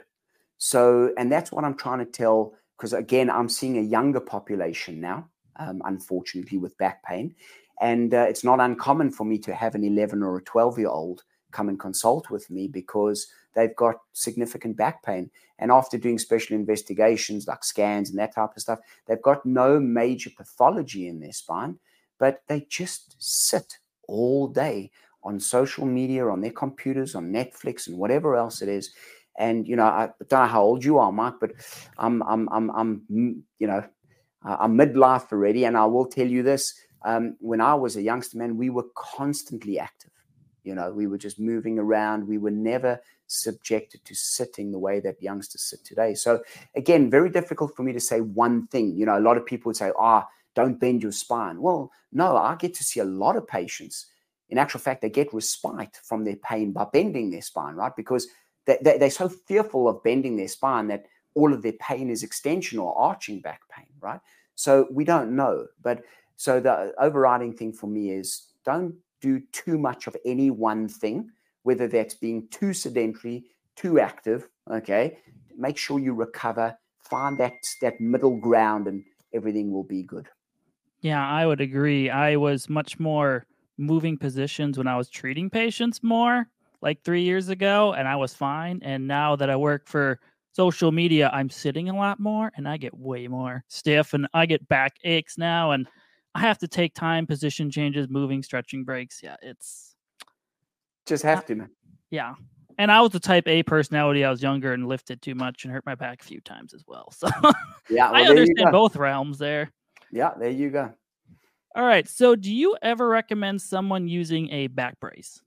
So, 0.58 1.14
and 1.16 1.32
that's 1.32 1.50
what 1.50 1.64
I'm 1.64 1.78
trying 1.78 2.00
to 2.00 2.12
tell, 2.22 2.52
because 2.76 2.92
again, 2.92 3.30
I'm 3.30 3.48
seeing 3.48 3.78
a 3.78 3.92
younger 3.96 4.20
population 4.20 5.00
now, 5.00 5.30
um, 5.58 5.80
unfortunately, 5.86 6.58
with 6.58 6.76
back 6.76 7.02
pain. 7.04 7.34
And 7.80 8.14
uh, 8.14 8.26
it's 8.28 8.44
not 8.44 8.60
uncommon 8.60 9.10
for 9.10 9.24
me 9.24 9.38
to 9.38 9.54
have 9.54 9.74
an 9.74 9.84
11 9.84 10.22
or 10.22 10.38
a 10.38 10.42
12 10.42 10.78
year 10.78 10.88
old 10.88 11.24
come 11.52 11.68
and 11.68 11.80
consult 11.80 12.30
with 12.30 12.50
me 12.50 12.68
because 12.68 13.28
they've 13.54 13.74
got 13.76 13.96
significant 14.12 14.76
back 14.76 15.02
pain. 15.02 15.30
And 15.58 15.70
after 15.70 15.96
doing 15.96 16.18
special 16.18 16.54
investigations 16.54 17.46
like 17.46 17.64
scans 17.64 18.10
and 18.10 18.18
that 18.18 18.34
type 18.34 18.50
of 18.54 18.62
stuff, 18.62 18.78
they've 19.06 19.22
got 19.22 19.46
no 19.46 19.80
major 19.80 20.30
pathology 20.36 21.08
in 21.08 21.20
their 21.20 21.32
spine, 21.32 21.78
but 22.18 22.42
they 22.48 22.66
just 22.68 23.16
sit 23.18 23.78
all 24.06 24.48
day 24.48 24.90
on 25.22 25.40
social 25.40 25.86
media, 25.86 26.28
on 26.28 26.40
their 26.40 26.52
computers, 26.52 27.14
on 27.14 27.32
Netflix, 27.32 27.88
and 27.88 27.98
whatever 27.98 28.36
else 28.36 28.62
it 28.62 28.68
is. 28.68 28.92
And 29.38 29.66
you 29.66 29.76
know, 29.76 29.84
I 29.84 30.10
don't 30.28 30.42
know 30.42 30.46
how 30.46 30.62
old 30.62 30.84
you 30.84 30.98
are, 30.98 31.10
Mike, 31.12 31.34
but 31.40 31.52
I'm, 31.98 32.22
I'm, 32.22 32.48
I'm, 32.50 32.70
I'm 32.70 33.02
you 33.58 33.66
know, 33.66 33.84
I'm 34.42 34.78
midlife 34.78 35.32
already, 35.32 35.64
and 35.64 35.76
I 35.76 35.84
will 35.86 36.06
tell 36.06 36.26
you 36.26 36.42
this: 36.42 36.74
um, 37.06 37.36
when 37.38 37.60
I 37.60 37.72
was 37.74 37.96
a 37.96 38.02
youngster, 38.02 38.36
man, 38.36 38.56
we 38.56 38.68
were 38.68 38.86
constantly 38.96 39.78
active. 39.78 40.10
You 40.64 40.74
know, 40.74 40.92
we 40.92 41.06
were 41.06 41.16
just 41.16 41.38
moving 41.38 41.78
around. 41.78 42.26
We 42.26 42.36
were 42.36 42.50
never 42.50 43.00
subjected 43.28 44.04
to 44.04 44.14
sitting 44.14 44.72
the 44.72 44.80
way 44.80 44.98
that 44.98 45.22
youngsters 45.22 45.62
sit 45.62 45.84
today. 45.84 46.14
So 46.14 46.42
again, 46.74 47.08
very 47.08 47.30
difficult 47.30 47.76
for 47.76 47.84
me 47.84 47.92
to 47.92 48.00
say 48.00 48.20
one 48.20 48.66
thing. 48.66 48.96
You 48.96 49.06
know, 49.06 49.16
a 49.16 49.20
lot 49.20 49.36
of 49.36 49.46
people 49.46 49.70
would 49.70 49.76
say, 49.76 49.92
"Ah, 49.96 50.26
don't 50.56 50.80
bend 50.80 51.04
your 51.04 51.12
spine." 51.12 51.62
Well, 51.62 51.92
no, 52.12 52.36
I 52.36 52.56
get 52.56 52.74
to 52.74 52.84
see 52.84 52.98
a 52.98 53.04
lot 53.04 53.36
of 53.36 53.46
patients. 53.46 54.06
In 54.48 54.58
actual 54.58 54.80
fact, 54.80 55.00
they 55.00 55.10
get 55.10 55.32
respite 55.32 56.00
from 56.02 56.24
their 56.24 56.36
pain 56.36 56.72
by 56.72 56.86
bending 56.92 57.30
their 57.30 57.42
spine, 57.42 57.76
right? 57.76 57.94
Because 57.94 58.26
they, 58.64 58.78
they, 58.82 58.98
they're 58.98 59.10
so 59.10 59.28
fearful 59.28 59.88
of 59.88 60.02
bending 60.02 60.36
their 60.36 60.48
spine 60.48 60.88
that 60.88 61.06
all 61.34 61.52
of 61.52 61.62
their 61.62 61.74
pain 61.74 62.10
is 62.10 62.24
extension 62.24 62.80
or 62.80 62.98
arching 62.98 63.40
back 63.40 63.60
pain, 63.70 63.86
right? 64.00 64.20
So 64.56 64.88
we 64.90 65.04
don't 65.04 65.36
know. 65.36 65.66
But 65.82 66.02
so 66.36 66.60
the 66.60 66.94
overriding 66.98 67.54
thing 67.54 67.72
for 67.72 67.86
me 67.86 68.10
is 68.10 68.52
don't 68.64 68.94
do 69.20 69.40
too 69.52 69.78
much 69.78 70.06
of 70.06 70.16
any 70.24 70.50
one 70.50 70.88
thing, 70.88 71.30
whether 71.62 71.88
that's 71.88 72.14
being 72.14 72.48
too 72.48 72.72
sedentary, 72.72 73.44
too 73.74 73.98
active. 73.98 74.48
Okay. 74.70 75.18
Make 75.56 75.78
sure 75.78 75.98
you 75.98 76.12
recover, 76.12 76.76
find 77.00 77.38
that 77.38 77.54
that 77.80 78.00
middle 78.00 78.38
ground 78.38 78.86
and 78.86 79.04
everything 79.32 79.72
will 79.72 79.84
be 79.84 80.02
good. 80.02 80.28
Yeah, 81.00 81.26
I 81.26 81.46
would 81.46 81.60
agree. 81.60 82.10
I 82.10 82.36
was 82.36 82.68
much 82.68 82.98
more 82.98 83.46
moving 83.78 84.16
positions 84.18 84.78
when 84.78 84.86
I 84.86 84.96
was 84.96 85.08
treating 85.08 85.50
patients 85.50 86.02
more 86.02 86.48
like 86.82 87.02
three 87.02 87.22
years 87.22 87.48
ago, 87.48 87.92
and 87.94 88.06
I 88.08 88.16
was 88.16 88.34
fine. 88.34 88.80
And 88.82 89.06
now 89.06 89.36
that 89.36 89.50
I 89.50 89.56
work 89.56 89.86
for 89.86 90.20
social 90.52 90.92
media, 90.92 91.30
I'm 91.32 91.50
sitting 91.50 91.88
a 91.88 91.96
lot 91.96 92.18
more 92.18 92.50
and 92.56 92.68
I 92.68 92.76
get 92.76 92.96
way 92.96 93.28
more 93.28 93.64
stiff 93.68 94.14
and 94.14 94.26
I 94.32 94.46
get 94.46 94.66
back 94.68 94.96
aches 95.04 95.36
now. 95.36 95.72
And 95.72 95.86
I 96.36 96.40
have 96.40 96.58
to 96.58 96.68
take 96.68 96.92
time, 96.92 97.26
position 97.26 97.70
changes, 97.70 98.10
moving, 98.10 98.42
stretching 98.42 98.84
breaks. 98.84 99.22
Yeah, 99.22 99.36
it's 99.40 99.96
just 101.06 101.22
have 101.22 101.46
to, 101.46 101.54
man. 101.54 101.70
Yeah. 102.10 102.34
And 102.76 102.92
I 102.92 103.00
was 103.00 103.12
the 103.12 103.20
type 103.20 103.48
A 103.48 103.62
personality. 103.62 104.22
I 104.22 104.28
was 104.28 104.42
younger 104.42 104.74
and 104.74 104.86
lifted 104.86 105.22
too 105.22 105.34
much 105.34 105.64
and 105.64 105.72
hurt 105.72 105.86
my 105.86 105.94
back 105.94 106.20
a 106.20 106.24
few 106.26 106.42
times 106.42 106.74
as 106.74 106.84
well. 106.86 107.10
So 107.10 107.28
yeah, 107.88 108.10
well, 108.10 108.16
I 108.16 108.24
understand 108.24 108.70
both 108.70 108.96
realms 108.96 109.38
there. 109.38 109.72
Yeah, 110.12 110.32
there 110.38 110.50
you 110.50 110.68
go. 110.68 110.92
All 111.74 111.86
right. 111.86 112.06
So 112.06 112.36
do 112.36 112.54
you 112.54 112.76
ever 112.82 113.08
recommend 113.08 113.62
someone 113.62 114.06
using 114.06 114.50
a 114.50 114.66
back 114.66 115.00
brace? 115.00 115.40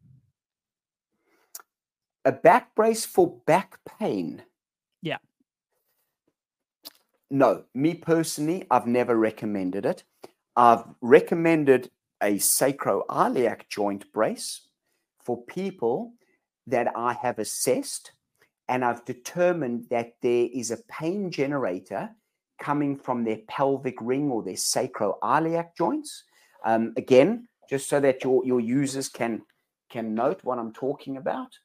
A 2.25 2.31
back 2.31 2.73
brace 2.73 3.05
for 3.05 3.39
back 3.45 3.77
pain. 3.99 4.41
Yeah. 5.03 5.17
No, 7.29 7.65
me 7.75 7.93
personally, 7.93 8.65
I've 8.71 8.87
never 8.87 9.15
recommended 9.15 9.85
it. 9.85 10.03
I've 10.59 10.83
recommended 10.99 11.89
a 12.21 12.33
sacroiliac 12.33 13.69
joint 13.69 14.11
brace 14.11 14.67
for 15.23 15.41
people 15.45 16.11
that 16.67 16.91
I 16.97 17.13
have 17.13 17.39
assessed 17.39 18.11
and 18.67 18.83
I've 18.83 19.05
determined 19.05 19.85
that 19.89 20.15
there 20.21 20.49
is 20.53 20.71
a 20.71 20.83
pain 20.89 21.31
generator 21.31 22.09
coming 22.61 22.97
from 22.97 23.23
their 23.23 23.37
pelvic 23.47 23.95
ring 24.01 24.29
or 24.29 24.43
their 24.43 24.55
sacroiliac 24.55 25.77
joints. 25.77 26.25
Um, 26.65 26.91
again, 26.97 27.47
just 27.69 27.87
so 27.87 28.01
that 28.01 28.25
your, 28.25 28.45
your 28.45 28.59
users 28.59 29.07
can, 29.07 29.43
can 29.89 30.13
note 30.13 30.41
what 30.43 30.59
I'm 30.59 30.73
talking 30.73 31.15
about. 31.15 31.57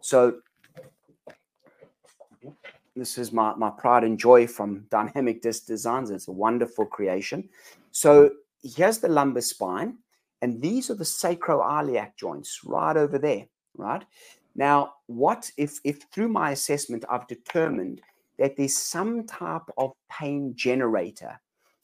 So 0.00 0.38
this 2.96 3.16
is 3.18 3.32
my, 3.32 3.54
my 3.54 3.70
pride 3.70 4.02
and 4.02 4.18
joy 4.18 4.46
from 4.46 4.86
Dynamic 4.90 5.42
Disc 5.42 5.66
Designs. 5.66 6.10
It's 6.10 6.28
a 6.28 6.32
wonderful 6.32 6.86
creation. 6.86 7.48
So 7.90 8.30
here's 8.62 8.98
the 8.98 9.08
lumbar 9.08 9.42
spine, 9.42 9.98
and 10.42 10.60
these 10.60 10.90
are 10.90 10.94
the 10.94 11.04
sacroiliac 11.04 12.16
joints 12.16 12.60
right 12.64 12.96
over 12.96 13.18
there, 13.18 13.46
right? 13.76 14.04
Now, 14.54 14.94
what 15.06 15.50
if, 15.56 15.78
if 15.84 16.02
through 16.12 16.28
my 16.28 16.50
assessment 16.50 17.04
I've 17.10 17.26
determined 17.26 18.00
that 18.38 18.56
there's 18.56 18.76
some 18.76 19.26
type 19.26 19.62
of 19.76 19.92
pain 20.10 20.54
generator? 20.56 21.40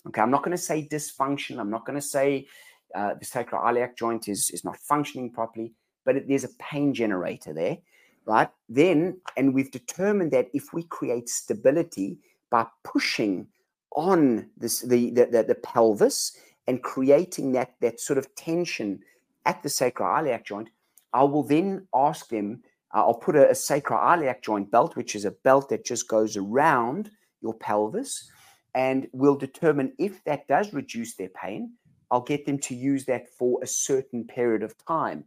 Okay, 0.07 0.21
I'm 0.21 0.31
not 0.31 0.43
going 0.43 0.57
to 0.57 0.63
say 0.63 0.87
dysfunction. 0.91 1.59
I'm 1.59 1.71
not 1.71 1.87
going 1.87 1.99
to 1.99 2.07
say 2.07 2.47
uh, 2.95 3.15
the 3.15 3.25
sacroiliac 3.25 3.97
joint 3.97 4.29
is, 4.29 4.51
is 4.51 4.65
not 4.65 4.77
functioning 4.79 5.31
properly, 5.31 5.73
but 6.05 6.17
it, 6.17 6.29
there's 6.29 6.45
a 6.45 6.55
pain 6.59 6.93
generator 6.93 7.53
there 7.53 7.79
right? 8.27 8.49
Then, 8.69 9.21
and 9.37 9.55
we've 9.55 9.71
determined 9.71 10.33
that 10.33 10.49
if 10.55 10.73
we 10.73 10.85
create 10.85 11.29
stability 11.29 12.19
by 12.51 12.67
pushing 12.83 13.47
on 13.95 14.51
this 14.57 14.81
the 14.81 15.11
the, 15.11 15.27
the, 15.27 15.43
the 15.45 15.55
pelvis 15.55 16.37
and 16.67 16.83
creating 16.83 17.53
that 17.53 17.75
that 17.81 18.01
sort 18.01 18.19
of 18.19 18.35
tension 18.35 19.01
at 19.47 19.63
the 19.63 19.69
sacroiliac 19.69 20.45
joint, 20.45 20.69
I 21.13 21.25
will 21.25 21.43
then 21.43 21.87
ask 21.95 22.29
them. 22.29 22.63
Uh, 22.95 23.07
I'll 23.07 23.15
put 23.15 23.37
a, 23.37 23.51
a 23.51 23.55
sacroiliac 23.55 24.43
joint 24.43 24.71
belt, 24.71 24.97
which 24.97 25.15
is 25.15 25.25
a 25.25 25.31
belt 25.31 25.69
that 25.69 25.85
just 25.85 26.09
goes 26.09 26.37
around 26.37 27.11
your 27.43 27.55
pelvis, 27.55 28.31
and 28.75 29.09
we'll 29.13 29.37
determine 29.37 29.93
if 29.99 30.23
that 30.25 30.49
does 30.49 30.73
reduce 30.73 31.15
their 31.15 31.29
pain. 31.31 31.73
I'll 32.11 32.21
get 32.21 32.47
them 32.47 32.59
to 32.61 32.75
use 32.75 33.05
that 33.07 33.29
for 33.29 33.59
a 33.63 33.67
certain 33.67 34.25
period 34.25 34.63
of 34.63 34.77
time. 34.87 35.25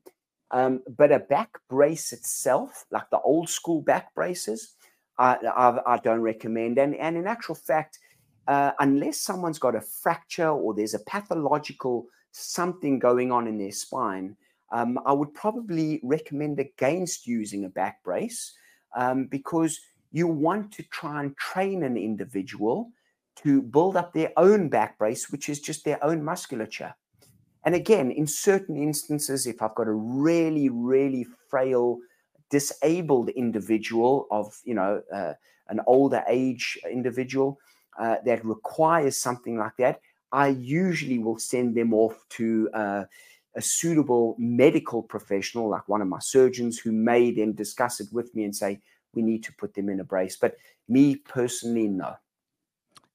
Um, 0.51 0.81
but 0.97 1.11
a 1.11 1.19
back 1.19 1.57
brace 1.69 2.13
itself, 2.13 2.85
like 2.91 3.09
the 3.09 3.19
old 3.19 3.49
school 3.49 3.81
back 3.81 4.13
braces, 4.15 4.75
I, 5.17 5.35
I, 5.35 5.95
I 5.95 5.97
don't 5.97 6.21
recommend. 6.21 6.77
And, 6.77 6.95
and 6.95 7.17
in 7.17 7.27
actual 7.27 7.55
fact, 7.55 7.99
uh, 8.47 8.71
unless 8.79 9.17
someone's 9.19 9.59
got 9.59 9.75
a 9.75 9.81
fracture 9.81 10.49
or 10.49 10.73
there's 10.73 10.93
a 10.93 10.99
pathological 10.99 12.07
something 12.31 12.99
going 12.99 13.31
on 13.31 13.47
in 13.47 13.57
their 13.57 13.71
spine, 13.71 14.35
um, 14.71 14.99
I 15.05 15.13
would 15.13 15.33
probably 15.33 15.99
recommend 16.03 16.59
against 16.59 17.25
using 17.25 17.65
a 17.65 17.69
back 17.69 18.03
brace 18.03 18.53
um, 18.95 19.25
because 19.25 19.79
you 20.11 20.27
want 20.27 20.71
to 20.73 20.83
try 20.83 21.21
and 21.21 21.35
train 21.37 21.83
an 21.83 21.97
individual 21.97 22.91
to 23.37 23.61
build 23.61 23.95
up 23.95 24.13
their 24.13 24.31
own 24.37 24.69
back 24.69 24.97
brace, 24.97 25.29
which 25.29 25.49
is 25.49 25.59
just 25.59 25.85
their 25.85 26.03
own 26.03 26.23
musculature. 26.23 26.93
And 27.65 27.75
again, 27.75 28.11
in 28.11 28.27
certain 28.27 28.77
instances, 28.77 29.45
if 29.45 29.61
I've 29.61 29.75
got 29.75 29.87
a 29.87 29.93
really, 29.93 30.69
really 30.69 31.27
frail, 31.49 31.99
disabled 32.49 33.29
individual 33.29 34.27
of, 34.31 34.57
you 34.63 34.73
know, 34.73 35.01
uh, 35.13 35.33
an 35.67 35.81
older 35.85 36.23
age 36.27 36.79
individual 36.89 37.59
uh, 37.97 38.17
that 38.25 38.45
requires 38.45 39.17
something 39.17 39.57
like 39.57 39.77
that, 39.77 40.01
I 40.31 40.49
usually 40.49 41.19
will 41.19 41.39
send 41.39 41.75
them 41.75 41.93
off 41.93 42.25
to 42.29 42.69
uh, 42.73 43.05
a 43.55 43.61
suitable 43.61 44.35
medical 44.37 45.01
professional, 45.01 45.69
like 45.69 45.87
one 45.87 46.01
of 46.01 46.07
my 46.07 46.19
surgeons, 46.19 46.77
who 46.77 46.91
may 46.91 47.31
then 47.31 47.53
discuss 47.53 47.99
it 47.99 48.07
with 48.11 48.33
me 48.35 48.43
and 48.43 48.55
say, 48.55 48.79
we 49.13 49.21
need 49.21 49.43
to 49.43 49.53
put 49.53 49.73
them 49.73 49.89
in 49.89 49.99
a 49.99 50.03
brace. 50.03 50.35
But 50.35 50.57
me 50.87 51.15
personally, 51.15 51.87
no. 51.87 52.15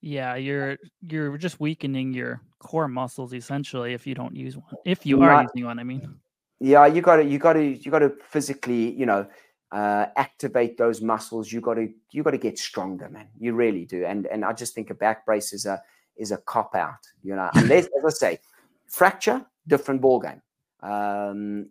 Yeah, 0.00 0.34
you're 0.34 0.78
you're 1.08 1.38
just 1.38 1.60
weakening 1.60 2.12
your 2.12 2.40
core 2.58 2.88
muscles 2.88 3.32
essentially 3.32 3.94
if 3.94 4.04
you 4.04 4.14
don't 4.14 4.34
use 4.34 4.56
one. 4.56 4.74
If 4.84 5.06
you 5.06 5.22
are 5.22 5.42
using 5.42 5.64
one, 5.64 5.78
I 5.78 5.84
mean. 5.84 6.18
Yeah, 6.58 6.86
you 6.86 7.02
got 7.02 7.16
to 7.16 7.24
you 7.24 7.38
got 7.38 7.52
to 7.52 7.64
you 7.64 7.90
got 7.90 8.00
to 8.00 8.10
physically, 8.28 8.90
you 8.92 9.06
know, 9.06 9.28
uh, 9.72 10.06
activate 10.16 10.76
those 10.76 11.00
muscles. 11.00 11.50
You 11.50 11.60
got 11.60 11.74
to 11.74 11.88
you 12.12 12.22
got 12.22 12.32
to 12.32 12.38
get 12.38 12.58
stronger, 12.58 13.08
man. 13.08 13.28
You 13.40 13.54
really 13.54 13.86
do. 13.86 14.04
And 14.04 14.26
and 14.26 14.44
I 14.44 14.52
just 14.52 14.74
think 14.74 14.90
a 14.90 14.94
back 14.94 15.24
brace 15.24 15.52
is 15.52 15.66
a 15.66 15.82
is 16.16 16.30
a 16.30 16.36
cop 16.36 16.74
out. 16.74 17.06
You 17.22 17.34
know, 17.34 17.50
unless 17.54 17.86
as 17.98 18.04
I 18.04 18.10
say, 18.10 18.40
fracture, 18.86 19.44
different 19.66 20.02
ball 20.02 20.20
game. 20.20 20.42
Um, 20.82 21.68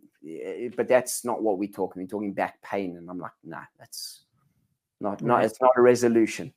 but 0.76 0.88
that's 0.88 1.24
not 1.24 1.42
what 1.44 1.60
we're 1.60 1.70
talking. 1.70 2.02
We're 2.02 2.08
talking 2.08 2.34
back 2.34 2.62
pain, 2.64 2.98
and 2.98 3.10
I'm 3.10 3.20
like, 3.20 3.32
nah, 3.44 3.64
that's 3.78 4.24
not 5.00 5.22
not. 5.22 5.46
It's 5.46 5.62
not 5.62 5.72
a 5.78 5.82
resolution. 5.82 6.54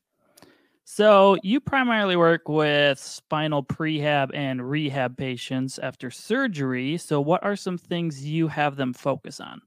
So 0.86 1.36
you 1.42 1.61
primarily 1.61 2.16
work 2.16 2.49
with 2.49 2.99
spinal 2.99 3.64
prehab 3.64 4.30
and 4.34 4.68
rehab 4.68 5.16
patients 5.16 5.78
after 5.78 6.11
surgery. 6.11 6.99
So 6.99 7.22
what 7.22 7.42
are 7.42 7.57
some 7.57 7.78
things 7.78 8.24
you 8.24 8.49
have 8.49 8.76
them 8.76 8.92
focus 8.92 9.40
on? 9.40 9.62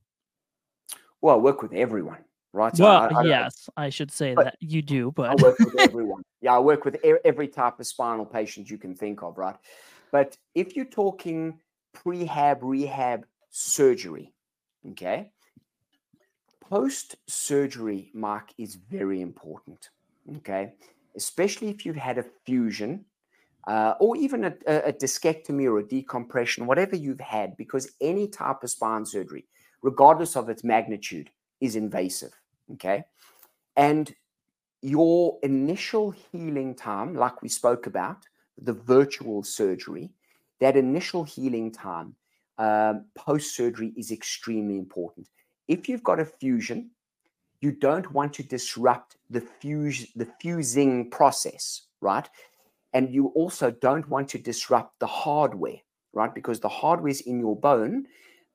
Well, 1.27 1.35
I 1.35 1.39
work 1.39 1.61
with 1.61 1.73
everyone, 1.73 2.23
right? 2.53 2.75
So 2.75 2.85
well, 2.85 3.09
I, 3.13 3.19
I, 3.19 3.23
yes, 3.23 3.69
I 3.75 3.89
should 3.89 4.11
say 4.11 4.33
that 4.35 4.55
you 4.59 4.81
do, 4.81 5.11
but 5.11 5.29
I 5.29 5.35
work 5.43 5.59
with 5.59 5.77
everyone. 5.79 6.23
yeah, 6.41 6.55
I 6.55 6.59
work 6.59 6.85
with 6.85 6.97
every 7.25 7.47
type 7.47 7.79
of 7.79 7.85
spinal 7.85 8.25
patient 8.25 8.69
you 8.69 8.77
can 8.77 8.95
think 8.95 9.23
of, 9.23 9.37
right? 9.37 9.55
But 10.11 10.37
if 10.55 10.75
you're 10.75 10.85
talking 10.85 11.59
prehab, 11.95 12.59
rehab, 12.61 13.25
surgery, 13.49 14.33
okay, 14.91 15.31
post 16.61 17.15
surgery, 17.27 18.09
Mark, 18.13 18.53
is 18.57 18.75
very 18.75 19.21
important. 19.21 19.89
Okay 20.37 20.73
especially 21.17 21.69
if 21.69 21.85
you've 21.85 21.97
had 21.97 22.17
a 22.17 22.25
fusion 22.45 23.03
uh, 23.67 23.95
or 23.99 24.15
even 24.15 24.45
a, 24.45 24.53
a, 24.67 24.93
discectomy 24.93 25.65
or 25.65 25.79
a 25.79 25.83
decompression, 25.83 26.65
whatever 26.65 26.95
you've 26.95 27.19
had, 27.19 27.57
because 27.57 27.91
any 27.99 28.25
type 28.25 28.63
of 28.63 28.69
spine 28.69 29.05
surgery, 29.05 29.45
regardless 29.81 30.35
of 30.35 30.49
its 30.49 30.63
magnitude, 30.63 31.29
is 31.61 31.75
invasive. 31.75 32.33
Okay. 32.73 33.03
And 33.75 34.13
your 34.81 35.39
initial 35.43 36.11
healing 36.11 36.75
time, 36.75 37.15
like 37.15 37.41
we 37.41 37.49
spoke 37.49 37.87
about, 37.87 38.25
the 38.59 38.73
virtual 38.73 39.43
surgery, 39.43 40.09
that 40.59 40.75
initial 40.75 41.23
healing 41.23 41.71
time 41.71 42.15
um, 42.57 43.05
post 43.15 43.55
surgery 43.55 43.93
is 43.95 44.11
extremely 44.11 44.77
important. 44.77 45.29
If 45.67 45.87
you've 45.87 46.03
got 46.03 46.19
a 46.19 46.25
fusion, 46.25 46.91
you 47.61 47.71
don't 47.71 48.11
want 48.11 48.33
to 48.33 48.43
disrupt 48.43 49.17
the 49.29 49.41
fuse 49.41 50.07
the 50.15 50.27
fusing 50.39 51.09
process, 51.09 51.83
right? 52.01 52.27
And 52.93 53.13
you 53.13 53.27
also 53.27 53.71
don't 53.71 54.07
want 54.09 54.29
to 54.29 54.37
disrupt 54.37 54.99
the 54.99 55.07
hardware, 55.07 55.77
right? 56.13 56.33
Because 56.33 56.59
the 56.59 56.69
hardware 56.69 57.09
is 57.09 57.21
in 57.21 57.39
your 57.39 57.55
bone, 57.55 58.07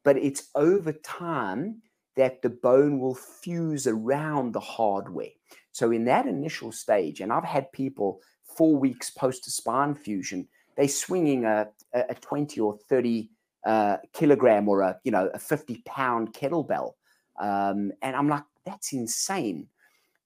but 0.05 0.17
it's 0.17 0.49
over 0.55 0.93
time 0.93 1.83
that 2.17 2.43
the 2.43 2.51
bone 2.51 2.99
will 2.99 3.15
fuse 3.15 3.87
around 3.87 4.53
the 4.53 4.61
hardware. 4.61 5.31
So 5.73 5.91
in 5.91 6.05
that 6.05 6.27
initial 6.27 6.73
stage, 6.73 7.21
and 7.21 7.33
I've 7.33 7.45
had 7.45 7.73
people 7.73 8.21
four 8.45 8.77
weeks 8.77 9.11
post 9.11 9.47
a 9.47 9.51
spine 9.51 9.95
fusion, 9.95 10.49
they're 10.77 10.89
swinging 10.89 11.45
a, 11.45 11.69
a 11.95 12.15
20 12.15 12.61
or 12.61 12.77
30 12.89 13.31
uh, 13.65 13.97
kilogram 14.13 14.69
or 14.69 14.81
a 14.81 14.99
you 15.05 15.13
know 15.13 15.31
a 15.33 15.39
50 15.39 15.83
pound 15.87 16.35
kettlebell, 16.35 16.93
um, 17.39 17.93
and 18.03 18.17
I'm 18.17 18.29
like, 18.29 18.45
that's 18.65 18.93
insane. 18.93 19.69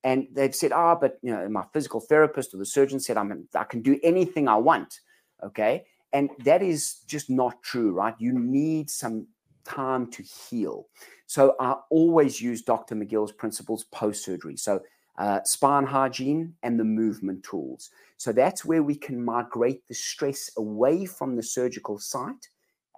And 0.04 0.28
they've 0.32 0.54
said, 0.54 0.72
ah, 0.72 0.92
oh, 0.92 0.98
but 1.00 1.18
you 1.22 1.32
know, 1.32 1.48
my 1.48 1.64
physical 1.72 2.00
therapist 2.00 2.54
or 2.54 2.58
the 2.58 2.66
surgeon 2.66 3.00
said 3.00 3.16
I'm 3.16 3.48
I 3.54 3.64
can 3.64 3.82
do 3.82 3.98
anything 4.02 4.48
I 4.48 4.56
want. 4.56 5.00
Okay. 5.44 5.84
And 6.12 6.30
that 6.44 6.62
is 6.62 7.00
just 7.06 7.28
not 7.28 7.62
true, 7.62 7.92
right? 7.92 8.14
You 8.18 8.32
need 8.32 8.88
some 8.88 9.26
time 9.66 10.10
to 10.12 10.22
heal. 10.22 10.86
So 11.26 11.54
I 11.60 11.76
always 11.90 12.40
use 12.40 12.62
Dr. 12.62 12.94
McGill's 12.94 13.32
principles 13.32 13.84
post 13.84 14.24
surgery. 14.24 14.56
So 14.56 14.80
uh, 15.18 15.40
spine 15.44 15.84
hygiene 15.84 16.54
and 16.62 16.78
the 16.78 16.84
movement 16.84 17.42
tools. 17.42 17.90
So 18.16 18.32
that's 18.32 18.64
where 18.64 18.82
we 18.82 18.94
can 18.94 19.22
migrate 19.22 19.86
the 19.88 19.94
stress 19.94 20.50
away 20.56 21.06
from 21.06 21.36
the 21.36 21.42
surgical 21.42 21.98
site 21.98 22.48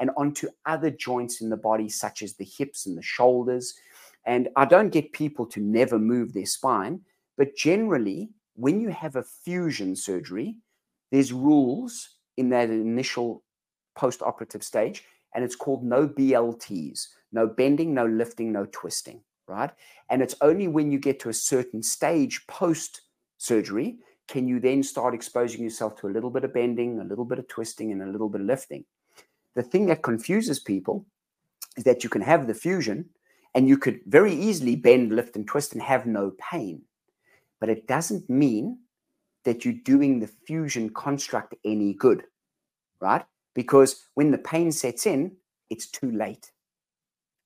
and 0.00 0.10
onto 0.16 0.48
other 0.66 0.90
joints 0.90 1.40
in 1.40 1.48
the 1.48 1.56
body, 1.56 1.88
such 1.88 2.22
as 2.22 2.34
the 2.34 2.44
hips 2.44 2.86
and 2.86 2.96
the 2.96 3.02
shoulders, 3.02 3.74
and 4.28 4.48
I 4.56 4.64
don't 4.64 4.90
get 4.90 5.12
people 5.12 5.46
to 5.46 5.60
never 5.60 5.98
move 5.98 6.32
their 6.32 6.46
spine, 6.46 7.00
but 7.36 7.56
generally, 7.56 8.30
when 8.54 8.80
you 8.80 8.90
have 8.90 9.16
a 9.16 9.22
fusion 9.22 9.96
surgery, 9.96 10.56
there's 11.10 11.32
rules 11.32 12.16
in 12.36 12.50
that 12.50 12.68
initial 12.68 13.42
post 13.96 14.20
operative 14.22 14.62
stage, 14.62 15.04
and 15.34 15.44
it's 15.44 15.56
called 15.56 15.84
no 15.84 16.08
BLTs 16.08 17.08
no 17.32 17.46
bending, 17.46 17.94
no 17.94 18.06
lifting, 18.06 18.52
no 18.52 18.66
twisting. 18.72 19.20
right? 19.46 19.70
And 20.10 20.22
it's 20.22 20.34
only 20.40 20.68
when 20.68 20.90
you 20.90 20.98
get 20.98 21.20
to 21.20 21.30
a 21.30 21.34
certain 21.34 21.82
stage 21.82 22.46
post 22.46 23.02
surgery 23.38 23.98
can 24.26 24.46
you 24.46 24.60
then 24.60 24.82
start 24.82 25.14
exposing 25.14 25.62
yourself 25.62 25.96
to 25.96 26.06
a 26.06 26.12
little 26.12 26.28
bit 26.28 26.44
of 26.44 26.52
bending, 26.52 27.00
a 27.00 27.04
little 27.04 27.24
bit 27.24 27.38
of 27.38 27.48
twisting, 27.48 27.92
and 27.92 28.02
a 28.02 28.10
little 28.10 28.28
bit 28.28 28.42
of 28.42 28.46
lifting. 28.46 28.84
The 29.54 29.62
thing 29.62 29.86
that 29.86 30.02
confuses 30.02 30.60
people 30.60 31.06
is 31.78 31.84
that 31.84 32.04
you 32.04 32.10
can 32.10 32.20
have 32.20 32.46
the 32.46 32.52
fusion 32.52 33.08
and 33.54 33.66
you 33.66 33.78
could 33.78 34.00
very 34.06 34.34
easily 34.34 34.76
bend, 34.76 35.12
lift, 35.12 35.34
and 35.34 35.46
twist 35.46 35.72
and 35.72 35.80
have 35.80 36.04
no 36.04 36.32
pain. 36.38 36.82
But 37.58 37.70
it 37.70 37.86
doesn't 37.86 38.28
mean 38.28 38.80
that 39.44 39.64
you're 39.64 39.72
doing 39.82 40.20
the 40.20 40.26
fusion 40.26 40.90
construct 40.90 41.54
any 41.64 41.94
good, 41.94 42.24
right? 43.00 43.24
Because 43.54 44.04
when 44.14 44.30
the 44.30 44.38
pain 44.38 44.72
sets 44.72 45.06
in, 45.06 45.36
it's 45.70 45.86
too 45.86 46.10
late. 46.10 46.50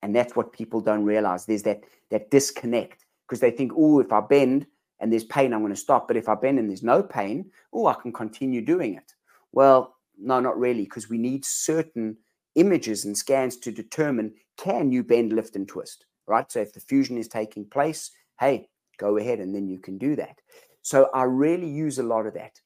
And 0.03 0.15
that's 0.15 0.35
what 0.35 0.53
people 0.53 0.81
don't 0.81 1.05
realize. 1.05 1.47
There's 1.47 1.63
that 1.63 1.85
that 2.11 2.31
disconnect 2.31 3.07
because 3.27 3.41
they 3.41 3.51
think, 3.51 3.73
oh, 3.77 4.01
if 4.01 4.13
I 4.13 4.21
bend 4.21 4.67
and 5.01 5.11
there's 5.11 5.25
pain, 5.25 5.53
I'm 5.53 5.61
going 5.61 5.73
to 5.73 5.81
stop. 5.81 6.07
But 6.07 6.17
if 6.17 6.29
I 6.29 6.35
bend 6.35 6.59
and 6.59 6.69
there's 6.69 6.83
no 6.83 7.03
pain, 7.03 7.51
oh, 7.73 7.87
I 7.87 7.95
can 7.95 8.13
continue 8.13 8.61
doing 8.61 8.95
it. 8.95 9.15
Well, 9.53 9.97
no, 10.19 10.41
not 10.41 10.59
really, 10.59 10.85
because 10.85 11.09
we 11.09 11.19
need 11.19 11.45
certain 11.45 12.17
images 12.55 13.05
and 13.05 13.17
scans 13.17 13.57
to 13.57 13.73
determine 13.73 14.35
can 14.57 14.93
you 14.93 15.03
bend, 15.03 15.33
lift, 15.33 15.57
and 15.57 15.67
twist, 15.67 16.05
right? 16.27 16.51
So 16.53 16.61
if 16.61 16.73
the 16.73 16.81
fusion 16.81 17.17
is 17.17 17.29
taking 17.29 17.65
place, 17.65 18.11
hey, 18.39 18.69
go 18.99 19.17
ahead 19.17 19.41
and 19.41 19.55
then 19.55 19.69
you 19.69 19.79
can 19.79 19.99
do 19.99 20.15
that. 20.17 20.41
So 20.83 21.09
I 21.15 21.23
really 21.23 21.69
use 21.69 21.99
a 21.99 22.03
lot 22.03 22.27
of 22.27 22.35
that. 22.35 22.61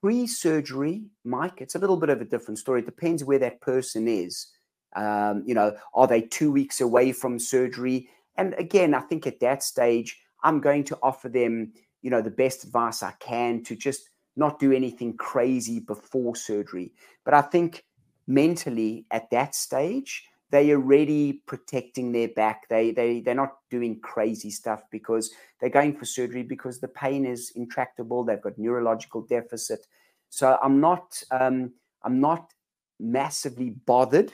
Pre 0.00 0.26
surgery, 0.26 1.04
Mike, 1.24 1.60
it's 1.60 1.74
a 1.74 1.78
little 1.78 1.96
bit 1.96 2.10
of 2.10 2.20
a 2.20 2.24
different 2.24 2.58
story. 2.58 2.80
It 2.80 2.86
depends 2.86 3.24
where 3.24 3.38
that 3.38 3.60
person 3.60 4.08
is. 4.08 4.48
Um, 4.96 5.42
you 5.46 5.54
know, 5.54 5.76
are 5.94 6.06
they 6.06 6.22
two 6.22 6.52
weeks 6.52 6.80
away 6.80 7.12
from 7.12 7.38
surgery? 7.38 8.08
And 8.36 8.54
again, 8.54 8.94
I 8.94 9.00
think 9.00 9.26
at 9.26 9.40
that 9.40 9.62
stage, 9.62 10.20
I'm 10.42 10.60
going 10.60 10.84
to 10.84 10.98
offer 11.02 11.28
them, 11.28 11.72
you 12.02 12.10
know, 12.10 12.20
the 12.20 12.30
best 12.30 12.64
advice 12.64 13.02
I 13.02 13.12
can 13.20 13.62
to 13.64 13.74
just 13.74 14.10
not 14.36 14.58
do 14.58 14.72
anything 14.72 15.16
crazy 15.16 15.80
before 15.80 16.36
surgery. 16.36 16.92
But 17.24 17.34
I 17.34 17.42
think 17.42 17.84
mentally 18.26 19.06
at 19.10 19.30
that 19.30 19.54
stage, 19.54 20.24
they 20.54 20.70
are 20.70 20.76
already 20.76 21.42
protecting 21.46 22.12
their 22.12 22.28
back. 22.28 22.68
They 22.68 22.92
they 22.92 23.20
they're 23.20 23.34
not 23.34 23.56
doing 23.70 23.98
crazy 23.98 24.50
stuff 24.50 24.82
because 24.92 25.32
they're 25.60 25.68
going 25.68 25.96
for 25.96 26.04
surgery 26.04 26.44
because 26.44 26.78
the 26.78 26.86
pain 26.86 27.26
is 27.26 27.50
intractable. 27.56 28.22
They've 28.22 28.40
got 28.40 28.56
neurological 28.56 29.22
deficit. 29.22 29.84
So 30.30 30.56
I'm 30.62 30.78
not 30.80 31.20
um, 31.32 31.72
I'm 32.04 32.20
not 32.20 32.52
massively 33.00 33.70
bothered 33.70 34.32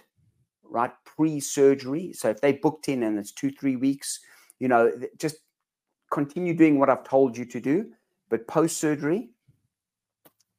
right 0.62 0.92
pre-surgery 1.04 2.12
so 2.12 2.28
if 2.28 2.40
they 2.40 2.52
booked 2.52 2.88
in 2.88 3.02
and 3.02 3.18
it's 3.18 3.32
two 3.32 3.50
three 3.50 3.74
weeks 3.74 4.20
you 4.60 4.68
know 4.68 4.92
just 5.18 5.36
continue 6.12 6.54
doing 6.54 6.78
what 6.78 6.88
i've 6.88 7.02
told 7.02 7.36
you 7.36 7.44
to 7.44 7.58
do 7.58 7.90
but 8.28 8.46
post-surgery 8.46 9.30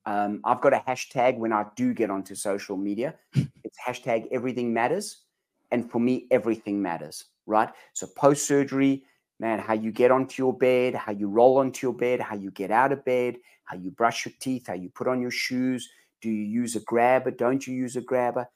um, 0.06 0.42
i've 0.44 0.60
got 0.60 0.74
a 0.74 0.84
hashtag 0.86 1.38
when 1.38 1.54
i 1.54 1.64
do 1.78 1.94
get 1.94 2.10
onto 2.10 2.36
social 2.36 2.76
media 2.76 3.14
it's 3.64 3.78
hashtag 3.88 4.28
everything 4.32 4.74
matters 4.74 5.24
and 5.72 5.90
for 5.90 6.00
me 6.00 6.28
everything 6.32 6.82
matters 6.82 7.26
right 7.46 7.70
so 7.94 8.08
post-surgery 8.16 9.04
man 9.40 9.60
how 9.60 9.74
you 9.74 9.92
get 9.92 10.12
onto 10.12 10.42
your 10.42 10.54
bed 10.58 10.94
how 10.94 11.12
you 11.12 11.28
roll 11.28 11.58
onto 11.58 11.86
your 11.86 11.96
bed 11.96 12.20
how 12.20 12.36
you 12.36 12.52
get 12.52 12.72
out 12.72 12.92
of 12.92 13.04
bed 13.06 13.36
how 13.66 13.76
you 13.76 13.92
brush 13.92 14.26
your 14.26 14.34
teeth 14.40 14.68
how 14.68 14.74
you 14.74 14.90
put 14.90 15.08
on 15.08 15.22
your 15.22 15.32
shoes 15.32 15.90
do 16.22 16.30
you 16.30 16.44
use 16.44 16.76
a 16.76 16.80
grabber 16.82 17.32
don't 17.32 17.66
you 17.66 17.74
use 17.74 17.96
a 17.96 18.02
grabber 18.02 18.48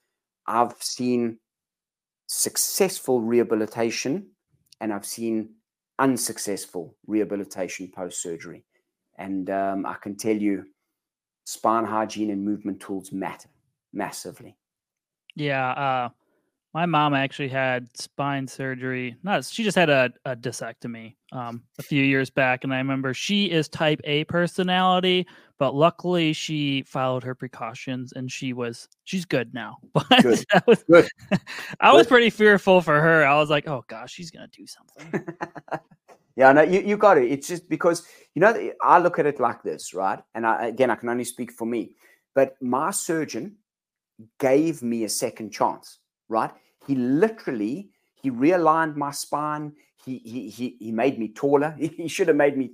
i've 0.47 0.75
seen 0.79 1.37
successful 2.27 3.21
rehabilitation 3.21 4.27
and 4.81 4.93
I've 4.93 5.05
seen 5.05 5.55
unsuccessful 5.99 6.95
rehabilitation 7.07 7.91
post 7.93 8.21
surgery. 8.21 8.65
And 9.17 9.49
um, 9.49 9.85
I 9.85 9.95
can 9.95 10.15
tell 10.17 10.35
you, 10.35 10.65
spine 11.45 11.85
hygiene 11.85 12.31
and 12.31 12.43
movement 12.43 12.81
tools 12.81 13.11
matter 13.11 13.49
massively. 13.93 14.57
Yeah. 15.35 15.71
Uh, 15.71 16.09
my 16.75 16.85
mom 16.85 17.13
actually 17.13 17.47
had 17.47 17.87
spine 17.97 18.45
surgery. 18.45 19.15
Not 19.23 19.45
she 19.45 19.63
just 19.63 19.77
had 19.77 19.89
a, 19.89 20.11
a 20.25 20.35
discectomy 20.35 21.15
um, 21.31 21.63
a 21.79 21.83
few 21.83 22.03
years 22.03 22.29
back, 22.29 22.65
and 22.65 22.73
I 22.73 22.79
remember 22.79 23.13
she 23.13 23.49
is 23.49 23.69
Type 23.69 24.01
A 24.03 24.25
personality, 24.25 25.25
but 25.57 25.73
luckily 25.73 26.33
she 26.33 26.83
followed 26.83 27.23
her 27.23 27.33
precautions 27.33 28.11
and 28.11 28.29
she 28.29 28.51
was 28.51 28.89
she's 29.05 29.23
good 29.23 29.53
now. 29.53 29.77
But 29.93 30.21
good. 30.21 30.45
was, 30.67 30.83
good. 30.83 31.07
I 31.79 31.93
was 31.93 32.07
pretty 32.07 32.29
fearful 32.29 32.81
for 32.81 32.99
her. 32.99 33.25
I 33.25 33.35
was 33.35 33.49
like, 33.49 33.69
oh 33.69 33.85
gosh, 33.87 34.11
she's 34.11 34.29
gonna 34.29 34.49
do 34.49 34.67
something. 34.67 35.25
yeah, 36.35 36.51
no, 36.51 36.61
you 36.61 36.81
you 36.81 36.97
got 36.97 37.17
it. 37.17 37.31
It's 37.31 37.47
just 37.47 37.69
because 37.69 38.05
you 38.33 38.41
know 38.41 38.71
I 38.83 38.99
look 38.99 39.17
at 39.17 39.25
it 39.25 39.39
like 39.39 39.63
this, 39.63 39.93
right? 39.93 40.19
And 40.33 40.45
I, 40.45 40.65
again, 40.65 40.89
I 40.91 40.95
can 40.95 41.07
only 41.07 41.23
speak 41.23 41.53
for 41.53 41.65
me, 41.65 41.95
but 42.33 42.61
my 42.61 42.91
surgeon 42.91 43.59
gave 44.41 44.83
me 44.83 45.05
a 45.05 45.09
second 45.09 45.51
chance, 45.51 45.99
right? 46.27 46.51
He 46.87 46.95
literally 46.95 47.89
he 48.21 48.31
realigned 48.31 48.95
my 48.95 49.11
spine. 49.11 49.73
He 50.03 50.17
he 50.19 50.49
he, 50.49 50.75
he 50.79 50.91
made 50.91 51.19
me 51.19 51.29
taller. 51.29 51.75
He 51.79 52.07
should 52.07 52.27
have 52.27 52.37
made 52.37 52.57
me 52.57 52.71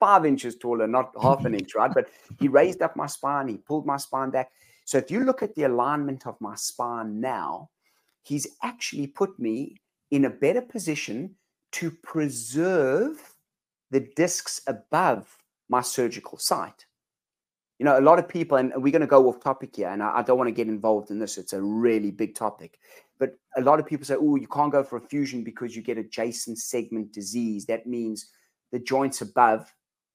five 0.00 0.24
inches 0.26 0.56
taller, 0.56 0.86
not 0.86 1.12
half 1.22 1.44
an 1.44 1.54
inch, 1.54 1.74
right? 1.74 1.92
But 1.92 2.08
he 2.38 2.48
raised 2.48 2.82
up 2.82 2.96
my 2.96 3.06
spine. 3.06 3.48
He 3.48 3.56
pulled 3.56 3.86
my 3.86 3.96
spine 3.96 4.30
back. 4.30 4.50
So 4.84 4.98
if 4.98 5.10
you 5.10 5.20
look 5.24 5.42
at 5.42 5.54
the 5.54 5.64
alignment 5.64 6.26
of 6.26 6.40
my 6.40 6.54
spine 6.56 7.20
now, 7.20 7.70
he's 8.22 8.46
actually 8.62 9.06
put 9.06 9.38
me 9.38 9.76
in 10.10 10.26
a 10.26 10.30
better 10.30 10.60
position 10.60 11.34
to 11.72 11.90
preserve 11.90 13.34
the 13.90 14.00
discs 14.16 14.60
above 14.66 15.36
my 15.68 15.80
surgical 15.80 16.38
site. 16.38 16.86
You 17.78 17.84
know, 17.84 17.98
a 17.98 18.00
lot 18.00 18.18
of 18.18 18.28
people, 18.28 18.56
and 18.58 18.72
we're 18.76 18.92
going 18.92 19.00
to 19.00 19.06
go 19.06 19.28
off 19.28 19.40
topic 19.40 19.76
here, 19.76 19.88
and 19.88 20.02
I, 20.02 20.18
I 20.18 20.22
don't 20.22 20.38
want 20.38 20.48
to 20.48 20.52
get 20.52 20.68
involved 20.68 21.10
in 21.10 21.18
this. 21.18 21.36
It's 21.38 21.52
a 21.52 21.60
really 21.60 22.10
big 22.10 22.34
topic. 22.34 22.78
But 23.24 23.38
a 23.56 23.62
lot 23.62 23.80
of 23.80 23.86
people 23.86 24.04
say, 24.04 24.16
oh, 24.20 24.36
you 24.36 24.46
can't 24.46 24.70
go 24.70 24.84
for 24.84 24.98
a 24.98 25.08
fusion 25.08 25.44
because 25.44 25.74
you 25.74 25.80
get 25.80 25.96
adjacent 25.96 26.58
segment 26.58 27.10
disease. 27.10 27.64
That 27.64 27.86
means 27.86 28.28
the 28.70 28.78
joints 28.78 29.22
above 29.22 29.72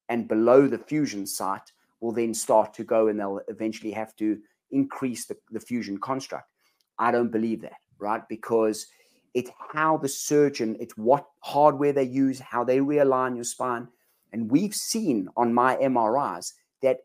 and 0.10 0.28
below 0.28 0.68
the 0.68 0.78
fusion 0.78 1.26
site 1.26 1.72
will 2.02 2.12
then 2.12 2.36
start 2.36 2.72
to 2.76 2.84
go 2.84 3.08
and 3.08 3.20
they'll 3.20 3.42
eventually 3.48 3.90
have 3.94 4.16
to 4.18 4.38
increase 4.70 5.26
the, 5.26 5.36
the 5.50 5.60
fusion 5.60 5.98
construct. 5.98 6.52
I 7.00 7.10
don't 7.10 7.32
believe 7.32 7.62
that, 7.62 7.80
right? 7.98 8.22
Because 8.30 8.86
it's 9.34 9.50
how 9.74 9.98
the 9.98 10.08
surgeon, 10.08 10.78
it's 10.80 10.96
what 10.96 11.26
hardware 11.40 11.94
they 11.94 12.04
use, 12.04 12.40
how 12.40 12.64
they 12.64 12.78
realign 12.78 13.34
your 13.34 13.44
spine. 13.44 13.88
And 14.34 14.52
we've 14.52 14.76
seen 14.76 15.30
on 15.36 15.52
my 15.52 15.78
MRIs 15.78 16.54
that 16.84 17.00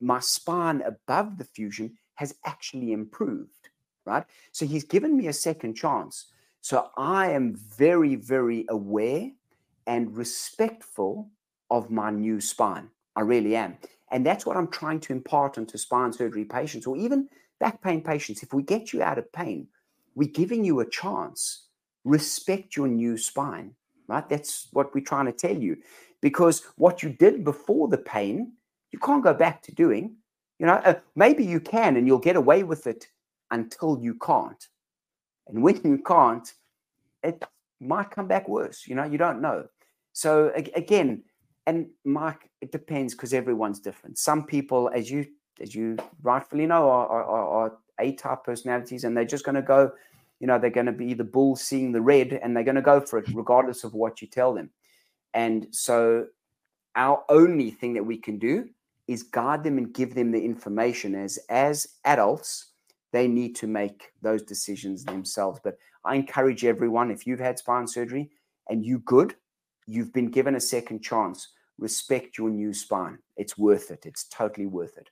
my 0.00 0.20
spine 0.20 0.82
above 0.82 1.36
the 1.38 1.46
fusion 1.46 1.98
has 2.14 2.32
actually 2.44 2.92
improved 2.92 3.70
right? 4.04 4.24
So 4.52 4.66
he's 4.66 4.84
given 4.84 5.16
me 5.16 5.28
a 5.28 5.32
second 5.32 5.74
chance. 5.74 6.26
So 6.60 6.90
I 6.96 7.30
am 7.30 7.56
very, 7.56 8.14
very 8.14 8.66
aware 8.68 9.30
and 9.86 10.16
respectful 10.16 11.30
of 11.70 11.90
my 11.90 12.10
new 12.10 12.40
spine. 12.40 12.88
I 13.16 13.22
really 13.22 13.56
am. 13.56 13.76
And 14.10 14.24
that's 14.24 14.46
what 14.46 14.56
I'm 14.56 14.68
trying 14.68 15.00
to 15.00 15.12
impart 15.12 15.58
onto 15.58 15.78
spine 15.78 16.12
surgery 16.12 16.44
patients 16.44 16.86
or 16.86 16.96
even 16.96 17.28
back 17.58 17.82
pain 17.82 18.02
patients. 18.02 18.42
If 18.42 18.52
we 18.52 18.62
get 18.62 18.92
you 18.92 19.02
out 19.02 19.18
of 19.18 19.32
pain, 19.32 19.66
we're 20.14 20.28
giving 20.28 20.64
you 20.64 20.80
a 20.80 20.88
chance. 20.88 21.66
Respect 22.04 22.76
your 22.76 22.88
new 22.88 23.16
spine, 23.16 23.74
right? 24.08 24.28
That's 24.28 24.68
what 24.72 24.94
we're 24.94 25.04
trying 25.04 25.26
to 25.26 25.32
tell 25.32 25.56
you. 25.56 25.78
Because 26.20 26.62
what 26.76 27.02
you 27.02 27.10
did 27.10 27.42
before 27.42 27.88
the 27.88 27.98
pain, 27.98 28.52
you 28.92 28.98
can't 28.98 29.24
go 29.24 29.34
back 29.34 29.62
to 29.62 29.74
doing. 29.74 30.16
You 30.58 30.66
know, 30.66 30.74
uh, 30.74 30.94
maybe 31.16 31.44
you 31.44 31.58
can 31.58 31.96
and 31.96 32.06
you'll 32.06 32.18
get 32.18 32.36
away 32.36 32.62
with 32.62 32.86
it 32.86 33.08
until 33.52 33.98
you 34.00 34.14
can't. 34.14 34.66
And 35.46 35.62
when 35.62 35.80
you 35.84 35.98
can't, 35.98 36.52
it 37.22 37.44
might 37.80 38.10
come 38.10 38.26
back 38.26 38.48
worse. 38.48 38.84
You 38.86 38.96
know, 38.96 39.04
you 39.04 39.18
don't 39.18 39.40
know. 39.40 39.66
So 40.12 40.50
again, 40.54 41.22
and 41.66 41.86
Mike, 42.04 42.50
it 42.60 42.72
depends 42.72 43.14
because 43.14 43.32
everyone's 43.32 43.78
different. 43.78 44.18
Some 44.18 44.44
people, 44.44 44.90
as 44.92 45.10
you 45.10 45.26
as 45.60 45.74
you 45.74 45.96
rightfully 46.22 46.66
know, 46.66 46.88
are, 46.88 47.06
are, 47.06 47.48
are 47.48 47.78
A-type 48.00 48.42
personalities, 48.44 49.04
and 49.04 49.16
they're 49.16 49.24
just 49.24 49.44
going 49.44 49.54
to 49.54 49.62
go. 49.62 49.92
You 50.40 50.48
know, 50.48 50.58
they're 50.58 50.70
going 50.70 50.86
to 50.86 50.92
be 50.92 51.14
the 51.14 51.22
bull 51.22 51.54
seeing 51.54 51.92
the 51.92 52.00
red, 52.00 52.32
and 52.42 52.56
they're 52.56 52.64
going 52.64 52.74
to 52.74 52.82
go 52.82 53.00
for 53.00 53.18
it 53.18 53.28
regardless 53.32 53.84
of 53.84 53.94
what 53.94 54.20
you 54.20 54.26
tell 54.26 54.52
them. 54.52 54.70
And 55.34 55.68
so, 55.70 56.26
our 56.96 57.22
only 57.28 57.70
thing 57.70 57.94
that 57.94 58.04
we 58.04 58.18
can 58.18 58.38
do 58.38 58.68
is 59.06 59.22
guide 59.22 59.62
them 59.62 59.78
and 59.78 59.94
give 59.94 60.14
them 60.14 60.32
the 60.32 60.44
information 60.44 61.14
as 61.14 61.38
as 61.48 61.86
adults 62.04 62.71
they 63.12 63.28
need 63.28 63.54
to 63.56 63.66
make 63.66 64.12
those 64.22 64.42
decisions 64.42 65.04
themselves. 65.04 65.60
But 65.62 65.76
I 66.04 66.16
encourage 66.16 66.64
everyone 66.64 67.10
if 67.10 67.26
you've 67.26 67.40
had 67.40 67.58
spine 67.58 67.86
surgery 67.86 68.30
and 68.68 68.84
you're 68.84 69.00
good, 69.00 69.34
you've 69.86 70.12
been 70.12 70.30
given 70.30 70.54
a 70.54 70.60
second 70.60 71.02
chance, 71.02 71.48
respect 71.78 72.38
your 72.38 72.50
new 72.50 72.72
spine. 72.72 73.18
It's 73.36 73.56
worth 73.56 73.90
it. 73.90 74.06
It's 74.06 74.24
totally 74.24 74.66
worth 74.66 74.96
it. 74.96 75.10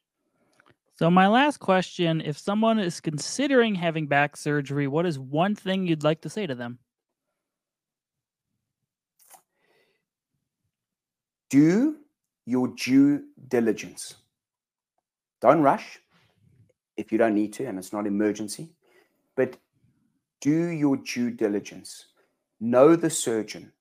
So, 0.96 1.10
my 1.10 1.28
last 1.28 1.58
question 1.58 2.20
if 2.20 2.36
someone 2.36 2.78
is 2.78 3.00
considering 3.00 3.74
having 3.74 4.06
back 4.06 4.36
surgery, 4.36 4.86
what 4.86 5.06
is 5.06 5.18
one 5.18 5.54
thing 5.54 5.86
you'd 5.86 6.04
like 6.04 6.20
to 6.22 6.28
say 6.28 6.46
to 6.46 6.54
them? 6.54 6.78
do 11.50 11.96
your 12.46 12.68
due 12.68 13.24
diligence. 13.48 14.14
Don't 15.42 15.60
rush 15.60 15.98
if 17.00 17.10
you 17.10 17.18
don't 17.18 17.34
need 17.34 17.52
to 17.54 17.64
and 17.64 17.78
it's 17.78 17.92
not 17.92 18.06
emergency, 18.06 18.68
but 19.34 19.56
do 20.40 20.68
your 20.68 20.96
due 20.98 21.30
diligence. 21.30 22.06
Know 22.60 22.94
the 22.94 23.10
surgeon. 23.10 23.72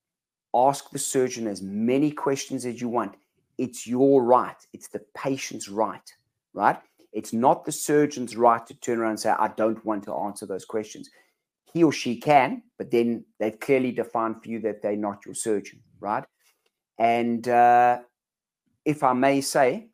Ask 0.54 0.90
the 0.90 1.00
surgeon 1.00 1.48
as 1.48 1.62
many 1.62 2.12
questions 2.12 2.66
as 2.66 2.82
you 2.82 2.90
want. 2.90 3.16
It's 3.58 3.86
your 3.86 4.24
right. 4.24 4.56
It's 4.74 4.88
the 4.88 5.04
patient's 5.16 5.68
right, 5.70 6.14
right? 6.54 6.80
It's 7.12 7.34
not 7.34 7.66
the 7.66 7.72
surgeon's 7.72 8.38
right 8.38 8.66
to 8.66 8.74
turn 8.74 9.00
around 9.00 9.12
and 9.12 9.20
say, 9.20 9.32
I 9.32 9.50
don't 9.50 9.84
want 9.86 10.04
to 10.06 10.14
answer 10.14 10.46
those 10.46 10.66
questions. 10.66 11.10
He 11.74 11.84
or 11.84 11.92
she 11.92 12.16
can, 12.16 12.64
but 12.78 12.90
then 12.90 13.26
they've 13.40 13.60
clearly 13.60 13.92
defined 13.92 14.42
for 14.42 14.50
you 14.50 14.60
that 14.62 14.82
they're 14.82 14.96
not 14.96 15.26
your 15.26 15.36
surgeon, 15.36 15.82
right? 16.00 16.24
And 16.98 17.48
uh, 17.48 18.00
if 18.86 19.04
I 19.04 19.14
may 19.14 19.42
say, 19.42 19.90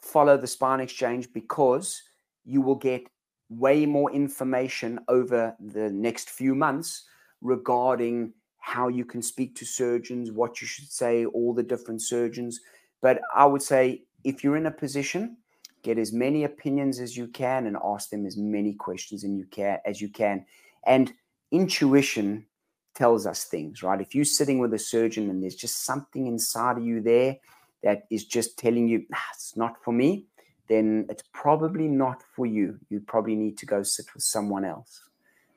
follow 0.00 0.36
the 0.36 0.46
spine 0.46 0.80
exchange 0.80 1.32
because 1.32 2.02
you 2.46 2.60
will 2.62 2.76
get 2.76 3.06
way 3.48 3.86
more 3.86 4.10
information 4.12 4.98
over 5.08 5.54
the 5.60 5.90
next 5.90 6.30
few 6.30 6.54
months 6.54 7.04
regarding 7.42 8.32
how 8.58 8.88
you 8.88 9.04
can 9.04 9.22
speak 9.22 9.54
to 9.56 9.64
surgeons, 9.64 10.32
what 10.32 10.60
you 10.60 10.66
should 10.66 10.90
say, 10.90 11.24
all 11.26 11.54
the 11.54 11.62
different 11.62 12.02
surgeons. 12.02 12.60
But 13.02 13.20
I 13.34 13.46
would 13.46 13.62
say 13.62 14.02
if 14.24 14.42
you're 14.42 14.56
in 14.56 14.66
a 14.66 14.70
position, 14.70 15.36
get 15.82 15.98
as 15.98 16.12
many 16.12 16.44
opinions 16.44 16.98
as 16.98 17.16
you 17.16 17.28
can 17.28 17.66
and 17.66 17.76
ask 17.84 18.10
them 18.10 18.26
as 18.26 18.36
many 18.36 18.74
questions 18.74 19.22
and 19.22 19.38
you 19.38 19.44
can 19.44 19.78
as 19.84 20.00
you 20.00 20.08
can. 20.08 20.44
And 20.84 21.12
intuition 21.52 22.46
tells 22.94 23.26
us 23.26 23.44
things, 23.44 23.82
right? 23.82 24.00
If 24.00 24.14
you're 24.14 24.24
sitting 24.24 24.58
with 24.58 24.74
a 24.74 24.78
surgeon 24.78 25.30
and 25.30 25.42
there's 25.42 25.54
just 25.54 25.84
something 25.84 26.26
inside 26.26 26.78
of 26.78 26.84
you 26.84 27.00
there 27.00 27.36
that 27.84 28.06
is 28.10 28.24
just 28.24 28.58
telling 28.58 28.88
you, 28.88 29.06
it's 29.32 29.56
not 29.56 29.76
for 29.84 29.92
me, 29.92 30.26
then 30.68 31.06
it's 31.08 31.24
probably 31.32 31.88
not 31.88 32.22
for 32.34 32.46
you. 32.46 32.78
You 32.88 33.00
probably 33.00 33.36
need 33.36 33.58
to 33.58 33.66
go 33.66 33.82
sit 33.82 34.06
with 34.14 34.22
someone 34.22 34.64
else. 34.64 35.00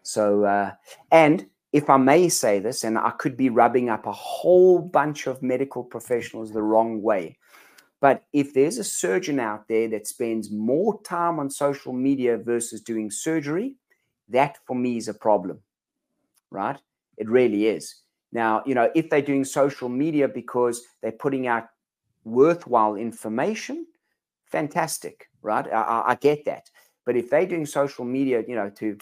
So, 0.03 0.43
uh, 0.43 0.71
and 1.11 1.45
if 1.71 1.89
I 1.89 1.97
may 1.97 2.29
say 2.29 2.59
this, 2.59 2.83
and 2.83 2.97
I 2.97 3.11
could 3.11 3.37
be 3.37 3.49
rubbing 3.49 3.89
up 3.89 4.05
a 4.05 4.11
whole 4.11 4.79
bunch 4.79 5.27
of 5.27 5.43
medical 5.43 5.83
professionals 5.83 6.51
the 6.51 6.63
wrong 6.63 7.01
way, 7.01 7.37
but 8.01 8.23
if 8.31 8.53
there's 8.53 8.77
a 8.77 8.83
surgeon 8.83 9.39
out 9.39 9.67
there 9.67 9.87
that 9.89 10.07
spends 10.07 10.51
more 10.51 11.01
time 11.03 11.39
on 11.39 11.49
social 11.49 11.93
media 11.93 12.37
versus 12.37 12.81
doing 12.81 13.11
surgery, 13.11 13.75
that 14.29 14.57
for 14.65 14.75
me 14.75 14.97
is 14.97 15.09
a 15.09 15.13
problem, 15.13 15.59
right? 16.49 16.79
It 17.17 17.29
really 17.29 17.67
is. 17.67 18.03
Now, 18.31 18.63
you 18.65 18.75
know, 18.75 18.89
if 18.95 19.09
they're 19.09 19.21
doing 19.21 19.43
social 19.43 19.89
media 19.89 20.27
because 20.27 20.83
they're 21.01 21.11
putting 21.11 21.47
out 21.47 21.67
worthwhile 22.23 22.95
information, 22.95 23.85
fantastic, 24.49 25.29
right? 25.41 25.65
I, 25.71 26.03
I, 26.07 26.15
get 26.15 26.45
that. 26.45 26.69
But 27.05 27.15
if 27.15 27.29
they're 27.29 27.45
doing 27.45 27.65
social 27.65 28.05
media, 28.05 28.43
you 28.47 28.55
know, 28.55 28.69
to 28.71 28.97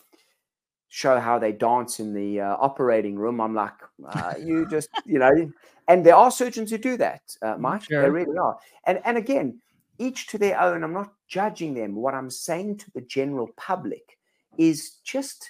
show 0.89 1.20
how 1.20 1.39
they 1.39 1.52
dance 1.52 2.00
in 2.00 2.14
the 2.14 2.41
uh, 2.41 2.58
operating 2.60 3.16
room, 3.18 3.41
I'm 3.41 3.54
like, 3.54 3.74
uh, 4.08 4.34
you 4.39 4.68
just, 4.70 4.89
you 5.06 5.20
know, 5.20 5.52
and 5.88 6.06
there 6.06 6.16
are 6.16 6.32
surgeons 6.32 6.72
who 6.72 6.78
do 6.78 6.98
that, 6.98 7.22
uh, 7.41 7.56
mm, 7.56 7.60
Mike. 7.60 7.84
Sure. 7.84 8.02
There 8.02 8.12
really 8.12 8.38
are. 8.38 8.58
And 8.86 9.00
and 9.06 9.18
again, 9.18 9.60
each 10.00 10.28
to 10.28 10.38
their 10.38 10.60
own. 10.60 10.84
I'm 10.84 10.93
not 10.93 11.14
judging 11.28 11.74
them. 11.74 11.95
What 11.95 12.14
I'm 12.14 12.30
saying 12.30 12.78
to 12.80 12.91
the 12.91 13.02
general 13.02 13.50
public 13.58 14.18
is 14.58 14.98
just 15.04 15.50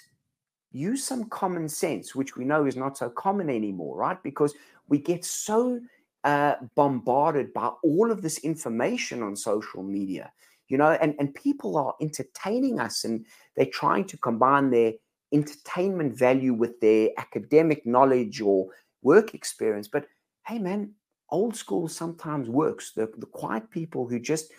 use 0.72 1.04
some 1.04 1.24
common 1.24 1.68
sense, 1.68 2.14
which 2.14 2.36
we 2.36 2.44
know 2.44 2.66
is 2.66 2.76
not 2.76 2.96
so 2.96 3.08
common 3.10 3.50
anymore, 3.50 3.96
right? 3.96 4.22
Because 4.22 4.54
we 4.88 4.98
get 4.98 5.24
so 5.24 5.80
uh, 6.24 6.54
bombarded 6.74 7.52
by 7.52 7.68
all 7.82 8.10
of 8.10 8.22
this 8.22 8.38
information 8.38 9.22
on 9.22 9.36
social 9.36 9.82
media, 9.82 10.32
you 10.68 10.76
know, 10.76 10.90
and, 10.90 11.14
and 11.18 11.34
people 11.34 11.76
are 11.76 11.94
entertaining 12.00 12.80
us 12.80 13.04
and 13.04 13.24
they're 13.56 13.66
trying 13.66 14.04
to 14.04 14.16
combine 14.18 14.70
their 14.70 14.92
entertainment 15.32 16.16
value 16.16 16.54
with 16.54 16.80
their 16.80 17.10
academic 17.18 17.84
knowledge 17.86 18.40
or 18.40 18.68
work 19.02 19.34
experience. 19.34 19.88
But 19.88 20.06
hey, 20.46 20.58
man, 20.58 20.92
old 21.30 21.54
school 21.54 21.88
sometimes 21.88 22.48
works. 22.48 22.92
The, 22.92 23.10
the 23.16 23.26
quiet 23.26 23.70
people 23.70 24.08
who 24.08 24.18
just 24.18 24.52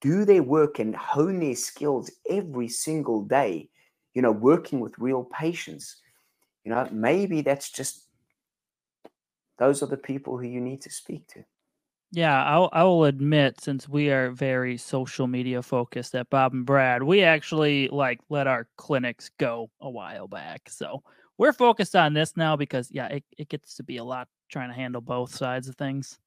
do 0.00 0.24
their 0.24 0.42
work 0.42 0.78
and 0.78 0.94
hone 0.94 1.40
their 1.40 1.56
skills 1.56 2.10
every 2.28 2.68
single 2.68 3.22
day, 3.22 3.70
you 4.12 4.22
know, 4.22 4.32
working 4.32 4.80
with 4.80 4.98
real 4.98 5.24
patients, 5.24 5.96
you 6.64 6.70
know, 6.70 6.86
maybe 6.92 7.40
that's 7.40 7.70
just 7.70 8.03
those 9.58 9.82
are 9.82 9.86
the 9.86 9.96
people 9.96 10.38
who 10.38 10.46
you 10.46 10.60
need 10.60 10.80
to 10.82 10.90
speak 10.90 11.26
to. 11.28 11.44
Yeah, 12.12 12.44
I'll, 12.44 12.68
I 12.72 12.84
will 12.84 13.06
admit, 13.06 13.60
since 13.60 13.88
we 13.88 14.10
are 14.10 14.30
very 14.30 14.76
social 14.76 15.26
media 15.26 15.62
focused 15.62 16.14
at 16.14 16.30
Bob 16.30 16.52
and 16.52 16.64
Brad, 16.64 17.02
we 17.02 17.24
actually 17.24 17.88
like 17.88 18.20
let 18.28 18.46
our 18.46 18.68
clinics 18.76 19.30
go 19.38 19.68
a 19.80 19.90
while 19.90 20.28
back. 20.28 20.68
So 20.68 21.02
we're 21.38 21.52
focused 21.52 21.96
on 21.96 22.14
this 22.14 22.36
now 22.36 22.54
because 22.54 22.88
yeah, 22.92 23.08
it, 23.08 23.24
it 23.36 23.48
gets 23.48 23.74
to 23.74 23.82
be 23.82 23.96
a 23.96 24.04
lot 24.04 24.28
trying 24.48 24.68
to 24.68 24.74
handle 24.76 25.00
both 25.00 25.34
sides 25.34 25.66
of 25.66 25.74
things. 25.74 26.18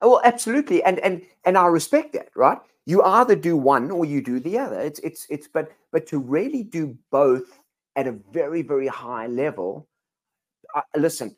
Oh, 0.00 0.10
well, 0.10 0.20
absolutely, 0.24 0.82
and 0.84 1.00
and 1.00 1.22
and 1.44 1.58
I 1.58 1.66
respect 1.66 2.12
that, 2.12 2.28
right? 2.36 2.58
You 2.86 3.02
either 3.02 3.34
do 3.34 3.56
one 3.56 3.90
or 3.90 4.04
you 4.04 4.22
do 4.22 4.38
the 4.38 4.58
other. 4.58 4.80
It's 4.80 5.00
it's 5.00 5.26
it's 5.28 5.48
but 5.48 5.72
but 5.90 6.06
to 6.06 6.18
really 6.18 6.62
do 6.62 6.96
both 7.10 7.58
at 7.96 8.06
a 8.06 8.16
very 8.30 8.62
very 8.62 8.86
high 8.86 9.26
level. 9.26 9.88
Uh, 10.74 10.82
listen, 10.96 11.34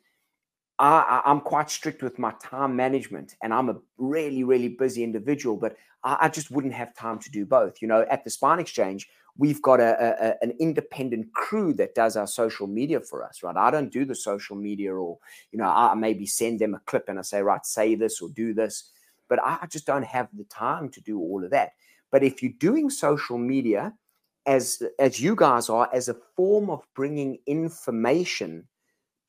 I, 0.79 1.21
am 1.25 1.41
quite 1.41 1.69
strict 1.69 2.01
with 2.01 2.17
my 2.17 2.33
time 2.41 2.75
management 2.75 3.35
and 3.43 3.53
I'm 3.53 3.69
a 3.69 3.75
really, 3.97 4.45
really 4.45 4.69
busy 4.69 5.03
individual, 5.03 5.57
but 5.57 5.75
I, 6.05 6.17
I, 6.21 6.29
just 6.29 6.51
wouldn't 6.51 6.73
have 6.73 6.95
time 6.95 7.19
to 7.19 7.29
do 7.29 7.45
both. 7.45 7.81
You 7.81 7.89
know, 7.89 8.05
at 8.09 8.23
the 8.23 8.29
Spine 8.29 8.59
Exchange, 8.59 9.09
we've 9.37 9.61
got 9.61 9.81
a, 9.81 10.37
a, 10.39 10.43
an 10.43 10.53
independent 10.59 11.33
crew 11.33 11.73
that 11.73 11.95
does 11.95 12.15
our 12.15 12.27
social 12.27 12.65
media 12.65 13.01
for 13.01 13.25
us, 13.25 13.43
right? 13.43 13.57
I 13.57 13.71
don't 13.71 13.91
do 13.91 14.05
the 14.05 14.15
social 14.15 14.55
media 14.55 14.93
or, 14.93 15.17
you 15.51 15.59
know, 15.59 15.67
I 15.67 15.93
maybe 15.95 16.25
send 16.25 16.59
them 16.59 16.73
a 16.73 16.79
clip 16.79 17.09
and 17.09 17.19
I 17.19 17.23
say, 17.23 17.41
right, 17.41 17.65
say 17.65 17.95
this 17.95 18.21
or 18.21 18.29
do 18.29 18.53
this, 18.53 18.91
but 19.27 19.39
I 19.43 19.67
just 19.69 19.85
don't 19.85 20.05
have 20.05 20.29
the 20.33 20.45
time 20.45 20.89
to 20.89 21.01
do 21.01 21.19
all 21.19 21.43
of 21.43 21.51
that. 21.51 21.73
But 22.09 22.23
if 22.23 22.41
you're 22.41 22.53
doing 22.57 22.89
social 22.89 23.37
media, 23.37 23.93
as 24.45 24.81
as 24.97 25.21
you 25.21 25.35
guys 25.35 25.69
are, 25.69 25.89
as 25.93 26.09
a 26.09 26.17
form 26.35 26.69
of 26.69 26.87
bringing 26.95 27.37
information 27.45 28.67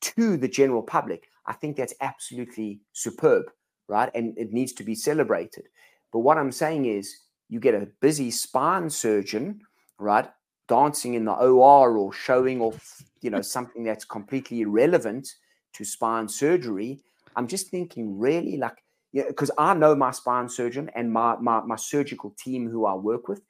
to 0.01 0.35
the 0.37 0.47
general 0.47 0.81
public, 0.81 1.27
I 1.45 1.53
think 1.53 1.77
that's 1.77 1.93
absolutely 2.01 2.81
superb, 2.93 3.45
right? 3.87 4.09
And 4.13 4.37
it 4.37 4.53
needs 4.53 4.73
to 4.73 4.83
be 4.83 4.95
celebrated. 4.95 5.67
But 6.11 6.19
what 6.19 6.37
I'm 6.37 6.51
saying 6.51 6.85
is, 6.85 7.15
you 7.49 7.59
get 7.59 7.75
a 7.75 7.87
busy 7.99 8.31
spine 8.31 8.89
surgeon, 8.89 9.61
right, 9.99 10.29
dancing 10.67 11.15
in 11.15 11.25
the 11.25 11.33
OR 11.33 11.97
or 11.97 12.13
showing 12.13 12.61
off, 12.61 13.03
you 13.21 13.29
know, 13.29 13.41
something 13.57 13.83
that's 13.83 14.05
completely 14.05 14.61
irrelevant 14.61 15.27
to 15.73 15.83
spine 15.83 16.27
surgery. 16.27 16.99
I'm 17.35 17.47
just 17.47 17.69
thinking, 17.69 18.17
really, 18.17 18.57
like, 18.57 18.83
yeah, 19.13 19.23
because 19.27 19.51
I 19.57 19.73
know 19.73 19.95
my 19.95 20.11
spine 20.11 20.47
surgeon 20.47 20.89
and 20.95 21.11
my, 21.11 21.35
my 21.37 21.61
my 21.61 21.75
surgical 21.75 22.33
team 22.39 22.69
who 22.69 22.85
I 22.85 22.93
work 22.93 23.27
with, 23.27 23.41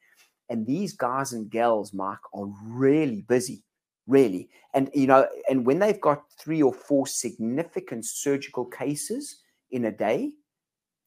and 0.49 0.65
these 0.65 0.93
guys 0.93 1.33
and 1.33 1.49
gals, 1.49 1.93
Mark, 1.93 2.19
are 2.33 2.47
really 2.65 3.21
busy 3.21 3.63
really. 4.11 4.49
And 4.73 4.89
you 4.93 5.07
know, 5.07 5.27
and 5.49 5.65
when 5.65 5.79
they've 5.79 5.99
got 5.99 6.23
three 6.37 6.61
or 6.61 6.73
four 6.73 7.07
significant 7.07 8.05
surgical 8.05 8.65
cases 8.65 9.39
in 9.71 9.85
a 9.85 9.91
day, 9.91 10.31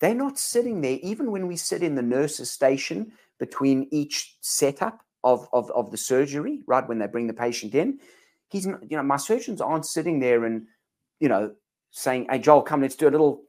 they're 0.01 0.15
not 0.15 0.39
sitting 0.39 0.81
there. 0.81 0.99
Even 1.03 1.31
when 1.31 1.47
we 1.47 1.57
sit 1.57 1.83
in 1.83 1.95
the 1.95 2.03
nurse's 2.03 2.51
station 2.51 3.13
between 3.39 3.89
each 3.91 4.37
setup 4.41 5.05
of, 5.23 5.49
of, 5.53 5.71
of 5.71 5.91
the 5.91 5.97
surgery, 5.97 6.61
right 6.67 6.87
when 6.89 6.99
they 6.99 7.07
bring 7.07 7.27
the 7.27 7.33
patient 7.33 7.75
in, 7.75 7.99
he's 8.49 8.67
not, 8.67 8.81
you 8.91 8.97
know, 8.97 9.03
my 9.03 9.17
surgeons 9.17 9.61
aren't 9.61 9.87
sitting 9.87 10.19
there 10.21 10.45
and 10.45 10.67
you 11.21 11.29
know 11.29 11.53
saying, 11.91 12.27
"Hey, 12.31 12.39
Joel, 12.39 12.63
come, 12.63 12.83
let's 12.83 12.97
do 12.97 13.09
a 13.09 13.11
little." 13.11 13.43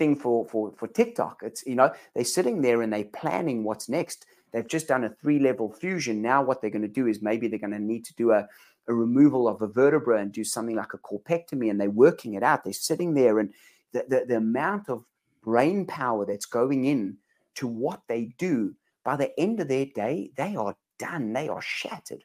thing 0.00 0.16
for 0.16 0.46
for 0.48 0.72
for 0.78 0.88
TikTok. 0.88 1.42
It's 1.44 1.62
you 1.66 1.74
know 1.76 1.92
they're 2.14 2.24
sitting 2.24 2.62
there 2.62 2.80
and 2.80 2.90
they're 2.90 3.04
planning 3.04 3.62
what's 3.64 3.88
next. 3.88 4.24
They've 4.50 4.66
just 4.66 4.88
done 4.88 5.04
a 5.04 5.10
three 5.10 5.38
level 5.38 5.70
fusion. 5.72 6.22
Now 6.22 6.42
what 6.42 6.60
they're 6.60 6.70
going 6.70 6.82
to 6.82 6.88
do 6.88 7.06
is 7.06 7.22
maybe 7.22 7.46
they're 7.46 7.58
going 7.58 7.72
to 7.72 7.78
need 7.78 8.04
to 8.06 8.14
do 8.14 8.32
a 8.32 8.48
a 8.88 8.94
removal 8.94 9.46
of 9.46 9.62
a 9.62 9.66
vertebra 9.66 10.20
and 10.20 10.32
do 10.32 10.44
something 10.44 10.76
like 10.76 10.94
a 10.94 10.98
corpectomy 10.98 11.70
and 11.70 11.80
they're 11.80 11.90
working 11.90 12.34
it 12.34 12.42
out. 12.42 12.64
They're 12.64 12.72
sitting 12.72 13.14
there 13.14 13.38
and 13.38 13.52
the, 13.92 14.04
the, 14.08 14.24
the 14.26 14.36
amount 14.36 14.88
of 14.88 15.04
brain 15.42 15.86
power 15.86 16.26
that's 16.26 16.46
going 16.46 16.84
in 16.84 17.16
to 17.56 17.66
what 17.66 18.02
they 18.08 18.34
do, 18.38 18.74
by 19.04 19.16
the 19.16 19.38
end 19.38 19.60
of 19.60 19.68
their 19.68 19.86
day, 19.86 20.30
they 20.36 20.56
are 20.56 20.76
done. 20.98 21.32
They 21.32 21.48
are 21.48 21.62
shattered. 21.62 22.24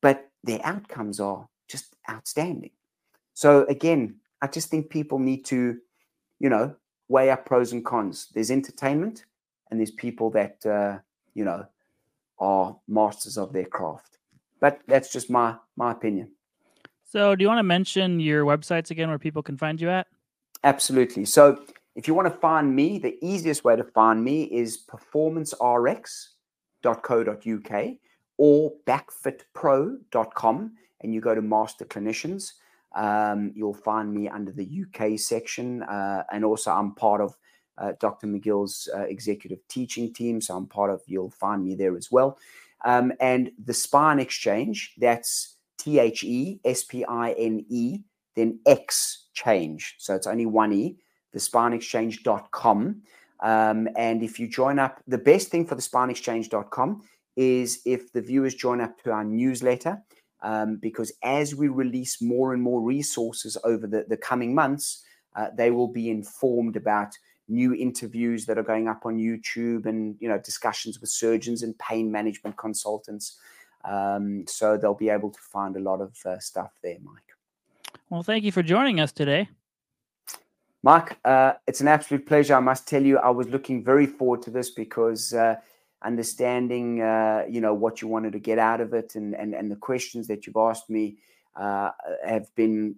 But 0.00 0.28
their 0.44 0.60
outcomes 0.64 1.20
are 1.20 1.48
just 1.68 1.96
outstanding. 2.10 2.70
So 3.34 3.64
again, 3.66 4.16
I 4.42 4.46
just 4.46 4.68
think 4.68 4.90
people 4.90 5.18
need 5.18 5.44
to, 5.46 5.78
you 6.38 6.48
know, 6.48 6.74
weigh 7.08 7.30
up 7.30 7.46
pros 7.46 7.72
and 7.72 7.84
cons. 7.84 8.28
There's 8.34 8.50
entertainment 8.50 9.24
and 9.70 9.80
there's 9.80 9.90
people 9.90 10.30
that, 10.30 10.64
uh, 10.66 10.98
you 11.34 11.44
know, 11.44 11.66
are 12.38 12.76
masters 12.86 13.36
of 13.36 13.52
their 13.52 13.64
craft. 13.64 14.17
But 14.60 14.80
that's 14.86 15.12
just 15.12 15.28
my 15.30 15.56
my 15.76 15.92
opinion. 15.92 16.32
So, 17.04 17.34
do 17.34 17.42
you 17.42 17.48
want 17.48 17.58
to 17.58 17.64
mention 17.64 18.20
your 18.20 18.44
websites 18.44 18.90
again 18.90 19.08
where 19.08 19.18
people 19.18 19.42
can 19.42 19.56
find 19.56 19.80
you 19.80 19.88
at? 19.88 20.06
Absolutely. 20.62 21.24
So, 21.24 21.58
if 21.96 22.06
you 22.06 22.12
want 22.14 22.30
to 22.32 22.38
find 22.38 22.76
me, 22.76 22.98
the 22.98 23.16
easiest 23.22 23.64
way 23.64 23.76
to 23.76 23.84
find 23.84 24.22
me 24.22 24.42
is 24.44 24.84
performancerx.co.uk 24.86 27.84
or 28.36 28.72
backfitpro.com 28.86 30.72
and 31.00 31.14
you 31.14 31.20
go 31.20 31.34
to 31.34 31.42
master 31.42 31.84
clinicians. 31.84 32.52
Um, 32.94 33.52
you'll 33.54 33.74
find 33.74 34.12
me 34.12 34.28
under 34.28 34.52
the 34.52 34.84
UK 34.84 35.18
section. 35.18 35.82
Uh, 35.82 36.24
and 36.32 36.44
also, 36.44 36.72
I'm 36.72 36.94
part 36.94 37.20
of 37.20 37.36
uh, 37.78 37.92
Dr. 38.00 38.26
McGill's 38.26 38.88
uh, 38.94 39.02
executive 39.02 39.66
teaching 39.68 40.12
team. 40.12 40.40
So 40.40 40.56
I'm 40.56 40.66
part 40.66 40.90
of, 40.90 41.02
you'll 41.06 41.30
find 41.30 41.64
me 41.64 41.74
there 41.74 41.96
as 41.96 42.10
well. 42.10 42.38
Um, 42.84 43.12
and 43.20 43.50
the 43.62 43.74
Spine 43.74 44.18
Exchange, 44.18 44.94
that's 44.98 45.56
T 45.78 45.98
H 45.98 46.24
E 46.24 46.60
S 46.64 46.84
P 46.84 47.04
I 47.04 47.32
N 47.32 47.64
E, 47.68 48.00
then 48.36 48.60
X 48.66 49.26
change. 49.34 49.96
So 49.98 50.14
it's 50.14 50.26
only 50.26 50.46
one 50.46 50.72
E, 50.72 50.96
the 51.32 51.38
spinexchange.com. 51.38 53.02
Um, 53.40 53.88
and 53.96 54.22
if 54.22 54.40
you 54.40 54.48
join 54.48 54.78
up, 54.78 55.00
the 55.06 55.18
best 55.18 55.48
thing 55.48 55.66
for 55.66 55.74
the 55.74 55.82
spinexchange.com 55.82 57.02
is 57.36 57.80
if 57.84 58.12
the 58.12 58.20
viewers 58.20 58.54
join 58.54 58.80
up 58.80 59.00
to 59.02 59.12
our 59.12 59.24
newsletter, 59.24 60.02
um, 60.42 60.76
because 60.76 61.12
as 61.22 61.54
we 61.54 61.68
release 61.68 62.20
more 62.20 62.52
and 62.52 62.62
more 62.62 62.80
resources 62.80 63.56
over 63.64 63.86
the, 63.86 64.04
the 64.08 64.16
coming 64.16 64.54
months, 64.54 65.04
uh, 65.36 65.48
they 65.56 65.70
will 65.70 65.88
be 65.88 66.10
informed 66.10 66.76
about 66.76 67.12
new 67.48 67.74
interviews 67.74 68.46
that 68.46 68.58
are 68.58 68.62
going 68.62 68.88
up 68.88 69.06
on 69.06 69.18
YouTube 69.18 69.86
and 69.86 70.16
you 70.20 70.28
know 70.28 70.38
discussions 70.38 71.00
with 71.00 71.10
surgeons 71.10 71.62
and 71.62 71.78
pain 71.78 72.10
management 72.12 72.56
consultants. 72.56 73.38
Um, 73.84 74.44
so 74.46 74.76
they'll 74.76 74.94
be 74.94 75.08
able 75.08 75.30
to 75.30 75.40
find 75.40 75.76
a 75.76 75.80
lot 75.80 76.00
of 76.00 76.14
uh, 76.26 76.38
stuff 76.38 76.72
there, 76.82 76.98
Mike. 77.02 77.22
Well, 78.10 78.22
thank 78.22 78.44
you 78.44 78.52
for 78.52 78.62
joining 78.62 79.00
us 79.00 79.12
today. 79.12 79.48
Mike, 80.82 81.18
uh, 81.24 81.54
it's 81.66 81.80
an 81.80 81.88
absolute 81.88 82.26
pleasure. 82.26 82.54
I 82.54 82.60
must 82.60 82.86
tell 82.86 83.02
you, 83.02 83.18
I 83.18 83.30
was 83.30 83.48
looking 83.48 83.82
very 83.82 84.06
forward 84.06 84.42
to 84.42 84.50
this 84.50 84.70
because 84.70 85.32
uh, 85.32 85.56
understanding, 86.02 87.02
uh, 87.02 87.44
you 87.48 87.60
know, 87.60 87.74
what 87.74 88.00
you 88.00 88.08
wanted 88.08 88.32
to 88.32 88.38
get 88.38 88.58
out 88.58 88.80
of 88.80 88.94
it 88.94 89.14
and 89.14 89.34
and, 89.34 89.54
and 89.54 89.70
the 89.70 89.76
questions 89.76 90.26
that 90.28 90.46
you've 90.46 90.56
asked 90.56 90.90
me 90.90 91.18
uh, 91.56 91.90
have 92.24 92.54
been 92.54 92.96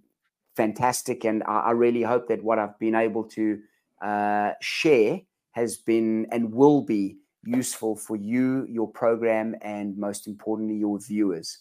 fantastic, 0.56 1.24
and 1.24 1.42
I, 1.44 1.60
I, 1.60 1.70
really 1.70 2.02
hope 2.02 2.28
that 2.28 2.42
what 2.42 2.58
I've 2.58 2.78
been 2.78 2.94
able 2.94 3.24
to 3.24 3.60
uh, 4.00 4.52
share 4.60 5.20
has 5.52 5.76
been 5.76 6.26
and 6.30 6.52
will 6.52 6.82
be 6.82 7.16
useful 7.44 7.96
for 7.96 8.16
you, 8.16 8.66
your 8.68 8.88
program, 8.88 9.56
and 9.62 9.96
most 9.96 10.26
importantly, 10.26 10.76
your 10.76 10.98
viewers. 10.98 11.58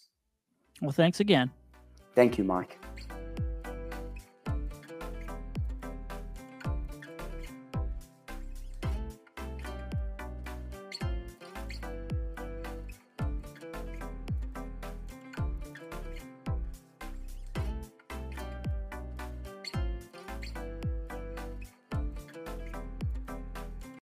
Well, 0.80 0.92
thanks 0.92 1.20
again. 1.20 1.50
Thank 2.14 2.38
you, 2.38 2.44
Mike. 2.44 2.78